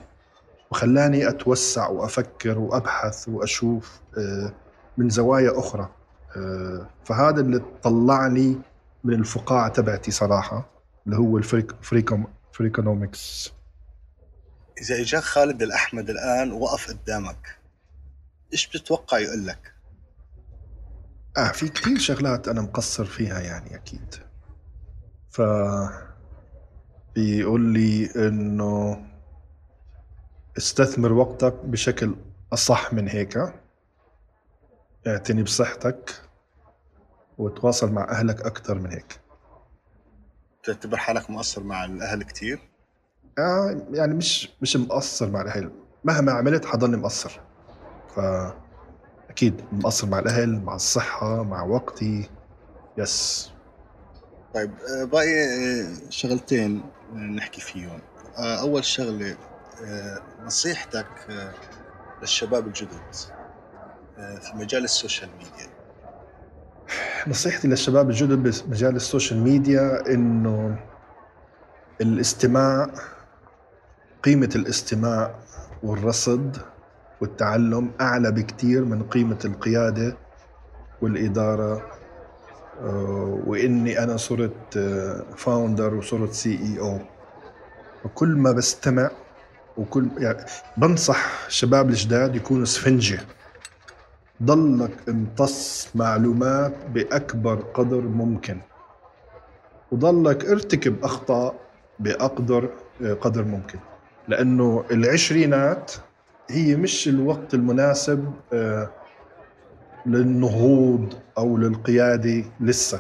وخلاني 0.72 1.30
أتوسع 1.30 1.88
وأفكر 1.88 2.60
وأبحث 2.60 3.30
وأشوف 3.30 4.00
آه، 4.18 4.54
من 4.98 5.10
زوايا 5.10 5.60
أخرى 5.60 5.90
آه، 6.38 6.90
فهذا 7.06 7.42
اللي 7.42 7.62
طلعني 7.84 8.58
من 9.04 9.14
الفقاعة 9.14 9.68
تبعتي 9.68 10.12
صراحة 10.12 10.70
اللي 11.06 11.18
هو 11.18 11.38
ال 11.38 11.43
Freak 11.43 11.72
Freakonom 11.82 12.28
Freakonomics 12.52 13.54
إذا 14.82 15.02
إجاك 15.02 15.24
خالد 15.24 15.62
الأحمد 15.62 16.10
الآن 16.10 16.52
وقف 16.52 16.90
قدامك 16.90 17.58
إيش 18.54 18.68
بتتوقع 18.68 19.20
يقول 19.20 19.48
لك؟ 19.48 19.75
آه 21.38 21.52
في 21.52 21.70
كثير 21.70 21.98
شغلات 22.00 22.48
أنا 22.48 22.62
مقصر 22.62 23.06
فيها 23.06 23.40
يعني 23.40 23.76
أكيد. 23.76 24.16
ف 25.30 25.42
بيقول 27.16 27.62
لي 27.62 28.10
إنه 28.16 29.06
استثمر 30.58 31.14
وقتك 31.14 31.54
بشكل 31.54 32.16
أصح 32.54 32.94
من 32.94 33.08
هيك. 33.08 33.54
اعتني 35.08 35.44
بصحتك 35.44 36.22
وتواصل 37.38 37.92
مع 37.92 38.10
أهلك 38.12 38.42
أكثر 38.42 38.80
من 38.80 38.92
هيك. 38.92 39.20
تعتبر 40.64 40.98
حالك 40.98 41.30
مقصر 41.30 41.64
مع 41.64 41.86
الأهل 41.86 42.24
كتير؟ 42.24 42.60
آه 43.40 43.86
يعني 43.92 44.14
مش 44.14 44.50
مش 44.62 44.78
مقصر 44.78 45.30
مع 45.30 45.42
الأهل. 45.42 45.72
مهما 46.04 46.32
عملت 46.32 46.66
حضلني 46.66 46.98
مقصر. 46.98 47.40
ف 48.16 48.20
أكيد 49.36 49.62
مقصر 49.72 50.08
مع 50.08 50.20
الأهل 50.20 50.62
مع 50.62 50.76
الصحة 50.76 51.44
مع 51.44 51.64
وقتي. 51.64 52.30
yes 52.98 53.52
طيب 54.54 54.72
باقي 55.12 55.44
آه، 55.44 56.10
شغلتين 56.10 56.84
آه، 57.14 57.18
نحكي 57.18 57.62
فيهم. 57.62 58.00
آه، 58.38 58.62
أول 58.62 58.86
شغلة 58.86 59.38
نصيحتك 60.44 61.08
للشباب 62.22 62.68
الجدد 62.68 63.14
في 64.16 64.52
مجال 64.56 64.84
ال 64.84 64.90
social 64.90 65.30
media. 65.38 65.68
نصيحتي 67.28 67.68
للشباب 67.68 68.10
الجدد 68.10 68.64
بمجال 68.66 68.96
ال 68.96 69.02
social 69.02 69.40
media 69.40 70.08
إنه 70.08 70.80
الاستماع 72.02 72.92
قيمة 74.24 74.50
الاستماع 74.56 75.36
والرصد 75.84 76.58
والتعلم 77.22 77.92
أعلى 78.02 78.32
بكتير 78.32 78.86
من 78.86 79.04
قيمة 79.04 79.40
القيادة 79.46 80.18
والإدارة. 81.02 81.82
آه، 82.82 83.40
وإني 83.48 84.04
أنا 84.04 84.18
صرت 84.18 84.80
founder 85.38 85.94
وصرت 85.94 86.34
CEO 86.34 87.00
وكل 88.06 88.28
ما 88.28 88.52
بستمع 88.52 89.12
وكل 89.78 90.08
يعني 90.18 90.46
بنصح 90.78 91.48
الشباب 91.48 91.90
الجداد 91.90 92.36
يكونوا 92.36 92.64
اسفنجه 92.64 93.20
ضلك 94.44 94.92
امتص 95.10 95.88
معلومات 95.96 96.74
بأكبر 96.94 97.56
قدر 97.56 98.02
ممكن. 98.02 98.58
وضلك 99.92 100.46
ارتكب 100.46 101.04
أخطاء 101.04 101.56
بأقدر 102.00 102.70
قدر 103.22 103.44
ممكن. 103.44 103.80
لأنه 104.28 104.84
العشرينات 104.92 105.92
هي 106.50 106.76
مش 106.76 107.08
الوقت 107.08 107.54
المناسب 107.54 108.32
آه، 108.54 108.90
للنهوض 110.06 111.14
أو 111.38 111.58
للقيادة 111.58 112.44
لسه. 112.60 113.00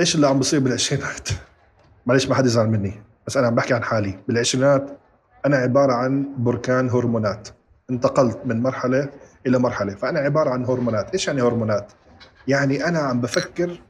إيش 0.00 0.14
اللي 0.14 0.26
عم 0.26 0.38
بصير 0.38 0.60
بالعشرينات؟ 0.60 1.28
معلش 2.06 2.28
ما 2.28 2.34
حد 2.34 2.46
يزعل 2.46 2.68
مني 2.68 3.02
بس 3.26 3.36
أنا 3.36 3.46
عم 3.46 3.54
بحكي 3.54 3.74
عن 3.74 3.82
حالي. 3.82 4.18
بالعشرينات 4.28 4.98
أنا 5.46 5.56
عبارة 5.56 5.92
عن 5.92 6.28
بركان 6.38 6.90
هرمونات. 6.90 7.48
انتقلت 7.90 8.38
من 8.44 8.62
مرحلة 8.62 9.08
إلى 9.46 9.58
مرحلة 9.58 9.94
فأنا 9.94 10.20
عبارة 10.20 10.50
عن 10.50 10.64
هرمونات. 10.64 11.12
إيش 11.12 11.26
يعني 11.26 11.42
هرمونات؟ 11.42 11.92
يعني 12.48 12.88
أنا 12.88 12.98
عم 12.98 13.20
بفكر 13.20 13.80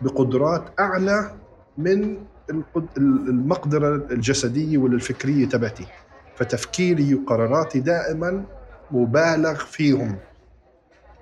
بقدرات 0.00 0.62
أعلى 0.80 1.30
من 1.78 2.16
المقدرة 3.28 3.94
الجسدية 4.10 4.78
والفكرية 4.78 5.48
تبعتي. 5.48 5.86
فتفكيري 6.38 7.14
وقراراتي 7.14 7.80
دائما 7.80 8.44
مبالغ 8.90 9.54
فيهم. 9.54 10.16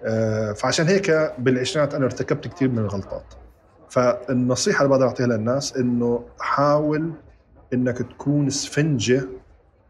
آه، 0.04 0.52
فعشان 0.52 0.86
هيك 0.86 1.34
بالعشرينات 1.38 1.94
أنا 1.94 2.04
ارتكبت 2.04 2.48
كثير 2.48 2.68
من 2.68 2.78
الغلطات. 2.78 3.34
فالنصيحة 3.90 4.78
اللي 4.78 4.88
بقدر 4.88 5.06
أعطيها 5.06 5.26
للناس 5.26 5.76
إنه 5.76 6.24
حاول 6.40 7.12
إنك 7.72 7.98
تكون 7.98 8.46
اسفنجه 8.46 9.22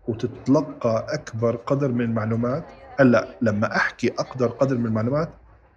وتتلقى 0.08 1.06
أكبر 1.08 1.56
قدر 1.56 1.92
من 1.92 2.00
المعلومات. 2.00 2.64
هلأ 3.00 3.28
لما 3.42 3.76
أحكي 3.76 4.12
أقدر 4.18 4.46
قدر 4.46 4.78
من 4.78 4.86
المعلومات 4.86 5.28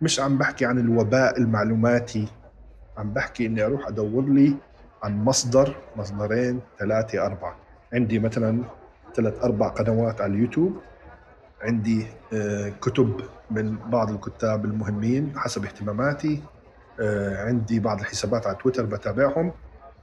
مش 0.01 0.19
عم 0.19 0.37
بحكي 0.37 0.65
عن 0.65 0.79
الوباء 0.79 1.37
المعلوماتي. 1.37 2.27
عم 2.97 3.13
بحكي 3.13 3.45
إني 3.45 3.65
أروح 3.65 3.87
أدور 3.87 4.25
لي 4.25 4.55
عن 5.03 5.23
مصدر 5.23 5.75
مصدرين 5.95 6.59
ثلاثة 6.79 7.25
أربعة. 7.25 7.55
عندي 7.93 8.19
مثلا 8.19 8.63
ثلاث 9.15 9.43
أربع 9.43 9.67
قنوات 9.67 10.21
على 10.21 10.33
اليوتيوب. 10.33 10.77
عندي 11.61 12.07
آه، 12.33 12.69
كتب 12.69 13.21
من 13.51 13.77
بعض 13.77 14.09
الكتاب 14.11 14.65
المهمين 14.65 15.39
حسب 15.39 15.65
اهتماماتي. 15.65 16.43
آه، 17.01 17.45
عندي 17.45 17.79
بعض 17.79 17.99
الحسابات 17.99 18.47
على 18.47 18.55
تويتر 18.55 18.85
بتابعهم. 18.85 19.51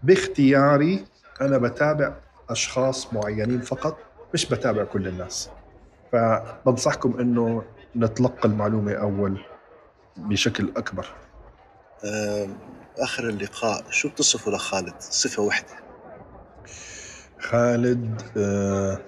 باختياري 0.03 1.05
أنا 1.41 1.59
بتابع 1.59 2.15
أشخاص 2.51 3.13
معينين 3.15 3.61
فقط 3.61 3.99
مش 4.35 4.47
بتابع 4.47 4.85
كل 4.85 5.09
الناس. 5.09 5.51
فبنصحكم 6.13 7.21
إنه 7.21 7.63
نتلقى 7.97 8.49
المعلومة 8.49 8.93
أول 8.93 9.41
بشكل 10.17 10.73
أكبر. 10.77 11.07
آه، 12.05 12.49
آخر 12.99 13.29
اللقاء 13.29 13.85
شو 13.91 14.09
بتصفه 14.09 14.51
لخالد؟ 14.51 14.95
صفة 15.01 15.43
واحدة 15.43 15.86
خالد 17.41 18.23
آه، 18.37 18.99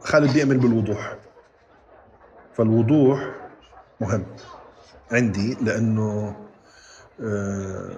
خالد 0.00 0.32
بيأمن 0.32 0.58
بالوضوح. 0.58 1.16
فالوضوح 2.54 3.34
مهم 4.00 4.24
عندي 5.12 5.56
لأنه 5.62 6.36
آه، 7.20 7.90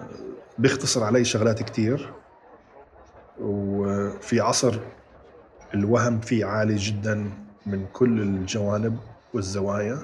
بيختصر 0.58 1.04
علي 1.04 1.24
شغلات 1.24 1.62
كتير 1.62 2.12
وفي 3.40 4.40
عصر 4.40 4.78
الوهم 5.74 6.20
فيه 6.20 6.44
عالي 6.44 6.76
جدا 6.76 7.30
من 7.66 7.86
كل 7.92 8.20
الجوانب 8.20 8.98
والزوايا. 9.34 9.98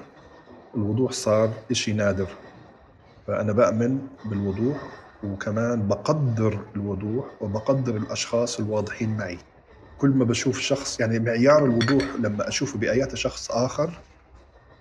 الوضوح 0.75 1.11
صار 1.11 1.49
إشي 1.71 1.93
نادر 1.93 2.27
فأنا 3.27 3.51
بأمن 3.51 4.07
بالوضوح 4.25 4.77
وكمان 5.23 5.87
بقدر 5.87 6.59
الوضوح 6.75 7.25
وبقدر 7.41 7.97
الأشخاص 7.97 8.59
الواضحين 8.59 9.17
معي. 9.17 9.37
كل 9.97 10.09
ما 10.09 10.25
بشوف 10.25 10.59
شخص 10.59 10.99
يعني 10.99 11.19
معيار 11.19 11.65
الوضوح 11.65 12.03
لما 12.19 12.47
أشوفه 12.47 12.79
بآيات 12.79 13.15
شخص 13.15 13.51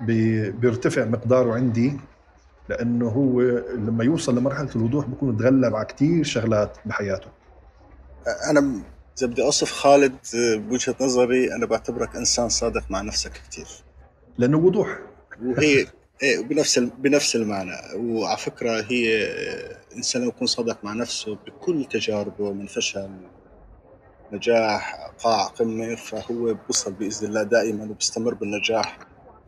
بي- 0.00 0.50
بيرتفع 0.50 1.04
مقداره 1.04 1.54
عندي 1.54 1.92
لأنه 2.68 3.08
هو 3.08 3.40
لما 3.74 4.04
يوصل 4.04 4.38
لمرحلة 4.38 4.68
الوضوح 4.76 5.06
بكون 5.06 5.36
تغلب 5.36 5.74
على 5.74 5.84
كتير 5.84 6.24
شغلات 6.24 6.78
بحياته. 6.84 7.28
أنا 8.50 8.80
إذا 9.18 9.26
بدي 9.26 9.42
أوصف 9.42 9.72
خالد 9.72 10.16
آه، 10.34 10.56
بوجهة 10.56 10.94
نظري 11.00 11.54
أنا 11.54 11.66
بعتبرك 11.66 12.16
إنسان 12.16 12.48
صادق 12.48 12.90
مع 12.90 13.00
نفسك 13.00 13.32
كثير 13.50 13.66
لأنه 14.38 14.58
وضوح. 14.58 14.98
وهي 15.44 15.86
إيه 16.22 16.40
بنفس 16.40 16.78
بنفس 16.78 17.36
المعنى. 17.36 17.72
وعلى 17.96 18.36
فكرة 18.36 18.84
هي 18.90 19.26
الانسان 19.90 20.22
لما 20.22 20.28
يكون 20.30 20.46
صادق 20.46 20.84
مع 20.84 20.92
نفسه 20.92 21.34
بكل 21.46 21.84
تجاربه 21.84 22.52
من 22.52 22.66
فشل 22.66 23.10
نجاح 24.32 25.10
قاع 25.18 25.46
قمة 25.46 25.94
فهو 25.94 26.54
بوصل 26.54 26.92
بإذن 26.92 27.28
الله 27.28 27.42
دائما 27.42 27.84
وبيستمر 27.84 28.34
بالنجاح 28.34 28.98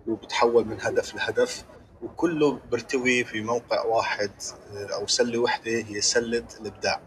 وبتحول 0.07 0.65
من 0.65 0.81
هدف 0.81 1.15
لهدف. 1.15 1.65
وكله 2.03 2.61
بيرتوي 2.71 3.25
في 3.25 3.41
موقع 3.41 3.85
واحد 3.85 4.31
آه، 4.77 4.95
أو 4.95 5.07
سلة 5.07 5.39
وحدة 5.39 5.71
هي 5.71 6.01
سلة 6.01 6.45
الإبداع. 6.61 7.01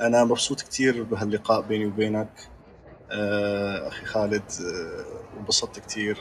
أنا 0.00 0.24
مبسوط 0.24 0.62
كثير 0.62 1.02
بهاللقاء 1.02 1.60
بيني 1.60 1.86
وبينك 1.86 2.48
آه، 3.10 3.88
أخي 3.88 4.04
خالد 4.06 4.42
وانبسطت 5.36 5.78
كثير 5.78 6.18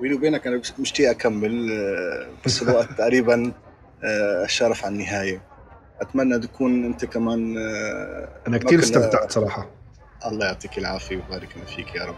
بيني 0.00 0.14
وبينك 0.14 0.46
أنا 0.46 0.60
مشتاق 0.78 1.10
أكمل 1.10 1.72
آه، 1.72 2.26
بس 2.46 2.62
الوقت 2.62 2.92
تقريبا 2.98 3.52
آه، 4.04 4.46
شارف 4.46 4.84
على 4.84 4.94
النهاية. 4.94 5.42
أتمنى 6.00 6.38
تكون 6.38 6.84
أنت 6.84 7.04
كمان 7.04 7.58
آه، 7.58 8.28
أنا 8.48 8.58
كثير 8.58 8.78
استمتعت 8.78 9.32
صراحة. 9.32 9.70
الله 10.26 10.46
يعطيك 10.46 10.78
العافية 10.78 11.16
ويبارك 11.16 11.48
فيك 11.76 11.94
يا 11.94 12.04
رب. 12.04 12.14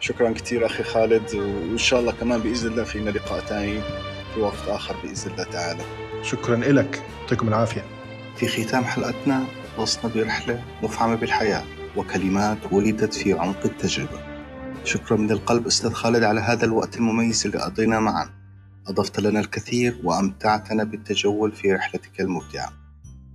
شكرا 0.00 0.30
كثير 0.32 0.66
أخي 0.66 0.82
خالد 0.82 1.34
وإن 1.34 1.78
شاء 1.78 2.00
الله 2.00 2.12
كمان 2.12 2.40
بإذن 2.40 2.70
الله 2.70 2.84
فينا 2.84 3.10
لقاء 3.10 3.40
ثاني 3.40 3.80
في 4.34 4.40
وقت 4.40 4.68
آخر 4.68 4.96
بإذن 5.02 5.32
الله 5.32 5.44
تعالى. 5.44 5.82
شكرا 6.22 6.56
لك 6.56 7.02
يعطيكم 7.20 7.48
العافية. 7.48 7.84
في 8.36 8.46
ختام 8.64 8.84
حلقتنا 8.84 9.44
غصنا 9.78 10.10
برحلة 10.14 10.62
مفعمة 10.82 11.14
بالحياة 11.14 11.64
وكلمات 11.96 12.58
ولدت 12.72 13.14
في 13.14 13.32
عمق 13.32 13.64
التجربة. 13.64 14.35
شكرا 14.86 15.16
من 15.16 15.30
القلب 15.30 15.66
أستاذ 15.66 15.92
خالد 15.92 16.22
على 16.22 16.40
هذا 16.40 16.64
الوقت 16.64 16.96
المميز 16.96 17.46
اللي 17.46 17.58
قضيناه 17.58 17.98
معا. 17.98 18.28
أضفت 18.86 19.20
لنا 19.20 19.40
الكثير 19.40 20.00
وأمتعتنا 20.04 20.84
بالتجول 20.84 21.52
في 21.52 21.72
رحلتك 21.72 22.20
المبدعة 22.20 22.72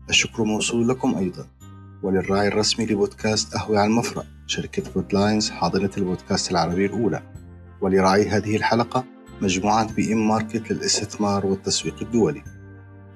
الشكر 0.10 0.44
موصول 0.44 0.88
لكم 0.88 1.15
أيضا. 1.15 1.48
وللراعي 2.03 2.48
الرسمي 2.48 2.86
لبودكاست 2.86 3.56
أهوي 3.56 3.78
على 3.78 3.88
المفرق 3.88 4.26
شركة 4.48 4.91
بودلاينز 4.91 5.49
حاضنة 5.49 5.90
البودكاست 5.98 6.52
العربي 6.52 6.86
الأولى. 6.86 7.22
ولراعي 7.82 8.30
هذه 8.30 8.56
الحلقة 8.56 9.03
مجموعة 9.41 9.94
بي 9.94 10.14
إم 10.14 10.28
ماركت 10.28 10.72
للاستثمار 10.72 11.45
والتسويق 11.45 11.95
الدولي. 12.02 12.44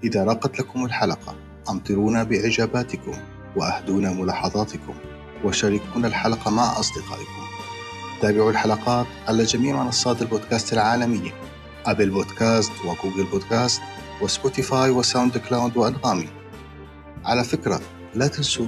إذا 0.04 0.24
راقت 0.24 0.60
لكم 0.60 0.86
الحلقة 0.86 1.36
أمطرونا 1.70 2.24
بإعجاباتكم 2.24 3.14
وأهدونا 3.56 4.14
ملاحظاتكم. 4.14 4.94
وشاركونا 5.44 6.08
الحلقة 6.08 6.52
مع 6.52 6.80
أصدقائكم. 6.80 7.45
تابعوا 8.26 8.52
الحلقات 8.52 9.06
على 9.28 9.44
جميع 9.44 9.84
منصات 9.84 10.22
البودكاست 10.22 10.74
العالمية 10.74 11.32
أبل 11.86 12.10
بودكاست 12.10 12.72
وجوجل 12.86 13.32
بودكاست 13.32 13.82
وسبوتيفاي 14.22 14.90
وساوند 14.90 15.38
كلاود 15.38 15.78
وأنغامي. 15.78 16.30
على 17.26 17.44
فكرة 17.44 17.82
لا 18.16 18.28
تنسوا 18.28 18.66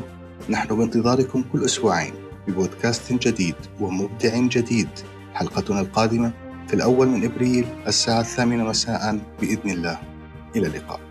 نحن 0.49 0.77
بانتظاركم 0.77 1.43
كل 1.53 1.65
أسبوعين 1.65 2.13
ببودكاست 2.47 3.13
جديد 3.13 3.55
ومبدع 3.79 4.37
جديد. 4.37 4.89
حلقتنا 5.33 5.81
القادمة 5.81 6.33
في 6.67 6.73
الأول 6.73 7.07
من 7.07 7.23
إبريل 7.23 7.67
الساعة 7.87 8.21
الثامنة 8.21 8.63
مساء 8.63 9.19
بإذن 9.41 9.69
الله. 9.69 9.99
إلى 10.55 10.67
اللقاء. 10.67 11.06